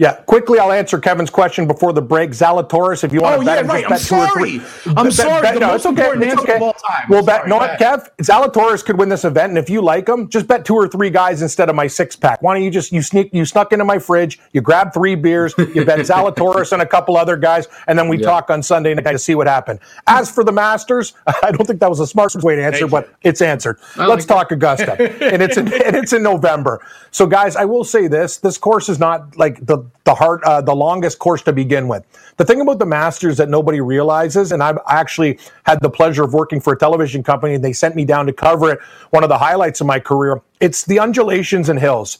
Yeah, 0.00 0.12
quickly, 0.26 0.60
I'll 0.60 0.70
answer 0.70 0.96
Kevin's 1.00 1.28
question 1.28 1.66
before 1.66 1.92
the 1.92 2.00
break. 2.00 2.30
Zalatoris, 2.30 3.02
if 3.02 3.12
you 3.12 3.20
want 3.20 3.34
Oh, 3.34 3.40
to 3.40 3.44
bet 3.46 3.64
yeah, 3.64 3.72
right. 3.72 3.84
just 3.88 4.12
I'm 4.12 4.20
bet 4.22 4.28
two 4.28 4.36
or 4.36 4.38
sorry. 4.38 4.58
three. 4.60 4.92
I'm 4.96 5.04
Bet- 5.06 5.12
sorry. 5.12 5.42
bet- 5.42 5.54
The 5.54 5.60
no, 5.60 5.66
most 5.66 5.86
it's 5.86 5.86
okay. 5.86 6.10
It's 6.28 6.40
okay. 6.40 6.54
of 6.56 6.62
all 6.62 6.72
time. 6.74 7.06
We'll 7.08 7.18
I'm 7.18 7.24
bet. 7.26 7.48
No, 7.48 7.56
what. 7.56 7.80
Kev? 7.80 8.08
Zalatoris 8.22 8.84
could 8.84 8.96
win 8.96 9.08
this 9.08 9.24
event, 9.24 9.48
and 9.50 9.58
if 9.58 9.68
you 9.68 9.82
like 9.82 10.08
him, 10.08 10.28
just 10.28 10.46
bet 10.46 10.64
two 10.64 10.76
or 10.76 10.86
three 10.86 11.10
guys 11.10 11.42
instead 11.42 11.68
of 11.68 11.74
my 11.74 11.88
six 11.88 12.14
pack. 12.14 12.40
Why 12.42 12.54
don't 12.54 12.62
you 12.62 12.70
just 12.70 12.92
you 12.92 13.02
sneak 13.02 13.30
you 13.34 13.44
snuck 13.44 13.72
into 13.72 13.84
my 13.84 13.98
fridge, 13.98 14.38
you 14.52 14.60
grab 14.60 14.94
three 14.94 15.16
beers, 15.16 15.52
you 15.58 15.84
bet 15.84 15.98
Zalatoris 16.06 16.70
and 16.70 16.80
a 16.80 16.86
couple 16.86 17.16
other 17.16 17.36
guys, 17.36 17.66
and 17.88 17.98
then 17.98 18.06
we 18.06 18.18
talk 18.18 18.50
on 18.50 18.62
Sunday 18.62 18.94
night 18.94 19.10
to 19.10 19.18
see 19.18 19.34
what 19.34 19.48
happened. 19.48 19.80
As 20.06 20.30
for 20.30 20.44
the 20.44 20.52
Masters, 20.52 21.14
I 21.42 21.50
don't 21.50 21.66
think 21.66 21.80
that 21.80 21.90
was 21.90 21.98
a 21.98 22.06
smart 22.06 22.32
way 22.36 22.54
to 22.54 22.62
answer, 22.64 22.88
Thank 22.88 22.92
but 22.92 23.10
it's 23.22 23.42
answered. 23.42 23.80
Let's 23.96 24.08
like 24.10 24.26
talk 24.28 24.52
Augusta, 24.52 24.92
and 25.24 25.42
it's 25.42 25.56
in, 25.56 25.66
and 25.84 25.96
it's 25.96 26.12
in 26.12 26.22
November. 26.22 26.86
So, 27.10 27.26
guys, 27.26 27.56
I 27.56 27.64
will 27.64 27.82
say 27.82 28.06
this: 28.06 28.36
this 28.36 28.58
course 28.58 28.88
is 28.88 29.00
not 29.00 29.36
like 29.36 29.66
the 29.66 29.87
the 30.04 30.14
hard, 30.14 30.42
uh, 30.44 30.60
the 30.60 30.74
longest 30.74 31.18
course 31.18 31.42
to 31.42 31.52
begin 31.52 31.88
with. 31.88 32.04
The 32.36 32.44
thing 32.44 32.60
about 32.60 32.78
the 32.78 32.86
Masters 32.86 33.36
that 33.36 33.48
nobody 33.48 33.80
realizes, 33.80 34.52
and 34.52 34.62
I've 34.62 34.78
actually 34.88 35.38
had 35.64 35.80
the 35.80 35.90
pleasure 35.90 36.24
of 36.24 36.32
working 36.32 36.60
for 36.60 36.72
a 36.72 36.78
television 36.78 37.22
company, 37.22 37.54
and 37.54 37.64
they 37.64 37.72
sent 37.72 37.96
me 37.96 38.04
down 38.04 38.26
to 38.26 38.32
cover 38.32 38.72
it. 38.72 38.80
One 39.10 39.22
of 39.22 39.28
the 39.28 39.38
highlights 39.38 39.80
of 39.80 39.86
my 39.86 40.00
career. 40.00 40.40
It's 40.60 40.84
the 40.84 40.98
undulations 40.98 41.68
and 41.68 41.78
hills. 41.78 42.18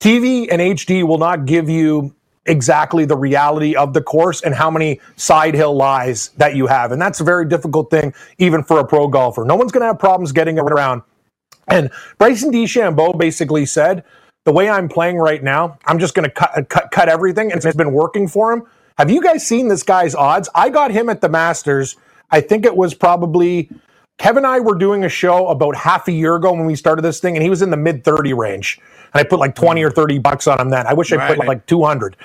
TV 0.00 0.48
and 0.50 0.60
HD 0.60 1.06
will 1.06 1.18
not 1.18 1.44
give 1.44 1.68
you 1.68 2.14
exactly 2.46 3.04
the 3.04 3.16
reality 3.16 3.76
of 3.76 3.92
the 3.92 4.00
course 4.00 4.42
and 4.42 4.54
how 4.54 4.70
many 4.70 5.00
side 5.16 5.54
hill 5.54 5.74
lies 5.76 6.30
that 6.38 6.56
you 6.56 6.66
have. 6.66 6.90
And 6.90 7.00
that's 7.00 7.20
a 7.20 7.24
very 7.24 7.46
difficult 7.46 7.90
thing, 7.90 8.14
even 8.38 8.62
for 8.62 8.80
a 8.80 8.86
pro 8.86 9.08
golfer. 9.08 9.44
No 9.44 9.56
one's 9.56 9.72
going 9.72 9.82
to 9.82 9.86
have 9.86 9.98
problems 9.98 10.32
getting 10.32 10.58
around. 10.58 11.02
And 11.68 11.90
Bryson 12.18 12.50
DeChambeau 12.50 13.16
basically 13.18 13.66
said, 13.66 14.04
the 14.44 14.52
way 14.52 14.68
I'm 14.68 14.88
playing 14.88 15.16
right 15.16 15.42
now, 15.42 15.78
I'm 15.84 15.98
just 15.98 16.14
going 16.14 16.24
to 16.24 16.30
cut, 16.30 16.68
cut, 16.68 16.90
cut 16.90 17.08
everything. 17.08 17.52
And 17.52 17.64
it's 17.64 17.76
been 17.76 17.92
working 17.92 18.26
for 18.26 18.52
him. 18.52 18.62
Have 18.98 19.10
you 19.10 19.22
guys 19.22 19.46
seen 19.46 19.68
this 19.68 19.82
guy's 19.82 20.14
odds? 20.14 20.48
I 20.54 20.70
got 20.70 20.90
him 20.90 21.08
at 21.08 21.20
the 21.20 21.28
Masters. 21.28 21.96
I 22.30 22.40
think 22.40 22.64
it 22.64 22.76
was 22.76 22.94
probably 22.94 23.70
Kevin 24.18 24.44
and 24.44 24.46
I 24.46 24.60
were 24.60 24.74
doing 24.74 25.04
a 25.04 25.08
show 25.08 25.48
about 25.48 25.74
half 25.74 26.06
a 26.08 26.12
year 26.12 26.36
ago 26.36 26.52
when 26.52 26.66
we 26.66 26.76
started 26.76 27.02
this 27.02 27.20
thing, 27.20 27.36
and 27.36 27.42
he 27.42 27.48
was 27.48 27.62
in 27.62 27.70
the 27.70 27.76
mid 27.76 28.04
30 28.04 28.34
range. 28.34 28.78
And 29.14 29.20
I 29.20 29.24
put 29.24 29.38
like 29.38 29.54
20 29.54 29.82
or 29.82 29.90
30 29.90 30.18
bucks 30.18 30.46
on 30.46 30.60
him 30.60 30.68
then. 30.68 30.86
I 30.86 30.92
wish 30.92 31.12
I 31.12 31.26
put 31.26 31.46
like 31.46 31.64
200. 31.66 32.16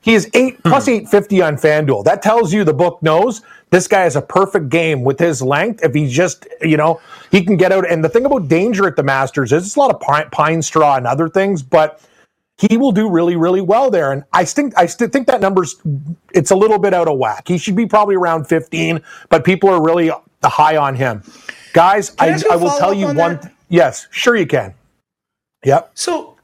He 0.00 0.14
is 0.14 0.28
eight 0.34 0.62
plus 0.62 0.86
hmm. 0.86 0.92
850 0.92 1.42
on 1.42 1.56
FanDuel. 1.56 2.04
That 2.04 2.22
tells 2.22 2.52
you 2.52 2.64
the 2.64 2.74
book 2.74 3.02
knows 3.02 3.42
this 3.72 3.88
guy 3.88 4.02
has 4.02 4.14
a 4.14 4.22
perfect 4.22 4.68
game 4.68 5.02
with 5.02 5.18
his 5.18 5.42
length. 5.42 5.82
If 5.82 5.94
he 5.94 6.06
just, 6.08 6.46
you 6.60 6.76
know, 6.76 7.00
he 7.32 7.42
can 7.44 7.56
get 7.56 7.72
out. 7.72 7.90
And 7.90 8.04
the 8.04 8.08
thing 8.08 8.24
about 8.24 8.46
danger 8.48 8.86
at 8.86 8.94
the 8.96 9.02
Masters 9.02 9.50
is 9.52 9.66
it's 9.66 9.76
a 9.76 9.78
lot 9.80 9.92
of 9.92 10.00
pine, 10.00 10.28
pine 10.30 10.62
straw 10.62 10.96
and 10.96 11.06
other 11.06 11.28
things, 11.28 11.62
but 11.62 12.00
he 12.58 12.76
will 12.76 12.92
do 12.92 13.10
really, 13.10 13.34
really 13.34 13.62
well 13.62 13.90
there. 13.90 14.12
And 14.12 14.22
I 14.34 14.44
think 14.44 14.74
I 14.78 14.86
still 14.86 15.08
think 15.08 15.26
that 15.26 15.40
number's 15.40 15.74
it's 16.32 16.50
a 16.52 16.56
little 16.56 16.78
bit 16.78 16.94
out 16.94 17.08
of 17.08 17.18
whack. 17.18 17.48
He 17.48 17.58
should 17.58 17.74
be 17.74 17.86
probably 17.86 18.14
around 18.14 18.44
15, 18.44 19.00
but 19.30 19.44
people 19.44 19.68
are 19.70 19.82
really 19.82 20.10
high 20.44 20.76
on 20.76 20.94
him. 20.94 21.22
Guys, 21.72 22.14
I 22.18 22.26
I, 22.26 22.28
ask 22.30 22.44
you 22.44 22.50
a 22.50 22.54
I 22.54 22.56
will 22.56 22.78
tell 22.78 22.94
you 22.94 23.06
on 23.08 23.16
one. 23.16 23.36
that? 23.36 23.52
Yes, 23.70 24.06
sure 24.10 24.36
you 24.36 24.46
can. 24.46 24.74
Yep. 25.64 25.92
So 25.94 26.36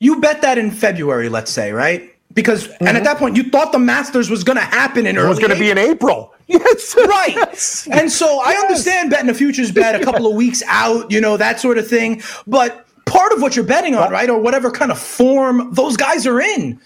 you 0.00 0.20
bet 0.20 0.42
that 0.42 0.58
in 0.58 0.70
February, 0.72 1.28
let's 1.28 1.50
say, 1.52 1.72
right? 1.72 2.10
Because 2.34 2.66
and 2.66 2.74
Mm-hmm. 2.80 2.96
at 2.96 3.04
that 3.04 3.18
point 3.18 3.36
you 3.36 3.44
thought 3.44 3.72
the 3.72 3.78
Masters 3.78 4.30
was 4.30 4.44
going 4.44 4.58
to 4.58 4.64
happen 4.64 5.06
in 5.06 5.16
It 5.16 5.20
early. 5.20 5.28
was 5.28 5.38
going 5.38 5.52
to 5.52 5.58
be 5.58 5.70
in 5.70 5.78
April. 5.78 6.34
Yes. 6.50 6.94
right. 6.96 7.86
And 8.00 8.10
so 8.10 8.40
I 8.44 8.54
understand 8.54 9.10
betting 9.10 9.30
a 9.30 9.34
futures 9.34 9.70
bet 9.70 9.94
a 10.00 10.04
couple 10.04 10.26
of 10.26 10.34
weeks 10.34 10.62
out, 10.66 11.10
you 11.10 11.20
know 11.20 11.36
that 11.36 11.60
sort 11.60 11.78
of 11.78 11.86
thing. 11.88 12.22
But 12.46 12.86
part 13.06 13.32
of 13.32 13.40
what 13.40 13.54
you're 13.56 13.64
betting 13.64 13.94
on, 13.94 14.10
right, 14.10 14.28
or 14.28 14.40
whatever 14.40 14.70
kind 14.70 14.90
of 14.90 14.98
form 14.98 15.72
those 15.74 15.96
guys 15.96 16.26
are 16.26 16.40
in, 16.40 16.80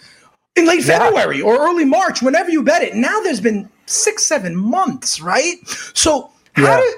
in 0.56 0.66
late 0.66 0.84
Yeah. 0.86 0.98
February 0.98 1.40
or 1.40 1.56
early 1.56 1.84
March, 1.84 2.22
whenever 2.22 2.50
you 2.50 2.62
bet 2.62 2.82
it. 2.82 2.94
Now 2.94 3.20
there's 3.20 3.40
been 3.40 3.68
six, 3.86 4.24
seven 4.24 4.54
months, 4.56 5.20
right? 5.20 5.56
So 5.94 6.30
how 6.54 6.62
Yeah. 6.62 6.76
do 6.80 6.96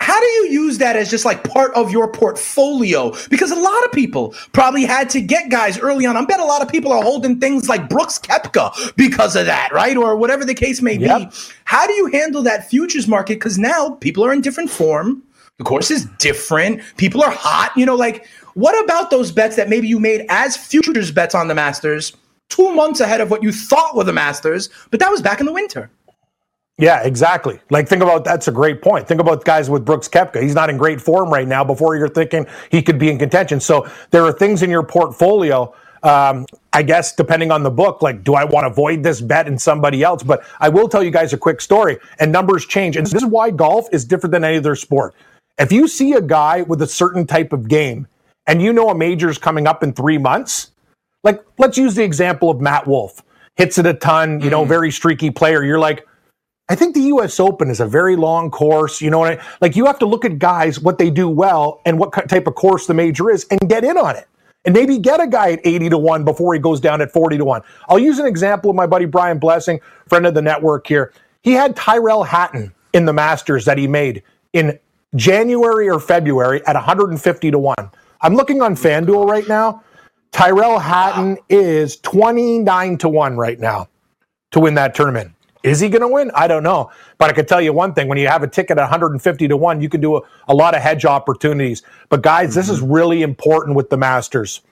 how 0.00 0.20
do 0.20 0.26
you 0.26 0.46
use 0.62 0.78
that 0.78 0.96
as 0.96 1.10
just 1.10 1.24
like 1.24 1.44
part 1.44 1.74
of 1.74 1.90
your 1.90 2.10
portfolio? 2.10 3.12
Because 3.28 3.50
a 3.50 3.56
lot 3.56 3.84
of 3.84 3.92
people 3.92 4.34
probably 4.52 4.84
had 4.84 5.10
to 5.10 5.20
get 5.20 5.50
guys 5.50 5.78
early 5.78 6.06
on. 6.06 6.16
I 6.16 6.24
bet 6.24 6.40
a 6.40 6.44
lot 6.44 6.62
of 6.62 6.68
people 6.68 6.92
are 6.92 7.02
holding 7.02 7.40
things 7.40 7.68
like 7.68 7.88
Brooks 7.88 8.18
Koepka 8.18 8.96
because 8.96 9.36
of 9.36 9.46
that, 9.46 9.70
right? 9.72 9.96
Or 9.96 10.16
whatever 10.16 10.44
the 10.44 10.54
case 10.54 10.80
may 10.80 10.98
be. 10.98 11.28
How 11.64 11.86
do 11.86 11.92
you 11.92 12.06
handle 12.06 12.42
that 12.44 12.70
futures 12.70 13.06
market? 13.06 13.34
Because 13.34 13.58
now 13.58 13.90
people 14.00 14.24
are 14.24 14.32
in 14.32 14.40
different 14.40 14.70
form. 14.70 15.22
The 15.58 15.64
course 15.64 15.90
is 15.90 16.06
different. 16.18 16.80
People 16.96 17.22
are 17.22 17.30
hot. 17.30 17.72
You 17.76 17.84
know, 17.84 17.96
like 17.96 18.26
what 18.54 18.82
about 18.84 19.10
those 19.10 19.30
bets 19.30 19.56
that 19.56 19.68
maybe 19.68 19.88
you 19.88 20.00
made 20.00 20.24
as 20.30 20.56
futures 20.56 21.10
bets 21.10 21.34
on 21.34 21.48
the 21.48 21.54
Masters 21.54 22.16
two 22.48 22.72
months 22.72 23.00
ahead 23.00 23.20
of 23.20 23.30
what 23.30 23.42
you 23.42 23.52
thought 23.52 23.94
were 23.94 24.04
the 24.04 24.12
Masters, 24.12 24.70
but 24.90 25.00
that 25.00 25.10
was 25.10 25.20
back 25.20 25.40
in 25.40 25.46
the 25.46 25.52
winter? 25.52 25.90
Yeah, 26.78 27.02
exactly. 27.02 27.58
Like, 27.70 27.88
think 27.88 28.02
about 28.02 28.24
that's 28.24 28.46
a 28.46 28.52
great 28.52 28.80
point. 28.80 29.08
Think 29.08 29.20
about 29.20 29.44
guys 29.44 29.68
with 29.68 29.84
Brooks 29.84 30.08
Koepka. 30.08 30.40
He's 30.40 30.54
not 30.54 30.70
in 30.70 30.76
great 30.76 31.00
form 31.00 31.28
right 31.28 31.46
now. 31.46 31.64
Before 31.64 31.96
you're 31.96 32.08
thinking 32.08 32.46
he 32.70 32.82
could 32.82 32.98
be 32.98 33.10
in 33.10 33.18
contention. 33.18 33.58
So 33.58 33.88
there 34.10 34.24
are 34.24 34.32
things 34.32 34.62
in 34.62 34.70
your 34.70 34.84
portfolio. 34.84 35.74
Um, 36.04 36.46
I 36.72 36.84
guess 36.84 37.16
depending 37.16 37.50
on 37.50 37.64
the 37.64 37.70
book, 37.70 38.00
like, 38.00 38.22
do 38.22 38.34
I 38.34 38.44
want 38.44 38.64
to 38.64 38.70
avoid 38.70 39.02
this 39.02 39.20
bet 39.20 39.48
in 39.48 39.58
somebody 39.58 40.04
else? 40.04 40.22
But 40.22 40.44
I 40.60 40.68
will 40.68 40.88
tell 40.88 41.02
you 41.02 41.10
guys 41.10 41.32
a 41.32 41.36
quick 41.36 41.60
story. 41.60 41.98
And 42.20 42.30
numbers 42.30 42.64
change, 42.64 42.96
and 42.96 43.04
this 43.04 43.14
is 43.14 43.26
why 43.26 43.50
golf 43.50 43.88
is 43.92 44.04
different 44.04 44.30
than 44.30 44.44
any 44.44 44.58
other 44.58 44.76
sport. 44.76 45.16
If 45.58 45.72
you 45.72 45.88
see 45.88 46.12
a 46.12 46.22
guy 46.22 46.62
with 46.62 46.80
a 46.82 46.86
certain 46.86 47.26
type 47.26 47.52
of 47.52 47.66
game, 47.66 48.06
and 48.46 48.62
you 48.62 48.72
know 48.72 48.88
a 48.88 48.94
major's 48.94 49.36
coming 49.36 49.66
up 49.66 49.82
in 49.82 49.92
three 49.92 50.18
months, 50.18 50.70
like 51.24 51.44
let's 51.58 51.76
use 51.76 51.96
the 51.96 52.04
example 52.04 52.48
of 52.50 52.60
Matt 52.60 52.86
Wolff. 52.86 53.22
Hits 53.56 53.76
it 53.76 53.86
a 53.86 53.94
ton, 53.94 54.40
you 54.40 54.50
know, 54.50 54.64
very 54.64 54.92
streaky 54.92 55.30
player. 55.30 55.64
You're 55.64 55.80
like, 55.80 56.06
I 56.70 56.74
think 56.74 56.94
the 56.94 57.02
U.S. 57.02 57.40
Open 57.40 57.70
is 57.70 57.80
a 57.80 57.86
very 57.86 58.14
long 58.14 58.50
course. 58.50 59.00
You 59.00 59.10
know 59.10 59.18
what 59.18 59.38
I 59.38 59.44
like? 59.60 59.74
You 59.74 59.86
have 59.86 59.98
to 60.00 60.06
look 60.06 60.24
at 60.24 60.38
guys 60.38 60.78
what 60.78 60.98
they 60.98 61.10
do 61.10 61.28
well 61.28 61.80
and 61.86 61.98
what 61.98 62.12
type 62.28 62.46
of 62.46 62.54
course 62.54 62.86
the 62.86 62.94
major 62.94 63.30
is, 63.30 63.46
and 63.50 63.60
get 63.68 63.84
in 63.84 63.96
on 63.96 64.16
it. 64.16 64.28
and 64.64 64.74
maybe 64.74 64.98
get 64.98 65.20
a 65.20 65.26
guy 65.26 65.52
at 65.52 65.60
80 65.64 65.90
to 65.90 65.98
1 65.98 66.24
before 66.24 66.52
he 66.52 66.60
goes 66.60 66.80
down 66.80 67.00
at 67.00 67.12
40 67.12 67.38
to 67.38 67.44
1. 67.44 67.62
I'll 67.88 67.98
use 67.98 68.18
an 68.18 68.26
example 68.26 68.68
of 68.70 68.76
my 68.76 68.86
buddy 68.86 69.06
Brian 69.06 69.38
Blessing, 69.38 69.80
friend 70.08 70.26
of 70.26 70.34
the 70.34 70.42
network 70.42 70.86
here. 70.86 71.12
He 71.42 71.52
had 71.52 71.76
Tyrell 71.76 72.22
Hatton 72.22 72.74
in 72.92 73.06
the 73.06 73.12
Masters 73.12 73.64
that 73.64 73.78
he 73.78 73.86
made 73.86 74.22
in 74.52 74.78
January 75.16 75.88
or 75.88 75.98
February 75.98 76.60
at 76.66 76.74
150 76.74 77.50
to 77.50 77.58
1. 77.58 77.76
I'm 78.20 78.34
looking 78.34 78.60
on 78.60 78.74
FanDuel 78.74 79.26
right 79.26 79.46
now. 79.48 79.82
Tyrell 80.32 80.78
Hatton 80.78 81.30
wow. 81.30 81.44
is 81.48 81.96
29 81.98 82.98
to 82.98 83.08
1 83.08 83.36
right 83.36 83.58
now 83.58 83.88
to 84.50 84.60
win 84.60 84.74
that 84.74 84.94
tournament. 84.94 85.32
Is 85.68 85.80
he 85.80 85.88
going 85.88 86.02
to 86.02 86.08
win? 86.08 86.30
I 86.34 86.48
don't 86.48 86.62
know. 86.62 86.90
But 87.18 87.30
I 87.30 87.32
can 87.32 87.46
tell 87.46 87.60
you 87.60 87.72
one 87.72 87.94
thing 87.94 88.08
when 88.08 88.18
you 88.18 88.28
have 88.28 88.42
a 88.42 88.48
ticket 88.48 88.78
at 88.78 88.82
150 88.82 89.48
to 89.48 89.56
1, 89.56 89.80
you 89.80 89.88
can 89.88 90.00
do 90.00 90.16
a, 90.16 90.22
a 90.48 90.54
lot 90.54 90.74
of 90.74 90.82
hedge 90.82 91.04
opportunities. 91.04 91.82
But 92.08 92.22
guys, 92.22 92.50
mm-hmm. 92.50 92.58
this 92.58 92.68
is 92.68 92.80
mm-hmm. 92.80 92.92
really 92.92 93.22
important 93.22 93.76
with 93.76 93.90
the 93.90 93.96
Masters. 93.96 94.62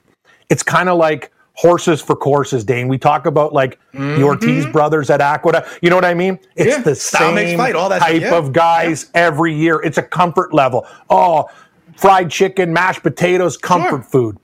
It's 0.49 0.63
kind 0.63 0.89
of 0.89 0.99
like 0.99 1.33
horses 1.57 2.01
for 2.01 2.15
courses, 2.15 2.65
Dane. 2.65 2.87
We 2.87 2.99
talk 2.99 3.27
about 3.27 3.53
like 3.53 3.79
mm-hmm. 3.93 4.21
the 4.21 4.23
Ortiz 4.23 4.67
brothers 4.67 5.11
at 5.11 5.21
Aqua. 5.21 5.67
You 5.83 5.91
know 5.91 5.97
what 5.97 6.05
I 6.05 6.15
mean? 6.15 6.39
It's 6.55 6.77
yeah. 6.77 6.83
the 6.83 6.95
same 6.95 7.57
fight, 7.57 7.75
all 7.75 7.89
that 7.89 8.01
type 8.01 8.23
yeah. 8.23 8.35
of 8.35 8.53
guys 8.53 9.11
yeah. 9.15 9.27
every 9.27 9.55
year. 9.55 9.81
It's 9.83 9.99
a 9.99 10.03
comfort 10.03 10.55
level. 10.55 10.87
Oh, 11.11 11.49
fried 11.97 12.31
chicken, 12.31 12.73
mashed 12.73 13.03
potatoes, 13.03 13.57
comfort 13.57 13.89
sure. 13.89 14.03
food. 14.03 14.39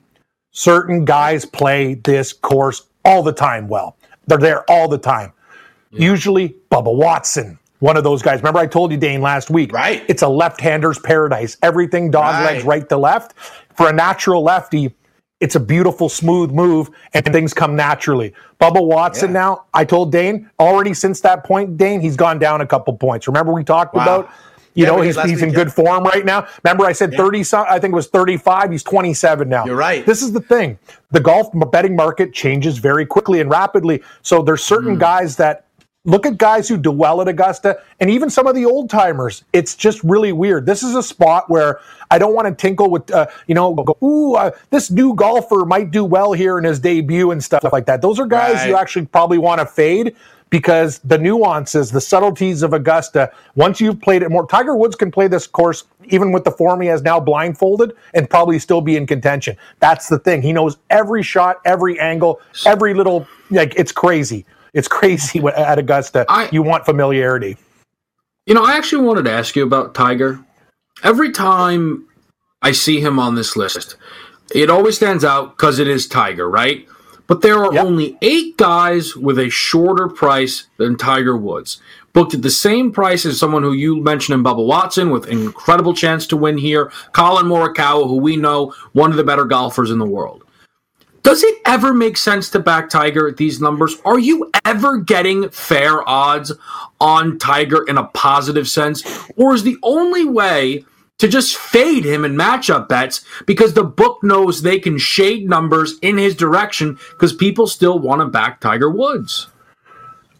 Certain 0.51 1.05
guys 1.05 1.45
play 1.45 1.95
this 1.95 2.33
course 2.33 2.87
all 3.05 3.23
the 3.23 3.33
time 3.33 3.67
well. 3.67 3.97
They're 4.27 4.37
there 4.37 4.69
all 4.69 4.87
the 4.87 4.97
time. 4.97 5.33
Usually, 6.01 6.55
Bubba 6.71 6.93
Watson, 6.95 7.59
one 7.79 7.97
of 7.97 8.03
those 8.03 8.21
guys. 8.21 8.39
Remember, 8.39 8.59
I 8.59 8.67
told 8.67 8.91
you, 8.91 8.97
Dane, 8.97 9.21
last 9.21 9.49
week. 9.49 9.71
Right. 9.73 10.03
It's 10.07 10.21
a 10.21 10.27
left-hander's 10.27 10.99
paradise. 10.99 11.57
Everything 11.61 12.11
dog 12.11 12.33
right. 12.33 12.53
legs 12.53 12.63
right 12.63 12.87
to 12.89 12.97
left. 12.97 13.33
For 13.75 13.89
a 13.89 13.93
natural 13.93 14.43
lefty, 14.43 14.93
it's 15.39 15.55
a 15.55 15.59
beautiful, 15.59 16.07
smooth 16.09 16.51
move, 16.51 16.89
and 17.13 17.25
things 17.25 17.53
come 17.53 17.75
naturally. 17.75 18.33
Bubba 18.61 18.85
Watson 18.85 19.29
yeah. 19.29 19.41
now, 19.41 19.65
I 19.73 19.83
told 19.83 20.11
Dane, 20.11 20.49
already 20.59 20.93
since 20.93 21.19
that 21.21 21.43
point, 21.43 21.77
Dane, 21.77 21.99
he's 21.99 22.15
gone 22.15 22.39
down 22.39 22.61
a 22.61 22.65
couple 22.65 22.95
points. 22.95 23.27
Remember 23.27 23.51
we 23.51 23.63
talked 23.63 23.93
wow. 23.93 24.03
about 24.03 24.31
you 24.75 24.85
yeah, 24.85 24.91
know, 24.91 25.01
he's, 25.01 25.21
he's 25.21 25.41
in 25.41 25.51
good 25.51 25.71
form 25.71 26.03
right 26.03 26.25
now. 26.25 26.47
Remember, 26.63 26.85
I 26.85 26.93
said 26.93 27.11
yeah. 27.11 27.19
30, 27.19 27.43
I 27.53 27.79
think 27.79 27.91
it 27.91 27.95
was 27.95 28.07
35. 28.07 28.71
He's 28.71 28.83
27 28.83 29.47
now. 29.47 29.65
You're 29.65 29.75
right. 29.75 30.05
This 30.05 30.23
is 30.23 30.31
the 30.31 30.41
thing. 30.41 30.79
The 31.11 31.19
golf 31.19 31.49
betting 31.71 31.95
market 31.95 32.33
changes 32.33 32.79
very 32.79 33.05
quickly 33.05 33.39
and 33.39 33.51
rapidly. 33.51 34.01
So 34.23 34.41
there's 34.41 34.63
certain 34.63 34.95
mm. 34.95 34.99
guys 34.99 35.35
that 35.37 35.62
look 36.05 36.25
at 36.25 36.37
guys 36.37 36.67
who 36.67 36.77
do 36.77 36.91
well 36.91 37.21
at 37.21 37.27
Augusta 37.27 37.81
and 37.99 38.09
even 38.09 38.29
some 38.29 38.45
of 38.45 38.55
the 38.55 38.65
old 38.65 38.89
timers. 38.89 39.45
It's 39.53 39.75
just 39.75 40.03
really 40.03 40.33
weird. 40.33 40.65
This 40.65 40.83
is 40.83 40.95
a 40.95 41.03
spot 41.03 41.49
where 41.49 41.79
I 42.11 42.19
don't 42.19 42.33
want 42.33 42.47
to 42.47 42.53
tinkle 42.53 42.89
with, 42.89 43.09
uh, 43.11 43.27
you 43.47 43.55
know, 43.55 43.73
go, 43.73 43.97
ooh, 44.03 44.35
uh, 44.35 44.51
this 44.69 44.91
new 44.91 45.15
golfer 45.15 45.63
might 45.65 45.91
do 45.91 46.03
well 46.03 46.33
here 46.33 46.57
in 46.57 46.65
his 46.65 46.79
debut 46.79 47.31
and 47.31 47.41
stuff 47.41 47.63
like 47.71 47.85
that. 47.85 48.01
Those 48.01 48.19
are 48.19 48.25
guys 48.25 48.55
right. 48.55 48.69
you 48.69 48.75
actually 48.75 49.05
probably 49.05 49.37
want 49.37 49.59
to 49.61 49.65
fade 49.65 50.15
because 50.49 50.99
the 50.99 51.17
nuances, 51.17 51.89
the 51.89 52.01
subtleties 52.01 52.63
of 52.63 52.73
Augusta, 52.73 53.31
once 53.55 53.79
you've 53.79 53.99
played 54.01 54.23
it 54.23 54.29
more, 54.29 54.45
Tiger 54.45 54.75
Woods 54.75 54.95
can 54.95 55.09
play 55.09 55.27
this 55.27 55.47
course 55.47 55.85
even 56.09 56.33
with 56.33 56.43
the 56.43 56.51
form 56.51 56.81
he 56.81 56.87
has 56.89 57.01
now 57.01 57.17
blindfolded 57.19 57.93
and 58.13 58.29
probably 58.29 58.59
still 58.59 58.81
be 58.81 58.97
in 58.97 59.07
contention. 59.07 59.55
That's 59.79 60.09
the 60.09 60.19
thing. 60.19 60.41
He 60.41 60.51
knows 60.51 60.77
every 60.89 61.23
shot, 61.23 61.61
every 61.63 61.97
angle, 61.97 62.41
every 62.65 62.93
little, 62.93 63.25
like, 63.49 63.73
it's 63.77 63.93
crazy. 63.93 64.45
It's 64.73 64.87
crazy 64.87 65.39
what, 65.39 65.55
at 65.55 65.77
Augusta. 65.77 66.25
I, 66.27 66.49
you 66.51 66.63
want 66.63 66.85
familiarity. 66.85 67.57
You 68.45 68.53
know, 68.53 68.65
I 68.65 68.75
actually 68.75 69.05
wanted 69.05 69.25
to 69.25 69.31
ask 69.31 69.55
you 69.55 69.63
about 69.63 69.93
Tiger. 69.93 70.43
Every 71.03 71.31
time 71.31 72.07
I 72.61 72.71
see 72.71 72.99
him 72.99 73.19
on 73.19 73.35
this 73.35 73.55
list, 73.55 73.95
it 74.53 74.69
always 74.69 74.95
stands 74.95 75.23
out 75.23 75.55
because 75.55 75.79
it 75.79 75.87
is 75.87 76.07
Tiger, 76.07 76.49
right? 76.49 76.87
But 77.27 77.41
there 77.41 77.63
are 77.63 77.73
yep. 77.73 77.85
only 77.85 78.17
eight 78.21 78.57
guys 78.57 79.15
with 79.15 79.39
a 79.39 79.49
shorter 79.49 80.09
price 80.09 80.67
than 80.77 80.97
Tiger 80.97 81.37
Woods. 81.37 81.81
Booked 82.11 82.33
at 82.33 82.41
the 82.41 82.49
same 82.49 82.91
price 82.91 83.25
as 83.25 83.39
someone 83.39 83.63
who 83.63 83.71
you 83.71 84.01
mentioned 84.01 84.35
in 84.35 84.43
Bubba 84.43 84.65
Watson 84.65 85.09
with 85.09 85.25
an 85.27 85.41
incredible 85.41 85.93
chance 85.93 86.27
to 86.27 86.37
win 86.37 86.57
here. 86.57 86.91
Collin 87.13 87.45
Morikawa, 87.45 88.07
who 88.07 88.17
we 88.17 88.35
know 88.35 88.73
one 88.91 89.09
of 89.11 89.17
the 89.17 89.23
better 89.23 89.45
golfers 89.45 89.89
in 89.89 89.99
the 89.99 90.05
world. 90.05 90.42
Does 91.23 91.41
it 91.41 91.57
ever 91.65 91.93
make 91.93 92.17
sense 92.17 92.49
to 92.49 92.59
back 92.59 92.89
Tiger 92.89 93.29
at 93.29 93.37
these 93.37 93.61
numbers? 93.61 93.95
Are 94.03 94.19
you 94.19 94.51
ever 94.65 94.97
getting 94.97 95.49
fair 95.49 96.07
odds 96.07 96.51
on 96.99 97.39
Tiger 97.39 97.83
in 97.87 97.97
a 97.97 98.03
positive 98.07 98.67
sense? 98.67 99.03
Or 99.37 99.53
is 99.53 99.63
the 99.63 99.77
only 99.83 100.25
way 100.25 100.85
to 101.19 101.29
just 101.29 101.55
fade 101.55 102.03
him 102.03 102.25
in 102.25 102.35
matchup 102.35 102.89
bets 102.89 103.23
because 103.45 103.73
the 103.73 103.85
book 103.85 104.21
knows 104.21 104.61
they 104.61 104.79
can 104.79 104.97
shade 104.97 105.49
numbers 105.49 105.97
in 106.01 106.17
his 106.17 106.35
direction 106.35 106.99
because 107.11 107.33
people 107.33 107.67
still 107.67 107.99
want 107.99 108.19
to 108.19 108.27
back 108.27 108.59
Tiger 108.59 108.89
Woods? 108.89 109.47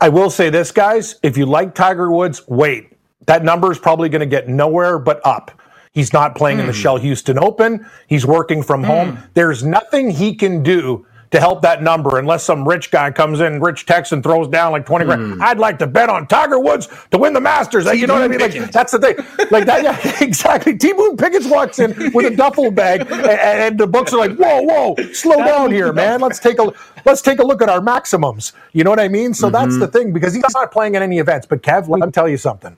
I 0.02 0.10
will 0.10 0.30
say 0.30 0.50
this, 0.50 0.72
guys. 0.72 1.16
If 1.24 1.38
you 1.38 1.46
like 1.46 1.76
Tiger 1.76 2.12
Woods, 2.12 2.42
wait. 2.48 2.92
That 3.26 3.46
number 3.46 3.72
is 3.72 3.80
probably 3.80 4.10
going 4.10 4.20
to 4.20 4.26
get 4.26 4.50
nowhere 4.50 5.00
but 5.00 5.26
up. 5.26 5.62
He's 5.94 6.12
not 6.12 6.36
playing 6.36 6.58
mm. 6.58 6.62
in 6.62 6.68
the 6.68 6.74
hmm. 6.74 6.80
Shell 6.80 6.98
Houston 6.98 7.38
Open. 7.38 7.86
He's 8.08 8.26
working 8.26 8.64
from 8.64 8.82
mm. 8.82 8.88
home. 8.88 9.20
There's 9.36 9.64
nothing 9.64 10.10
he 10.10 10.36
can 10.36 10.64
do 10.64 11.06
to 11.34 11.40
help 11.40 11.64
that 11.64 11.82
number 11.82 12.20
unless 12.20 12.44
some 12.44 12.68
rich 12.68 12.92
guy 12.92 13.10
comes 13.10 13.42
in, 13.42 13.60
rich 13.60 13.88
Texan 13.88 14.22
throws 14.22 14.48
down 14.48 14.72
like 14.72 14.86
20 14.86 15.06
grand. 15.06 15.22
Mm. 15.22 15.42
I'd 15.42 15.58
like 15.58 15.80
to 15.80 15.88
bet 15.88 16.08
on 16.08 16.28
Tiger 16.28 16.60
Woods 16.60 16.88
to 17.10 17.18
win 17.18 17.34
the 17.34 17.42
Masters. 17.42 17.86
you 17.86 18.06
know 18.06 18.14
what 18.14 18.22
I 18.22 18.28
mean? 18.28 18.40
Like, 18.40 18.54
that's 18.72 18.92
the 18.92 19.00
thing. 19.00 19.16
Like 19.50 19.66
that, 19.66 19.82
yeah, 19.82 20.00
exactly. 20.24 20.78
T 20.78 20.94
Boone 20.94 21.18
Pickens 21.18 21.48
walks 21.48 21.80
in 21.80 22.12
with 22.14 22.32
a 22.32 22.36
duffel 22.36 22.70
bag 22.70 23.02
and, 23.02 23.26
and, 23.26 23.80
the 23.80 23.88
books 23.88 24.14
are 24.14 24.18
like, 24.18 24.38
whoa, 24.38 24.62
whoa, 24.62 24.96
slow 25.12 25.38
down 25.38 25.72
here, 25.72 25.92
man. 25.92 26.22
Let's 26.22 26.38
take 26.38 26.60
a 26.60 26.72
let's 27.04 27.24
take 27.24 27.40
a 27.40 27.44
look 27.44 27.64
at 27.64 27.70
our 27.70 27.82
maximums. 27.82 28.54
You 28.74 28.84
know 28.84 28.92
what 28.92 29.00
I 29.00 29.08
mean? 29.08 29.34
So 29.34 29.48
mm-hmm. 29.48 29.54
that's 29.54 29.80
the 29.80 29.88
thing 29.88 30.14
because 30.14 30.36
he's 30.36 30.46
not 30.54 30.72
playing 30.72 30.94
in 30.94 31.02
any 31.02 31.18
events. 31.18 31.48
But 31.48 31.64
Kev, 31.64 31.90
let 31.90 32.06
me 32.06 32.12
tell 32.12 32.30
you 32.30 32.38
something. 32.38 32.78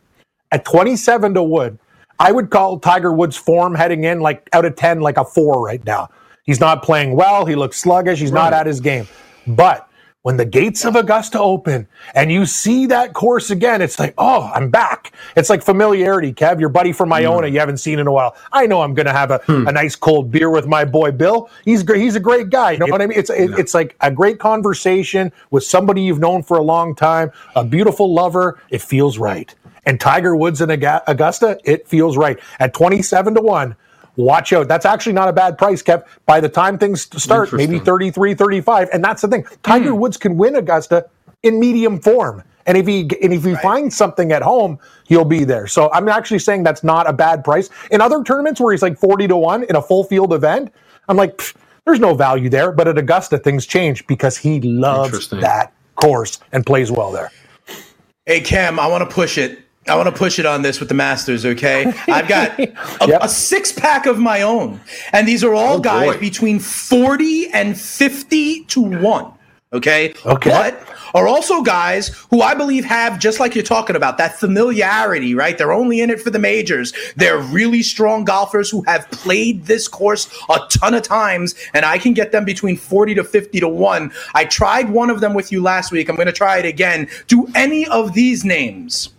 At 0.53 0.63
27 0.63 1.33
to 1.33 1.43
Wood, 1.43 1.77
I 2.19 2.31
would 2.31 2.49
call 2.49 2.79
Tiger 2.79 3.11
Woods' 3.11 3.37
form 3.37 3.75
heading 3.75 4.03
in 4.03 4.19
like 4.19 4.49
out 4.53 4.65
of 4.65 4.75
10, 4.75 5.01
like 5.01 5.17
a 5.17 5.25
four 5.25 5.63
right 5.63 5.83
now. 5.85 6.09
He's 6.43 6.59
not 6.59 6.83
playing 6.83 7.15
well. 7.15 7.45
He 7.45 7.55
looks 7.55 7.77
sluggish. 7.77 8.19
He's 8.19 8.31
right. 8.31 8.43
not 8.43 8.53
at 8.53 8.67
his 8.67 8.79
game. 8.79 9.07
But 9.47 9.89
when 10.21 10.37
the 10.37 10.45
gates 10.45 10.85
of 10.85 10.95
Augusta 10.95 11.39
open 11.39 11.87
and 12.15 12.31
you 12.31 12.47
see 12.47 12.87
that 12.87 13.13
course 13.13 13.51
again, 13.51 13.79
it's 13.79 13.99
like, 13.99 14.13
oh, 14.17 14.51
I'm 14.55 14.71
back. 14.71 15.11
It's 15.35 15.51
like 15.51 15.61
familiarity, 15.61 16.33
Kev, 16.33 16.59
your 16.59 16.69
buddy 16.69 16.93
from 16.93 17.13
Iona, 17.13 17.47
mm. 17.47 17.51
you 17.51 17.59
haven't 17.59 17.77
seen 17.77 17.99
in 17.99 18.07
a 18.07 18.11
while. 18.11 18.35
I 18.51 18.65
know 18.65 18.81
I'm 18.81 18.95
going 18.95 19.05
to 19.05 19.11
have 19.11 19.29
a, 19.29 19.37
hmm. 19.45 19.67
a 19.67 19.71
nice 19.71 19.95
cold 19.95 20.31
beer 20.31 20.49
with 20.49 20.65
my 20.65 20.83
boy 20.83 21.11
Bill. 21.11 21.49
He's. 21.63 21.87
He's 21.87 22.15
a 22.15 22.19
great 22.19 22.49
guy. 22.49 22.71
You 22.71 22.79
know 22.79 22.87
what 22.87 23.03
I 23.03 23.05
mean? 23.05 23.19
It's 23.19 23.29
it, 23.29 23.51
it's 23.51 23.75
like 23.75 23.95
a 24.01 24.11
great 24.11 24.39
conversation 24.39 25.31
with 25.51 25.63
somebody 25.63 26.01
you've 26.01 26.19
known 26.19 26.41
for 26.41 26.57
a 26.57 26.63
long 26.63 26.95
time, 26.95 27.31
a 27.55 27.63
beautiful 27.63 28.11
lover. 28.11 28.59
It 28.69 28.81
feels 28.81 29.19
right 29.19 29.53
and 29.85 29.99
Tiger 29.99 30.35
Woods 30.35 30.61
in 30.61 30.69
Augusta, 30.69 31.59
it 31.63 31.87
feels 31.87 32.17
right. 32.17 32.39
At 32.59 32.73
27 32.73 33.35
to 33.35 33.41
1, 33.41 33.75
watch 34.15 34.53
out. 34.53 34.67
That's 34.67 34.85
actually 34.85 35.13
not 35.13 35.27
a 35.27 35.33
bad 35.33 35.57
price, 35.57 35.83
Kev. 35.83 36.05
By 36.25 36.39
the 36.39 36.49
time 36.49 36.77
things 36.77 37.07
start, 37.21 37.53
maybe 37.53 37.79
33, 37.79 38.33
35. 38.33 38.89
And 38.93 39.03
that's 39.03 39.21
the 39.21 39.27
thing. 39.27 39.45
Tiger 39.63 39.91
mm. 39.91 39.97
Woods 39.97 40.17
can 40.17 40.37
win 40.37 40.55
Augusta 40.55 41.07
in 41.43 41.59
medium 41.59 41.99
form. 41.99 42.43
And 42.67 42.77
if 42.77 42.87
he 42.87 43.01
and 43.21 43.31
if 43.31 43.43
he 43.43 43.53
right. 43.53 43.61
finds 43.61 43.95
something 43.95 44.31
at 44.31 44.41
home, 44.41 44.79
he'll 45.07 45.25
be 45.25 45.43
there. 45.43 45.67
So 45.67 45.91
I'm 45.91 46.09
actually 46.09 46.39
saying 46.39 46.63
that's 46.63 46.83
not 46.83 47.07
a 47.07 47.13
bad 47.13 47.43
price. 47.43 47.69
In 47.91 48.01
other 48.01 48.23
tournaments 48.23 48.59
where 48.59 48.71
he's 48.73 48.81
like 48.81 48.97
40 48.97 49.27
to 49.27 49.37
1 49.37 49.63
in 49.65 49.75
a 49.75 49.81
full 49.81 50.03
field 50.03 50.33
event, 50.33 50.73
I'm 51.07 51.15
like, 51.15 51.39
there's 51.85 51.99
no 51.99 52.15
value 52.15 52.49
there. 52.49 52.71
But 52.71 52.87
at 52.87 52.97
Augusta, 52.97 53.37
things 53.37 53.67
change 53.67 54.07
because 54.07 54.35
he 54.35 54.61
loves 54.61 55.29
that 55.29 55.73
course 55.95 56.39
and 56.51 56.65
plays 56.65 56.91
well 56.91 57.11
there. 57.11 57.31
Hey, 58.25 58.41
Cam, 58.41 58.79
I 58.79 58.87
want 58.87 59.07
to 59.07 59.13
push 59.13 59.37
it. 59.37 59.59
I 59.87 59.95
want 59.95 60.07
to 60.07 60.15
push 60.15 60.39
it 60.39 60.47
on 60.47 60.63
this 60.63 60.79
with 60.79 60.89
the 60.89 60.95
Masters, 60.95 61.45
okay? 61.45 61.85
I've 62.07 62.27
got 62.27 62.59
a, 62.59 62.73
yep. 63.07 63.21
a 63.21 63.29
six 63.29 63.71
pack 63.71 64.07
of 64.07 64.17
my 64.17 64.41
own, 64.41 64.81
and 65.13 65.27
these 65.27 65.43
are 65.43 65.53
all 65.53 65.75
oh, 65.75 65.79
guys 65.79 66.13
boy. 66.13 66.19
between 66.19 66.59
40 66.59 67.49
and 67.49 67.79
50 67.79 68.63
to 68.65 68.81
1, 68.81 69.33
okay? 69.73 70.13
Okay. 70.25 70.49
But 70.49 70.81
are 71.13 71.27
also 71.27 71.61
guys 71.61 72.09
who 72.31 72.41
I 72.41 72.55
believe 72.55 72.83
have, 72.83 73.19
just 73.19 73.39
like 73.39 73.53
you're 73.53 73.63
talking 73.63 73.95
about, 73.95 74.17
that 74.17 74.37
familiarity, 74.37 75.35
right? 75.35 75.57
They're 75.57 75.71
only 75.71 76.01
in 76.01 76.09
it 76.09 76.19
for 76.19 76.31
the 76.31 76.39
majors. 76.39 76.91
They're 77.15 77.37
really 77.37 77.83
strong 77.83 78.25
golfers 78.25 78.71
who 78.71 78.81
have 78.87 79.09
played 79.11 79.65
this 79.65 79.87
course 79.87 80.27
a 80.49 80.59
ton 80.69 80.95
of 80.95 81.03
times, 81.03 81.55
and 81.75 81.85
I 81.85 81.99
can 81.99 82.13
get 82.13 82.31
them 82.31 82.43
between 82.43 82.75
40 82.75 83.15
to 83.15 83.23
50 83.23 83.59
to 83.59 83.67
1. 83.67 84.11
I 84.33 84.45
tried 84.45 84.89
one 84.89 85.11
of 85.11 85.21
them 85.21 85.35
with 85.35 85.51
you 85.51 85.61
last 85.61 85.91
week. 85.91 86.09
I'm 86.09 86.15
going 86.15 86.25
to 86.25 86.33
try 86.33 86.57
it 86.57 86.65
again. 86.65 87.07
Do 87.27 87.47
any 87.53 87.87
of 87.87 88.13
these 88.13 88.43
names? 88.43 89.09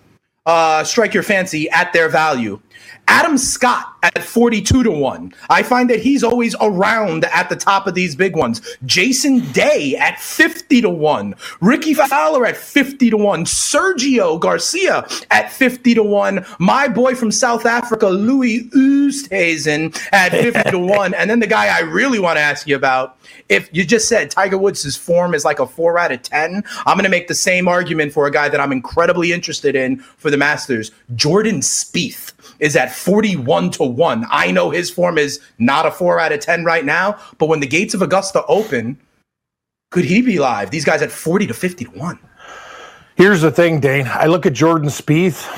Uh, 0.46 0.84
strike 0.84 1.12
your 1.12 1.22
fancy 1.22 1.68
at 1.70 1.92
their 1.92 2.08
value. 2.08 2.60
Adam 3.08 3.38
Scott 3.38 3.94
at 4.02 4.22
42 4.22 4.82
to 4.82 4.90
1. 4.90 5.32
I 5.48 5.62
find 5.62 5.88
that 5.90 6.00
he's 6.00 6.22
always 6.22 6.54
around 6.60 7.24
at 7.26 7.48
the 7.48 7.56
top 7.56 7.86
of 7.86 7.94
these 7.94 8.14
big 8.14 8.36
ones. 8.36 8.76
Jason 8.84 9.40
Day 9.52 9.96
at 9.96 10.20
50 10.20 10.82
to 10.82 10.90
1. 10.90 11.34
Rickie 11.60 11.94
Fowler 11.94 12.46
at 12.46 12.56
50 12.56 13.10
to 13.10 13.16
1. 13.16 13.44
Sergio 13.44 14.38
Garcia 14.38 15.06
at 15.30 15.52
50 15.52 15.94
to 15.94 16.02
1. 16.02 16.44
My 16.58 16.88
boy 16.88 17.14
from 17.14 17.30
South 17.30 17.66
Africa, 17.66 18.08
Louis 18.08 18.68
Oosthuizen 18.70 19.96
at 20.12 20.32
50 20.32 20.70
to 20.70 20.78
1. 20.78 21.14
And 21.14 21.30
then 21.30 21.40
the 21.40 21.46
guy 21.46 21.66
I 21.76 21.80
really 21.80 22.18
want 22.18 22.36
to 22.36 22.42
ask 22.42 22.66
you 22.66 22.76
about, 22.76 23.18
if 23.48 23.68
you 23.72 23.84
just 23.84 24.08
said 24.08 24.30
Tiger 24.30 24.58
Woods' 24.58 24.96
form 24.96 25.34
is 25.34 25.44
like 25.44 25.58
a 25.58 25.66
4 25.66 25.98
out 25.98 26.12
of 26.12 26.22
10, 26.22 26.62
I'm 26.86 26.96
going 26.96 27.04
to 27.04 27.10
make 27.10 27.28
the 27.28 27.34
same 27.34 27.68
argument 27.68 28.12
for 28.12 28.26
a 28.26 28.30
guy 28.30 28.48
that 28.48 28.60
I'm 28.60 28.72
incredibly 28.72 29.32
interested 29.32 29.76
in 29.76 29.98
for 29.98 30.30
the 30.30 30.36
Masters, 30.36 30.90
Jordan 31.14 31.60
Spieth 31.60 32.35
is 32.58 32.76
at 32.76 32.92
41 32.92 33.70
to 33.72 33.84
1. 33.84 34.26
I 34.30 34.50
know 34.50 34.70
his 34.70 34.90
form 34.90 35.18
is 35.18 35.40
not 35.58 35.86
a 35.86 35.90
4 35.90 36.20
out 36.20 36.32
of 36.32 36.40
10 36.40 36.64
right 36.64 36.84
now, 36.84 37.18
but 37.38 37.48
when 37.48 37.60
the 37.60 37.66
gates 37.66 37.94
of 37.94 38.02
Augusta 38.02 38.44
open, 38.46 38.98
could 39.90 40.04
he 40.04 40.22
be 40.22 40.38
live? 40.38 40.70
These 40.70 40.84
guys 40.84 41.02
at 41.02 41.10
40 41.10 41.46
to 41.48 41.54
50 41.54 41.84
to 41.84 41.90
1. 41.92 42.18
Here's 43.16 43.40
the 43.40 43.50
thing, 43.50 43.80
Dane. 43.80 44.06
I 44.08 44.26
look 44.26 44.44
at 44.44 44.52
Jordan 44.52 44.88
Spieth. 44.88 45.48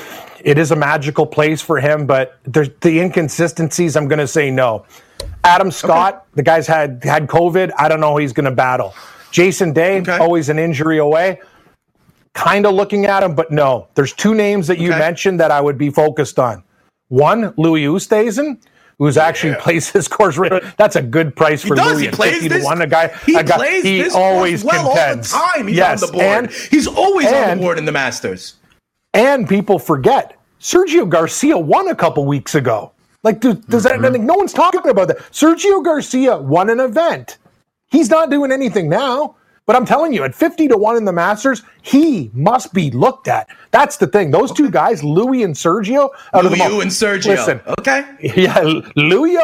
It 0.43 0.57
is 0.57 0.71
a 0.71 0.75
magical 0.75 1.25
place 1.25 1.61
for 1.61 1.79
him, 1.79 2.05
but 2.05 2.39
the 2.45 2.99
inconsistencies. 2.99 3.97
I'm 3.97 4.07
going 4.07 4.19
to 4.19 4.27
say 4.27 4.49
no. 4.49 4.85
Adam 5.43 5.69
Scott, 5.69 6.13
okay. 6.13 6.23
the 6.35 6.43
guy's 6.43 6.67
had 6.67 7.03
had 7.03 7.27
COVID. 7.27 7.71
I 7.77 7.89
don't 7.89 7.99
know 7.99 8.15
he's 8.15 8.31
going 8.31 8.45
to 8.45 8.51
battle. 8.51 8.93
Jason 9.31 9.73
Day, 9.73 9.99
okay. 9.99 10.17
always 10.17 10.47
an 10.47 10.57
injury 10.57 10.97
away 10.97 11.39
kind 12.33 12.65
of 12.65 12.73
looking 12.73 13.05
at 13.05 13.23
him, 13.23 13.35
but 13.35 13.51
no. 13.51 13.87
There's 13.95 14.13
two 14.13 14.33
names 14.33 14.67
that 14.67 14.79
you 14.79 14.91
okay. 14.91 14.99
mentioned 14.99 15.39
that 15.39 15.51
I 15.51 15.59
would 15.61 15.77
be 15.77 15.89
focused 15.89 16.39
on. 16.39 16.63
One, 17.09 17.53
Louis 17.57 17.83
Oosthuizen, 17.83 18.59
who's 18.97 19.17
actually 19.17 19.51
yeah. 19.51 19.61
plays 19.61 19.89
his 19.89 20.07
course. 20.07 20.39
That's 20.77 20.95
a 20.95 21.01
good 21.01 21.35
price 21.35 21.63
for 21.63 21.75
Louis. 21.75 22.05
He 22.05 22.11
plays 22.11 22.47
this, 22.47 22.63
one. 22.63 22.81
A 22.81 22.87
guy, 22.87 23.07
he 23.25 23.35
a 23.35 23.43
guy, 23.43 23.57
plays 23.57 23.83
he 23.83 24.01
this 24.01 24.15
always 24.15 24.63
well 24.63 24.93
contends. 24.93 25.33
all 25.33 25.39
the 25.39 25.53
time. 25.57 25.67
He's 25.67 25.77
yes, 25.77 26.03
on 26.03 26.07
the 26.07 26.13
board. 26.13 26.25
And, 26.25 26.51
he's 26.51 26.87
always 26.87 27.27
and, 27.27 27.51
on 27.51 27.57
the 27.57 27.63
board 27.63 27.77
in 27.77 27.85
the 27.85 27.91
Masters. 27.91 28.55
And 29.13 29.49
people 29.49 29.79
forget 29.79 30.37
Sergio 30.59 31.09
Garcia 31.09 31.57
won 31.57 31.87
a 31.87 31.95
couple 31.95 32.25
weeks 32.25 32.55
ago. 32.55 32.91
Like, 33.23 33.39
does, 33.39 33.55
does 33.65 33.85
mm-hmm. 33.85 34.01
that? 34.01 34.19
No 34.21 34.35
one's 34.35 34.53
talking 34.53 34.87
about 34.87 35.07
that. 35.07 35.17
Sergio 35.31 35.83
Garcia 35.83 36.37
won 36.37 36.69
an 36.69 36.79
event. 36.79 37.37
He's 37.91 38.09
not 38.09 38.29
doing 38.29 38.51
anything 38.51 38.87
now. 38.87 39.35
But 39.69 39.75
I'm 39.75 39.85
telling 39.85 40.13
you, 40.13 40.23
at 40.23 40.33
50 40.33 40.67
to 40.69 40.77
1 40.77 40.97
in 40.97 41.05
the 41.05 41.13
Masters, 41.13 41.61
he 41.83 42.31
must 42.33 42.73
be 42.73 42.89
looked 42.89 43.27
at. 43.27 43.49
That's 43.69 43.97
the 43.97 44.07
thing. 44.07 44.31
Those 44.31 44.51
two 44.51 44.71
guys, 44.71 45.03
Louis 45.03 45.43
and 45.43 45.53
Sergio. 45.53 46.09
Out 46.33 46.45
Louis 46.45 46.59
and 46.59 46.89
Sergio. 46.89 47.27
Listen. 47.27 47.61
Okay. 47.77 48.03
Yeah, 48.35 48.59
Louis 48.95 49.37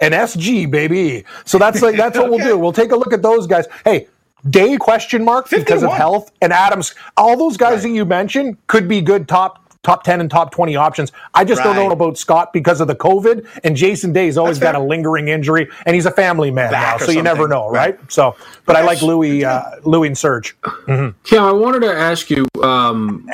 and 0.00 0.12
SG, 0.12 0.70
baby. 0.70 1.24
So 1.46 1.56
that's 1.56 1.80
like 1.80 1.96
that's 1.96 2.18
what 2.18 2.26
okay. 2.30 2.36
we'll 2.36 2.46
do. 2.46 2.58
We'll 2.58 2.74
take 2.74 2.92
a 2.92 2.96
look 2.96 3.14
at 3.14 3.22
those 3.22 3.46
guys. 3.46 3.64
Hey, 3.86 4.06
Day 4.50 4.76
question 4.76 5.24
mark 5.24 5.48
because 5.48 5.82
of 5.82 5.92
health 5.92 6.30
and 6.42 6.52
Adams. 6.52 6.94
All 7.16 7.38
those 7.38 7.56
guys 7.56 7.76
right. 7.76 7.82
that 7.84 7.88
you 7.90 8.04
mentioned 8.04 8.58
could 8.66 8.86
be 8.86 9.00
good 9.00 9.28
top 9.28 9.59
top 9.82 10.04
10 10.04 10.20
and 10.20 10.30
top 10.30 10.50
20 10.50 10.76
options. 10.76 11.12
I 11.34 11.44
just 11.44 11.58
right. 11.58 11.74
don't 11.74 11.76
know 11.76 11.92
about 11.92 12.18
Scott 12.18 12.52
because 12.52 12.80
of 12.80 12.88
the 12.88 12.94
COVID. 12.94 13.46
And 13.64 13.76
Jason 13.76 14.12
Day's 14.12 14.36
always 14.36 14.58
got 14.58 14.74
a 14.74 14.80
lingering 14.80 15.28
injury, 15.28 15.68
and 15.86 15.94
he's 15.94 16.06
a 16.06 16.10
family 16.10 16.50
man 16.50 16.70
Back 16.70 16.82
now, 16.82 16.92
so 16.92 16.98
something. 16.98 17.16
you 17.16 17.22
never 17.22 17.48
know, 17.48 17.68
right? 17.68 17.98
right? 17.98 18.12
So, 18.12 18.36
but 18.66 18.76
I 18.76 18.82
like 18.82 19.02
Louis, 19.02 19.44
uh, 19.44 19.62
Louis 19.84 20.08
and 20.08 20.18
Serge. 20.18 20.58
Mm-hmm. 20.60 21.34
Yeah, 21.34 21.44
I 21.44 21.52
wanted 21.52 21.80
to 21.80 21.92
ask 21.92 22.30
you 22.30 22.46
um, 22.62 23.28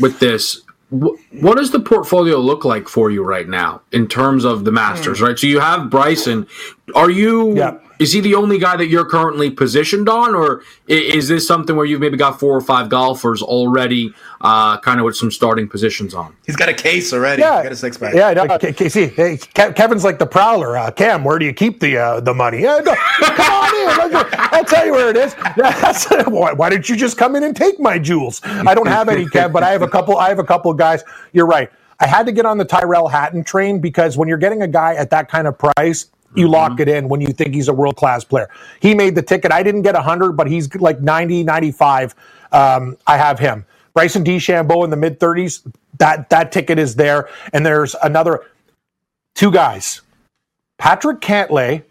with 0.00 0.18
this. 0.18 0.62
What 0.90 1.56
does 1.56 1.70
the 1.70 1.80
portfolio 1.80 2.36
look 2.36 2.66
like 2.66 2.86
for 2.86 3.10
you 3.10 3.24
right 3.24 3.48
now 3.48 3.80
in 3.92 4.06
terms 4.06 4.44
of 4.44 4.66
the 4.66 4.72
Masters? 4.72 5.20
Mm. 5.20 5.28
Right, 5.28 5.38
so 5.38 5.46
you 5.46 5.58
have 5.58 5.88
Bryson. 5.88 6.46
Are 6.94 7.10
you? 7.10 7.56
Yeah 7.56 7.78
is 7.98 8.12
he 8.12 8.20
the 8.20 8.34
only 8.34 8.58
guy 8.58 8.76
that 8.76 8.88
you're 8.88 9.04
currently 9.04 9.50
positioned 9.50 10.08
on, 10.08 10.34
or 10.34 10.62
is 10.88 11.28
this 11.28 11.46
something 11.46 11.76
where 11.76 11.86
you've 11.86 12.00
maybe 12.00 12.16
got 12.16 12.38
four 12.38 12.56
or 12.56 12.60
five 12.60 12.88
golfers 12.88 13.42
already, 13.42 14.12
uh, 14.40 14.78
kind 14.78 14.98
of 14.98 15.04
with 15.04 15.16
some 15.16 15.30
starting 15.30 15.68
positions 15.68 16.14
on? 16.14 16.34
He's 16.46 16.56
got 16.56 16.68
a 16.68 16.74
case 16.74 17.12
already. 17.12 17.42
Yeah, 17.42 17.56
He's 17.56 17.62
got 17.64 17.72
a 17.72 17.76
six 17.76 17.98
pack. 17.98 18.14
Yeah, 18.14 18.32
no, 18.32 18.44
like, 18.44 18.78
see, 18.90 19.06
hey, 19.06 19.36
Kevin's 19.54 20.04
like 20.04 20.18
the 20.18 20.26
prowler. 20.26 20.76
Uh, 20.76 20.90
Cam, 20.90 21.24
where 21.24 21.38
do 21.38 21.44
you 21.44 21.52
keep 21.52 21.80
the 21.80 21.96
uh, 21.96 22.20
the 22.20 22.34
money? 22.34 22.62
Yeah, 22.62 22.80
no, 22.84 22.94
come 23.20 23.50
on 23.50 24.10
in. 24.10 24.24
I'll 24.32 24.64
tell 24.64 24.86
you 24.86 24.92
where 24.92 25.10
it 25.10 25.16
is. 25.16 25.34
why, 26.28 26.52
why 26.52 26.70
didn't 26.70 26.88
you 26.88 26.96
just 26.96 27.16
come 27.16 27.36
in 27.36 27.44
and 27.44 27.56
take 27.56 27.78
my 27.78 27.98
jewels? 27.98 28.40
I 28.44 28.74
don't 28.74 28.88
have 28.88 29.08
any, 29.08 29.26
Kev, 29.26 29.52
but 29.52 29.62
I 29.62 29.70
have 29.70 29.82
a 29.82 29.88
couple. 29.88 30.16
I 30.16 30.28
have 30.28 30.38
a 30.38 30.44
couple 30.44 30.72
guys. 30.74 31.04
You're 31.32 31.46
right. 31.46 31.70
I 32.00 32.06
had 32.06 32.26
to 32.26 32.32
get 32.32 32.46
on 32.46 32.58
the 32.58 32.64
Tyrell 32.64 33.06
Hatton 33.06 33.44
train 33.44 33.78
because 33.78 34.16
when 34.16 34.26
you're 34.26 34.38
getting 34.38 34.62
a 34.62 34.66
guy 34.66 34.94
at 34.94 35.10
that 35.10 35.28
kind 35.28 35.46
of 35.46 35.56
price, 35.56 36.06
you 36.34 36.44
mm-hmm. 36.44 36.52
lock 36.52 36.80
it 36.80 36.88
in 36.88 37.08
when 37.08 37.20
you 37.20 37.28
think 37.28 37.54
he's 37.54 37.68
a 37.68 37.72
world 37.72 37.96
class 37.96 38.24
player. 38.24 38.48
He 38.80 38.94
made 38.94 39.14
the 39.14 39.22
ticket. 39.22 39.52
I 39.52 39.62
didn't 39.62 39.82
get 39.82 39.94
100, 39.94 40.32
but 40.32 40.48
he's 40.48 40.74
like 40.76 41.00
90, 41.00 41.42
95. 41.42 42.14
Um, 42.52 42.96
I 43.06 43.16
have 43.16 43.38
him. 43.38 43.64
Bryson 43.94 44.24
DeChambeau 44.24 44.84
in 44.84 44.90
the 44.90 44.96
mid 44.96 45.20
30s. 45.20 45.66
That 45.98 46.30
that 46.30 46.52
ticket 46.52 46.78
is 46.78 46.96
there. 46.96 47.28
And 47.52 47.64
there's 47.64 47.94
another 48.02 48.46
two 49.34 49.50
guys. 49.50 50.00
Patrick 50.78 51.20
Cantlay, 51.20 51.84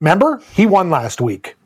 remember 0.00 0.40
he 0.54 0.66
won 0.66 0.90
last 0.90 1.20
week. 1.20 1.56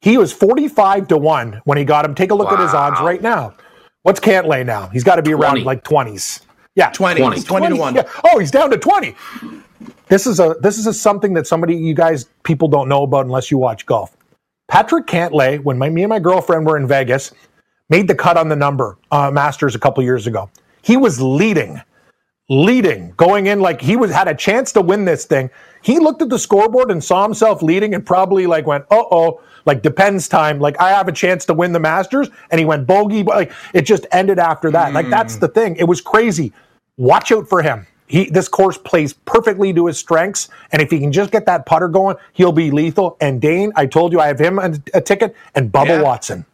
He 0.00 0.16
was 0.16 0.32
45 0.32 1.08
to 1.08 1.16
1 1.16 1.62
when 1.64 1.76
he 1.76 1.84
got 1.84 2.04
him. 2.04 2.14
Take 2.14 2.30
a 2.30 2.34
look 2.34 2.50
wow. 2.50 2.54
at 2.56 2.60
his 2.60 2.74
odds 2.74 3.00
right 3.00 3.20
now. 3.20 3.54
What's 4.02 4.20
Cantlay 4.20 4.64
now? 4.64 4.88
He's 4.88 5.02
got 5.02 5.16
to 5.16 5.22
be 5.22 5.32
20. 5.32 5.42
around 5.42 5.64
like 5.64 5.82
20s. 5.82 6.42
Yeah, 6.76 6.90
20. 6.90 7.20
20, 7.20 7.42
20, 7.42 7.46
20 7.46 7.68
to 7.74 7.80
1. 7.80 7.94
Yeah. 7.96 8.02
Oh, 8.24 8.38
he's 8.38 8.52
down 8.52 8.70
to 8.70 8.78
20. 8.78 9.16
This 10.08 10.26
is 10.26 10.40
a 10.40 10.56
this 10.60 10.78
is 10.78 10.86
a, 10.86 10.94
something 10.94 11.34
that 11.34 11.46
somebody 11.46 11.74
you 11.76 11.94
guys 11.94 12.24
people 12.42 12.68
don't 12.68 12.88
know 12.88 13.02
about 13.02 13.26
unless 13.26 13.50
you 13.50 13.58
watch 13.58 13.86
golf. 13.86 14.16
Patrick 14.68 15.06
Cantlay, 15.06 15.62
when 15.62 15.78
my, 15.78 15.88
me 15.88 16.02
and 16.02 16.10
my 16.10 16.18
girlfriend 16.18 16.66
were 16.66 16.76
in 16.76 16.86
Vegas, 16.86 17.32
made 17.88 18.06
the 18.06 18.14
cut 18.14 18.36
on 18.36 18.48
the 18.48 18.56
number 18.56 18.98
uh, 19.10 19.30
Masters 19.30 19.74
a 19.74 19.78
couple 19.78 20.02
years 20.02 20.26
ago. 20.26 20.50
He 20.82 20.96
was 20.96 21.20
leading, 21.20 21.80
leading, 22.50 23.12
going 23.16 23.46
in 23.46 23.60
like 23.60 23.80
he 23.80 23.96
was 23.96 24.10
had 24.10 24.28
a 24.28 24.34
chance 24.34 24.72
to 24.72 24.80
win 24.80 25.04
this 25.04 25.24
thing. 25.24 25.50
He 25.82 25.98
looked 25.98 26.22
at 26.22 26.28
the 26.28 26.38
scoreboard 26.38 26.90
and 26.90 27.02
saw 27.02 27.22
himself 27.22 27.62
leading 27.62 27.94
and 27.94 28.04
probably 28.04 28.46
like 28.46 28.66
went, 28.66 28.84
"Uh 28.90 29.04
oh." 29.10 29.42
Like 29.66 29.82
depends 29.82 30.28
time. 30.28 30.60
Like 30.60 30.80
I 30.80 30.90
have 30.90 31.08
a 31.08 31.12
chance 31.12 31.44
to 31.46 31.54
win 31.54 31.72
the 31.72 31.80
Masters, 31.80 32.30
and 32.50 32.58
he 32.58 32.64
went 32.64 32.86
bogey. 32.86 33.22
Like 33.24 33.52
it 33.74 33.82
just 33.82 34.06
ended 34.12 34.38
after 34.38 34.70
that. 34.70 34.90
Mm. 34.90 34.94
Like 34.94 35.10
that's 35.10 35.34
hmm. 35.34 35.40
the 35.40 35.48
thing. 35.48 35.76
It 35.76 35.84
was 35.84 36.00
crazy. 36.00 36.52
Watch 36.96 37.30
out 37.32 37.48
for 37.48 37.62
him 37.62 37.86
he 38.08 38.30
this 38.30 38.48
course 38.48 38.76
plays 38.76 39.12
perfectly 39.12 39.72
to 39.72 39.86
his 39.86 39.98
strengths, 39.98 40.48
and 40.72 40.82
if 40.82 40.90
he 40.90 40.98
can 40.98 41.12
just 41.12 41.30
get 41.30 41.46
that 41.46 41.66
putter 41.66 41.88
going, 41.88 42.16
he'll 42.32 42.52
be 42.52 42.70
lethal. 42.70 43.16
And 43.20 43.40
Dane, 43.40 43.72
I 43.76 43.86
told 43.86 44.12
you 44.12 44.20
I 44.20 44.26
have 44.26 44.38
him 44.38 44.58
a, 44.58 44.74
a 44.94 45.00
ticket, 45.00 45.36
and 45.54 45.70
Bubba 45.70 45.88
yeah. 45.88 46.02
Watson, 46.02 46.44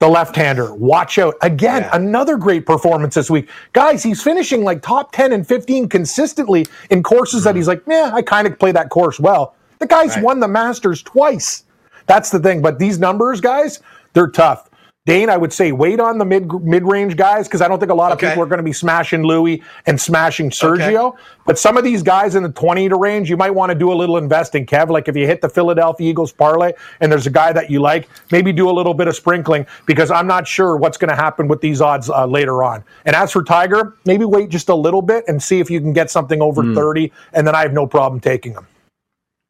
the 0.00 0.08
left-hander. 0.08 0.74
Watch 0.74 1.18
out 1.18 1.34
again, 1.42 1.82
yeah. 1.82 1.96
another 1.96 2.36
great 2.36 2.64
performance 2.64 3.16
this 3.16 3.30
week, 3.30 3.48
guys. 3.72 4.02
He's 4.02 4.22
finishing 4.22 4.64
like 4.64 4.80
top 4.80 5.12
ten 5.12 5.32
and 5.32 5.46
fifteen 5.46 5.88
consistently 5.88 6.66
in 6.90 7.02
courses 7.02 7.42
mm 7.42 7.44
that 7.44 7.56
he's 7.56 7.68
like, 7.68 7.82
yeah, 7.86 8.10
I 8.14 8.22
kind 8.22 8.46
of 8.46 8.58
play 8.58 8.72
that 8.72 8.88
course 8.88 9.20
well. 9.20 9.54
The 9.80 9.86
guy's 9.86 10.16
right. 10.16 10.24
won 10.24 10.40
the 10.40 10.48
Masters 10.48 11.02
twice. 11.02 11.64
That's 12.06 12.30
the 12.30 12.38
thing. 12.38 12.62
But 12.62 12.78
these 12.78 12.98
numbers, 12.98 13.40
guys, 13.40 13.80
they're 14.12 14.28
tough. 14.28 14.67
Dane, 15.08 15.30
I 15.30 15.38
would 15.38 15.54
say 15.54 15.72
wait 15.72 16.00
on 16.00 16.18
the 16.18 16.24
mid 16.26 16.52
mid 16.62 16.82
range 16.82 17.16
guys 17.16 17.48
because 17.48 17.62
I 17.62 17.68
don't 17.68 17.80
think 17.80 17.90
a 17.90 17.94
lot 17.94 18.12
of 18.12 18.18
okay. 18.18 18.28
people 18.28 18.42
are 18.42 18.46
going 18.46 18.58
to 18.58 18.62
be 18.62 18.74
smashing 18.74 19.22
Louis 19.22 19.62
and 19.86 19.98
smashing 19.98 20.50
Sergio. 20.50 21.14
Okay. 21.14 21.22
But 21.46 21.58
some 21.58 21.78
of 21.78 21.84
these 21.84 22.02
guys 22.02 22.34
in 22.34 22.42
the 22.42 22.50
20 22.50 22.90
to 22.90 22.96
range, 22.96 23.30
you 23.30 23.38
might 23.38 23.52
want 23.52 23.70
to 23.70 23.74
do 23.74 23.90
a 23.90 23.94
little 23.94 24.18
investing, 24.18 24.66
Kev. 24.66 24.90
Like 24.90 25.08
if 25.08 25.16
you 25.16 25.26
hit 25.26 25.40
the 25.40 25.48
Philadelphia 25.48 26.10
Eagles 26.10 26.30
parlay 26.30 26.74
and 27.00 27.10
there's 27.10 27.26
a 27.26 27.30
guy 27.30 27.54
that 27.54 27.70
you 27.70 27.80
like, 27.80 28.06
maybe 28.30 28.52
do 28.52 28.68
a 28.68 28.70
little 28.70 28.92
bit 28.92 29.08
of 29.08 29.16
sprinkling 29.16 29.66
because 29.86 30.10
I'm 30.10 30.26
not 30.26 30.46
sure 30.46 30.76
what's 30.76 30.98
going 30.98 31.08
to 31.08 31.16
happen 31.16 31.48
with 31.48 31.62
these 31.62 31.80
odds 31.80 32.10
uh, 32.10 32.26
later 32.26 32.62
on. 32.62 32.84
And 33.06 33.16
as 33.16 33.32
for 33.32 33.42
Tiger, 33.42 33.96
maybe 34.04 34.26
wait 34.26 34.50
just 34.50 34.68
a 34.68 34.74
little 34.74 35.00
bit 35.00 35.24
and 35.26 35.42
see 35.42 35.58
if 35.58 35.70
you 35.70 35.80
can 35.80 35.94
get 35.94 36.10
something 36.10 36.42
over 36.42 36.62
mm. 36.62 36.74
30, 36.74 37.10
and 37.32 37.46
then 37.46 37.54
I 37.54 37.62
have 37.62 37.72
no 37.72 37.86
problem 37.86 38.20
taking 38.20 38.52
them. 38.52 38.66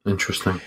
Interesting. 0.07 0.61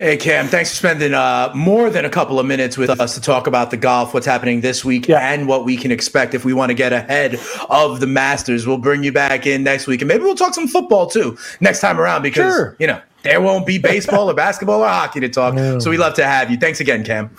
Hey 0.00 0.16
Cam, 0.16 0.46
thanks 0.46 0.70
for 0.70 0.76
spending 0.76 1.12
uh, 1.12 1.50
more 1.56 1.90
than 1.90 2.04
a 2.04 2.08
couple 2.08 2.38
of 2.38 2.46
minutes 2.46 2.78
with 2.78 2.88
us 2.88 3.16
to 3.16 3.20
talk 3.20 3.48
about 3.48 3.72
the 3.72 3.76
golf, 3.76 4.14
what's 4.14 4.26
happening 4.26 4.60
this 4.60 4.84
week, 4.84 5.08
yeah. 5.08 5.32
and 5.32 5.48
what 5.48 5.64
we 5.64 5.76
can 5.76 5.90
expect 5.90 6.34
if 6.34 6.44
we 6.44 6.52
want 6.52 6.70
to 6.70 6.74
get 6.74 6.92
ahead 6.92 7.36
of 7.68 7.98
the 7.98 8.06
Masters. 8.06 8.64
We'll 8.64 8.78
bring 8.78 9.02
you 9.02 9.10
back 9.10 9.44
in 9.44 9.64
next 9.64 9.88
week, 9.88 10.00
and 10.00 10.06
maybe 10.06 10.22
we'll 10.22 10.36
talk 10.36 10.54
some 10.54 10.68
football 10.68 11.08
too 11.08 11.36
next 11.60 11.80
time 11.80 11.98
around 11.98 12.22
because 12.22 12.54
sure. 12.54 12.76
you 12.78 12.86
know 12.86 13.02
there 13.24 13.40
won't 13.40 13.66
be 13.66 13.76
baseball 13.76 14.30
or 14.30 14.34
basketball 14.34 14.84
or 14.84 14.88
hockey 14.88 15.18
to 15.18 15.28
talk. 15.28 15.54
No. 15.54 15.80
So 15.80 15.90
we 15.90 15.96
love 15.96 16.14
to 16.14 16.24
have 16.24 16.48
you. 16.48 16.58
Thanks 16.58 16.78
again, 16.78 17.02
Cam. 17.02 17.36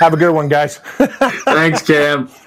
Have 0.00 0.12
a 0.12 0.18
good 0.18 0.34
one, 0.34 0.48
guys. 0.48 0.76
Thanks, 1.46 1.80
Cam. 1.80 2.28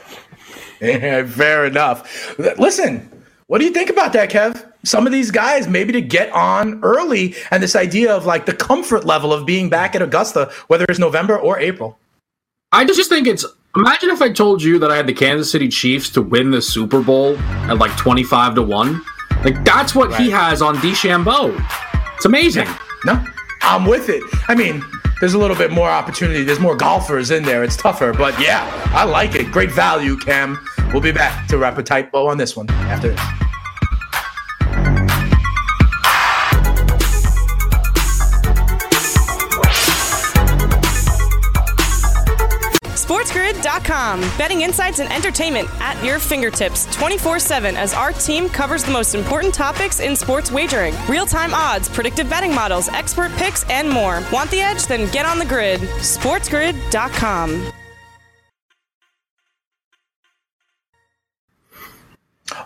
Yeah, 0.82 1.26
fair 1.26 1.66
enough. 1.66 2.38
Listen, 2.60 3.10
what 3.54 3.60
do 3.60 3.66
you 3.66 3.72
think 3.72 3.92
about 3.92 4.14
that, 4.14 4.32
Kev? 4.32 4.68
Some 4.84 5.06
of 5.06 5.14
these 5.14 5.30
guys 5.30 5.68
maybe 5.68 5.94
to 5.94 6.02
get 6.02 6.32
on 6.32 6.84
early 6.84 7.36
and 7.52 7.62
this 7.62 7.76
idea 7.76 8.12
of 8.12 8.26
like 8.26 8.48
the 8.48 8.54
comfort 8.56 9.06
level 9.06 9.32
of 9.32 9.46
being 9.46 9.70
back 9.70 9.94
at 9.94 10.02
Augusta, 10.02 10.52
whether 10.70 10.86
it's 10.90 10.98
November 10.98 11.38
or 11.38 11.60
April. 11.60 12.00
I 12.72 12.84
just 12.84 13.12
think 13.12 13.28
it's 13.28 13.46
imagine 13.76 14.10
if 14.10 14.24
I 14.24 14.32
told 14.32 14.64
you 14.64 14.80
that 14.80 14.90
I 14.90 14.96
had 14.96 15.06
the 15.06 15.14
Kansas 15.14 15.52
City 15.52 15.68
Chiefs 15.68 16.10
to 16.14 16.22
win 16.24 16.50
the 16.50 16.64
Super 16.64 17.04
Bowl 17.04 17.38
at 17.70 17.78
like 17.78 17.96
25 17.96 18.56
to 18.56 18.64
1. 18.64 19.02
Like 19.44 19.64
that's 19.64 19.94
what 19.94 20.20
he 20.20 20.32
has 20.32 20.64
on 20.64 20.78
DeChambeau. 20.78 21.56
It's 22.16 22.26
amazing. 22.26 22.68
No, 23.06 23.24
I'm 23.62 23.86
with 23.86 24.10
it. 24.10 24.24
I 24.48 24.56
mean, 24.56 24.84
there's 25.20 25.36
a 25.36 25.38
little 25.38 25.56
bit 25.56 25.72
more 25.72 25.90
opportunity. 25.90 26.44
There's 26.44 26.60
more 26.60 26.76
golfers 26.76 27.30
in 27.30 27.44
there. 27.44 27.64
It's 27.64 27.78
tougher, 27.78 28.14
but 28.14 28.34
yeah, 28.42 28.68
I 28.96 29.04
like 29.04 29.36
it. 29.36 29.52
Great 29.52 29.72
value, 29.72 30.18
Cam. 30.18 30.58
We'll 30.94 31.02
be 31.02 31.12
back 31.12 31.48
to 31.48 31.58
wrap 31.58 31.78
a 31.80 31.84
tight 31.84 32.12
bow 32.12 32.28
on 32.28 32.38
this 32.38 32.56
one 32.56 32.70
after 32.70 33.10
this. 33.10 33.20
SportsGrid.com. 43.04 44.22
Betting 44.38 44.62
insights 44.62 45.00
and 45.00 45.12
entertainment 45.12 45.68
at 45.82 46.02
your 46.04 46.20
fingertips 46.20 46.86
24 46.96 47.40
7 47.40 47.76
as 47.76 47.94
our 47.94 48.12
team 48.12 48.48
covers 48.48 48.84
the 48.84 48.92
most 48.92 49.16
important 49.16 49.54
topics 49.54 50.00
in 50.00 50.16
sports 50.16 50.52
wagering 50.52 50.94
real 51.10 51.26
time 51.26 51.54
odds, 51.54 51.90
predictive 51.90 52.30
betting 52.30 52.54
models, 52.54 52.88
expert 52.90 53.32
picks, 53.34 53.68
and 53.70 53.90
more. 53.90 54.24
Want 54.32 54.52
the 54.52 54.62
edge? 54.62 54.86
Then 54.86 55.12
get 55.12 55.26
on 55.26 55.40
the 55.40 55.46
grid. 55.46 55.82
SportsGrid.com. 55.82 57.74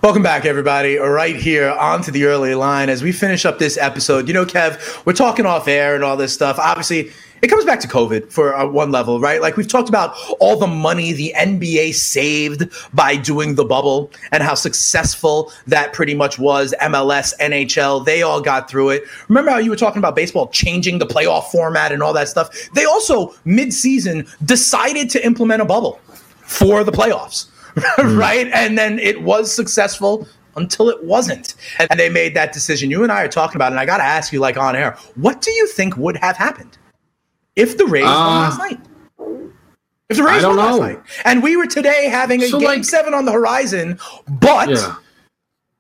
Welcome 0.04 0.22
back, 0.22 0.46
everybody. 0.46 0.98
Right 0.98 1.36
here 1.36 1.72
onto 1.72 2.12
the 2.12 2.26
early 2.26 2.56
line 2.56 2.90
as 2.90 3.02
we 3.02 3.12
finish 3.12 3.46
up 3.46 3.58
this 3.58 3.78
episode. 3.78 4.28
You 4.28 4.34
know, 4.34 4.46
Kev, 4.46 5.06
we're 5.06 5.14
talking 5.14 5.46
off 5.46 5.68
air 5.68 5.96
and 5.96 6.04
all 6.04 6.16
this 6.16 6.34
stuff. 6.34 6.60
Obviously, 6.60 7.12
it 7.42 7.48
comes 7.48 7.66
back 7.66 7.80
to 7.80 7.88
COVID 7.88 8.32
for 8.32 8.56
uh, 8.56 8.68
one 8.68 8.92
level, 8.92 9.20
right? 9.20 9.42
Like 9.42 9.58
we've 9.58 9.68
talked 9.68 9.90
about 9.90 10.16
all 10.40 10.58
the 10.58 10.68
money 10.68 11.14
the 11.14 11.34
NBA 11.36 11.94
saved 11.96 12.70
by 12.94 13.16
doing 13.16 13.56
the 13.56 13.66
bubble 13.66 14.12
and 14.32 14.44
how 14.44 14.56
successful 14.56 15.52
that 15.68 15.94
pretty 15.94 16.14
much 16.14 16.38
was. 16.38 16.76
MLS, 16.82 17.34
NHL, 17.40 18.06
they 18.06 18.22
all 18.22 18.42
got 18.42 18.70
through 18.70 18.90
it. 18.90 19.04
Remember 19.30 19.52
how 19.52 19.58
you 19.58 19.70
were 19.70 19.76
talking 19.76 20.00
about 20.00 20.16
baseball 20.16 20.48
changing 20.50 21.00
the 21.00 21.08
playoff 21.08 21.46
format 21.46 21.92
and 21.92 22.04
all 22.04 22.14
that 22.14 22.28
stuff? 22.28 22.50
They 22.74 22.86
also, 22.86 23.34
mid 23.46 23.74
season, 23.74 24.28
decided 24.46 25.10
to 25.12 25.26
implement 25.26 25.62
a 25.62 25.66
bubble 25.66 26.00
for 26.44 26.84
the 26.84 26.92
playoffs. 26.92 27.48
right? 27.98 28.48
And 28.54 28.78
then 28.78 29.00
it 29.00 29.22
was 29.22 29.54
successful 29.54 30.28
until 30.56 30.90
it 30.90 31.04
wasn't. 31.04 31.56
And 31.80 32.00
they 32.00 32.10
made 32.10 32.36
that 32.36 32.52
decision. 32.52 32.90
You 32.90 33.04
and 33.04 33.12
I 33.12 33.24
are 33.24 33.28
talking 33.30 33.56
about 33.56 33.68
it, 33.68 33.76
and 33.76 33.80
I 33.80 33.86
got 33.86 33.98
to 33.98 34.04
ask 34.04 34.34
you, 34.34 34.40
like 34.40 34.58
on 34.58 34.76
air, 34.76 34.98
what 35.16 35.42
do 35.42 35.52
you 35.52 35.68
think 35.68 35.96
would 35.98 36.18
have 36.18 36.36
happened 36.36 36.78
if 37.56 37.78
the 37.78 37.86
Rays 37.86 38.06
uh, 38.06 38.08
won 38.08 38.38
last 38.38 38.58
night? 38.58 38.80
If 40.10 40.18
the 40.18 40.24
Rays 40.24 40.44
won 40.44 40.56
know. 40.56 40.62
last 40.62 40.80
night, 40.80 41.04
and 41.26 41.44
we 41.44 41.56
were 41.56 41.68
today 41.68 42.08
having 42.10 42.42
a 42.44 42.48
so 42.48 42.60
game 42.60 42.68
like, 42.68 42.86
seven 42.86 43.14
on 43.14 43.26
the 43.26 43.32
horizon, 43.32 44.00
but 44.28 44.70
yeah. 44.70 44.96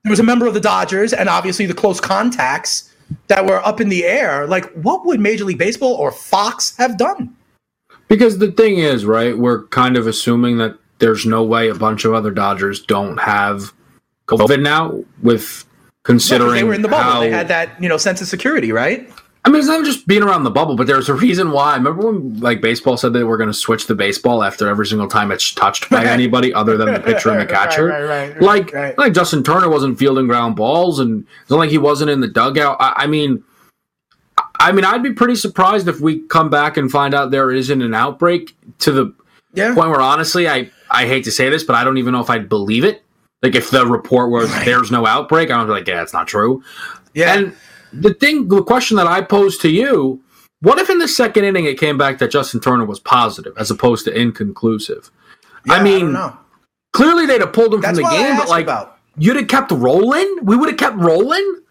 there 0.03 0.11
was 0.11 0.19
a 0.19 0.23
member 0.23 0.45
of 0.45 0.53
the 0.53 0.61
Dodgers, 0.61 1.13
and 1.13 1.27
obviously 1.27 1.65
the 1.65 1.73
close 1.73 1.99
contacts 1.99 2.93
that 3.27 3.45
were 3.45 3.65
up 3.65 3.81
in 3.81 3.89
the 3.89 4.05
air. 4.05 4.45
Like, 4.47 4.71
what 4.73 5.05
would 5.05 5.19
Major 5.19 5.45
League 5.45 5.57
Baseball 5.57 5.93
or 5.93 6.11
Fox 6.11 6.75
have 6.77 6.97
done? 6.97 7.35
Because 8.07 8.37
the 8.37 8.51
thing 8.51 8.77
is, 8.77 9.05
right, 9.05 9.37
we're 9.37 9.65
kind 9.67 9.97
of 9.97 10.07
assuming 10.07 10.57
that 10.59 10.77
there's 10.99 11.25
no 11.25 11.43
way 11.43 11.69
a 11.69 11.75
bunch 11.75 12.05
of 12.05 12.13
other 12.13 12.31
Dodgers 12.31 12.81
don't 12.81 13.17
have 13.17 13.73
COVID 14.27 14.61
now. 14.61 15.03
With 15.21 15.65
considering 16.03 16.55
they 16.55 16.63
were 16.63 16.73
in 16.73 16.81
the 16.81 16.87
bubble, 16.87 17.11
how, 17.11 17.19
they 17.21 17.29
had 17.29 17.47
that 17.49 17.81
you 17.81 17.89
know 17.89 17.97
sense 17.97 18.21
of 18.21 18.27
security, 18.27 18.71
right? 18.71 19.09
I 19.45 19.49
mean, 19.49 19.59
it's 19.59 19.69
not 19.69 19.85
just 19.85 20.05
being 20.07 20.23
around 20.23 20.43
the 20.43 20.51
bubble, 20.51 20.75
but 20.75 20.87
there's 20.87 21.07
a 21.07 21.13
reason 21.13 21.51
why. 21.51 21.75
Remember 21.77 22.11
when 22.11 22.37
like 22.41 22.59
baseball 22.59 22.97
said 22.97 23.13
they 23.13 23.23
were 23.23 23.37
going 23.37 23.47
to 23.47 23.53
switch 23.53 23.87
the 23.87 23.95
baseball 23.95 24.43
after 24.43 24.67
every 24.67 24.85
single 24.85 25.07
time 25.07 25.31
it's 25.31 25.53
touched 25.53 25.89
by 25.89 26.03
anybody 26.05 26.53
other 26.53 26.75
than 26.75 26.93
the 26.93 26.99
pitcher 26.99 27.29
and 27.29 27.39
the 27.39 27.45
catcher? 27.53 27.85
right, 27.85 28.03
right, 28.03 28.41
right, 28.41 28.41
like, 28.73 28.97
like 28.97 29.13
Justin 29.13 29.43
Turner 29.43 29.69
wasn't 29.69 29.97
fielding 29.97 30.27
ground 30.27 30.57
balls, 30.57 30.99
and 30.99 31.25
it's 31.41 31.49
not 31.49 31.59
like 31.59 31.69
he 31.69 31.77
wasn't 31.77 32.09
in 32.09 32.19
the 32.19 32.27
dugout. 32.27 32.75
I, 32.81 32.93
I 32.97 33.07
mean, 33.07 33.41
I 34.59 34.73
mean, 34.73 34.83
I'd 34.83 35.03
be 35.03 35.13
pretty 35.13 35.35
surprised 35.35 35.87
if 35.87 36.01
we 36.01 36.19
come 36.27 36.49
back 36.49 36.75
and 36.75 36.91
find 36.91 37.13
out 37.13 37.31
there 37.31 37.49
isn't 37.49 37.81
an 37.81 37.93
outbreak 37.93 38.53
to 38.79 38.91
the 38.91 39.15
yeah. 39.53 39.73
point 39.73 39.89
where 39.89 40.01
honestly, 40.01 40.49
I 40.49 40.69
I 40.89 41.05
hate 41.05 41.23
to 41.25 41.31
say 41.31 41.49
this, 41.49 41.63
but 41.63 41.75
I 41.75 41.83
don't 41.83 41.97
even 41.97 42.13
know 42.13 42.21
if 42.21 42.29
I'd 42.29 42.49
believe 42.49 42.83
it. 42.83 43.03
Like 43.43 43.55
if 43.55 43.69
the 43.69 43.85
report 43.85 44.31
was 44.31 44.49
right. 44.49 44.65
there's 44.65 44.91
no 44.91 45.05
outbreak, 45.05 45.51
I 45.51 45.57
don't 45.57 45.67
be 45.67 45.71
like, 45.71 45.87
yeah, 45.87 46.01
it's 46.01 46.13
not 46.13 46.27
true. 46.27 46.63
Yeah. 47.13 47.33
And 47.35 47.55
the 47.93 48.13
thing, 48.13 48.47
the 48.47 48.63
question 48.63 48.97
that 48.97 49.07
I 49.07 49.21
posed 49.21 49.61
to 49.61 49.69
you, 49.69 50.21
what 50.61 50.79
if 50.79 50.89
in 50.89 50.97
the 50.97 51.07
second 51.07 51.45
inning 51.45 51.65
it 51.65 51.79
came 51.79 51.97
back 51.97 52.17
that 52.17 52.31
Justin 52.31 52.59
Turner 52.59 52.85
was 52.85 52.99
positive 52.99 53.53
as 53.57 53.69
opposed 53.69 54.05
to 54.05 54.19
inconclusive? 54.19 55.11
Yeah, 55.65 55.73
I 55.73 55.83
mean, 55.83 56.15
I 56.15 56.35
clearly 56.93 57.25
they'd 57.25 57.41
have 57.41 57.53
pulled 57.53 57.73
him 57.73 57.81
That's 57.81 57.99
from 57.99 58.09
the 58.09 58.15
game, 58.15 58.37
but 58.37 58.49
like 58.49 58.65
about. 58.65 58.97
you'd 59.17 59.35
have 59.35 59.47
kept 59.47 59.71
rolling. 59.71 60.39
We 60.41 60.55
would 60.55 60.69
have 60.69 60.77
kept 60.77 60.97
rolling. 60.97 61.61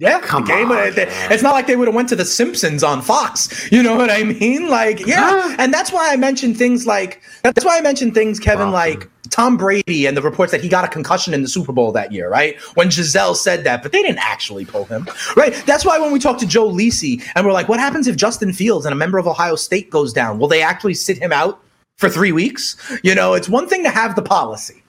Yeah, 0.00 0.20
Come 0.20 0.44
uh, 0.44 0.46
the 0.46 0.52
game. 0.52 0.70
On, 0.70 0.92
it's 1.32 1.42
not 1.42 1.54
like 1.54 1.66
they 1.66 1.74
would 1.74 1.88
have 1.88 1.94
went 1.94 2.08
to 2.10 2.16
The 2.16 2.24
Simpsons 2.24 2.84
on 2.84 3.02
Fox. 3.02 3.68
You 3.78 3.82
know 3.82 3.96
what 3.96 4.10
I 4.10 4.22
mean? 4.24 4.68
Like, 4.68 5.06
yeah, 5.06 5.54
and 5.58 5.72
that's 5.72 5.92
why 5.92 6.10
I 6.10 6.16
mentioned 6.16 6.56
things 6.56 6.86
like 6.86 7.20
that's 7.42 7.64
why 7.64 7.76
I 7.76 7.80
mentioned 7.80 8.14
things, 8.14 8.40
Kevin, 8.40 8.68
wow. 8.68 8.72
like 8.72 9.10
Tom 9.30 9.56
Brady 9.56 10.06
and 10.06 10.16
the 10.16 10.22
reports 10.22 10.52
that 10.52 10.62
he 10.62 10.68
got 10.68 10.84
a 10.84 10.88
concussion 10.88 11.34
in 11.34 11.42
the 11.42 11.48
Super 11.48 11.72
Bowl 11.72 11.92
that 11.92 12.10
year, 12.10 12.30
right? 12.30 12.58
When 12.74 12.88
Gisele 12.88 13.34
said 13.34 13.64
that, 13.64 13.82
but 13.82 13.92
they 13.92 14.02
didn't 14.02 14.18
actually 14.18 14.64
pull 14.64 14.86
him, 14.86 15.06
right? 15.36 15.54
That's 15.66 15.84
why 15.84 15.98
when 15.98 16.12
we 16.12 16.18
talked 16.18 16.40
to 16.40 16.46
Joe 16.46 16.68
Lisi 16.68 17.22
and 17.34 17.44
we're 17.44 17.52
like, 17.52 17.68
what 17.68 17.78
happens 17.78 18.08
if 18.08 18.16
Justin 18.16 18.52
Fields 18.52 18.86
and 18.86 18.92
a 18.92 18.96
member 18.96 19.18
of 19.18 19.26
Ohio 19.26 19.54
State 19.54 19.90
goes 19.90 20.12
down? 20.12 20.38
Will 20.38 20.48
they 20.48 20.62
actually 20.62 20.94
sit 20.94 21.18
him 21.18 21.32
out 21.32 21.62
for 21.96 22.08
three 22.08 22.32
weeks? 22.32 22.76
You 23.04 23.14
know, 23.14 23.34
it's 23.34 23.48
one 23.48 23.68
thing 23.68 23.84
to 23.84 23.90
have 23.90 24.16
the 24.16 24.22
policy. 24.22 24.82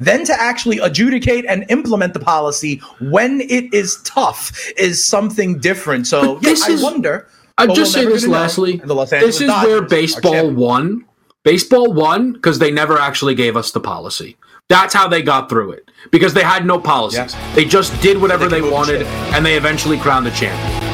Then 0.00 0.24
to 0.26 0.40
actually 0.40 0.78
adjudicate 0.78 1.44
and 1.46 1.64
implement 1.68 2.14
the 2.14 2.20
policy 2.20 2.80
when 3.00 3.40
it 3.42 3.72
is 3.72 4.00
tough 4.04 4.72
is 4.76 5.04
something 5.04 5.58
different. 5.58 6.06
So 6.06 6.38
yeah, 6.42 6.54
I 6.64 6.82
wonder. 6.82 7.28
I'll 7.58 7.72
oh, 7.72 7.74
just 7.74 7.92
say 7.92 8.04
this 8.04 8.26
lastly. 8.26 8.76
This 8.84 9.40
is 9.40 9.48
Dodgers 9.48 9.68
where 9.68 9.82
baseball 9.82 10.50
won. 10.50 11.04
Baseball 11.42 11.92
won 11.92 12.32
because 12.32 12.58
they 12.58 12.70
never 12.70 12.98
actually 12.98 13.34
gave 13.34 13.56
us 13.56 13.70
the 13.70 13.80
policy. 13.80 14.36
That's 14.68 14.92
how 14.92 15.06
they 15.06 15.22
got 15.22 15.48
through 15.48 15.72
it 15.72 15.90
because 16.10 16.34
they 16.34 16.42
had 16.42 16.66
no 16.66 16.78
policies. 16.78 17.34
Yeah. 17.34 17.54
They 17.54 17.64
just 17.64 17.98
did 18.02 18.20
whatever 18.20 18.48
they, 18.48 18.60
they 18.60 18.70
wanted, 18.70 19.02
and 19.32 19.46
they 19.46 19.56
eventually 19.56 19.96
crowned 19.98 20.26
the 20.26 20.32
champion. 20.32 20.85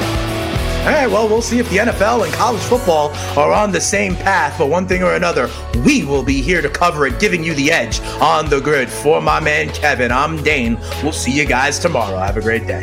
All 0.83 0.89
right, 0.89 1.07
well, 1.07 1.29
we'll 1.29 1.41
see 1.41 1.61
if 1.61 1.71
the 1.71 1.77
NFL 1.77 2.25
and 2.25 2.35
college 2.35 2.61
football 2.63 3.11
are 3.39 3.53
on 3.53 3.71
the 3.71 3.81
same 3.81 4.17
path, 4.17 4.59
but 4.59 4.67
one 4.67 4.89
thing 4.89 5.05
or 5.05 5.15
another, 5.15 5.49
we 5.85 6.03
will 6.03 6.25
be 6.25 6.43
here 6.43 6.61
to 6.61 6.69
cover 6.69 7.07
it, 7.07 7.21
giving 7.21 7.45
you 7.45 7.55
the 7.55 7.71
edge 7.71 8.01
on 8.21 8.51
the 8.51 8.61
grid. 8.61 8.91
For 8.91 9.21
my 9.21 9.39
man 9.39 9.69
Kevin, 9.69 10.11
I'm 10.11 10.43
Dane. 10.43 10.81
We'll 11.05 11.13
see 11.13 11.31
you 11.31 11.47
guys 11.47 11.79
tomorrow. 11.79 12.19
Have 12.19 12.37
a 12.37 12.41
great 12.41 12.67
day. 12.67 12.83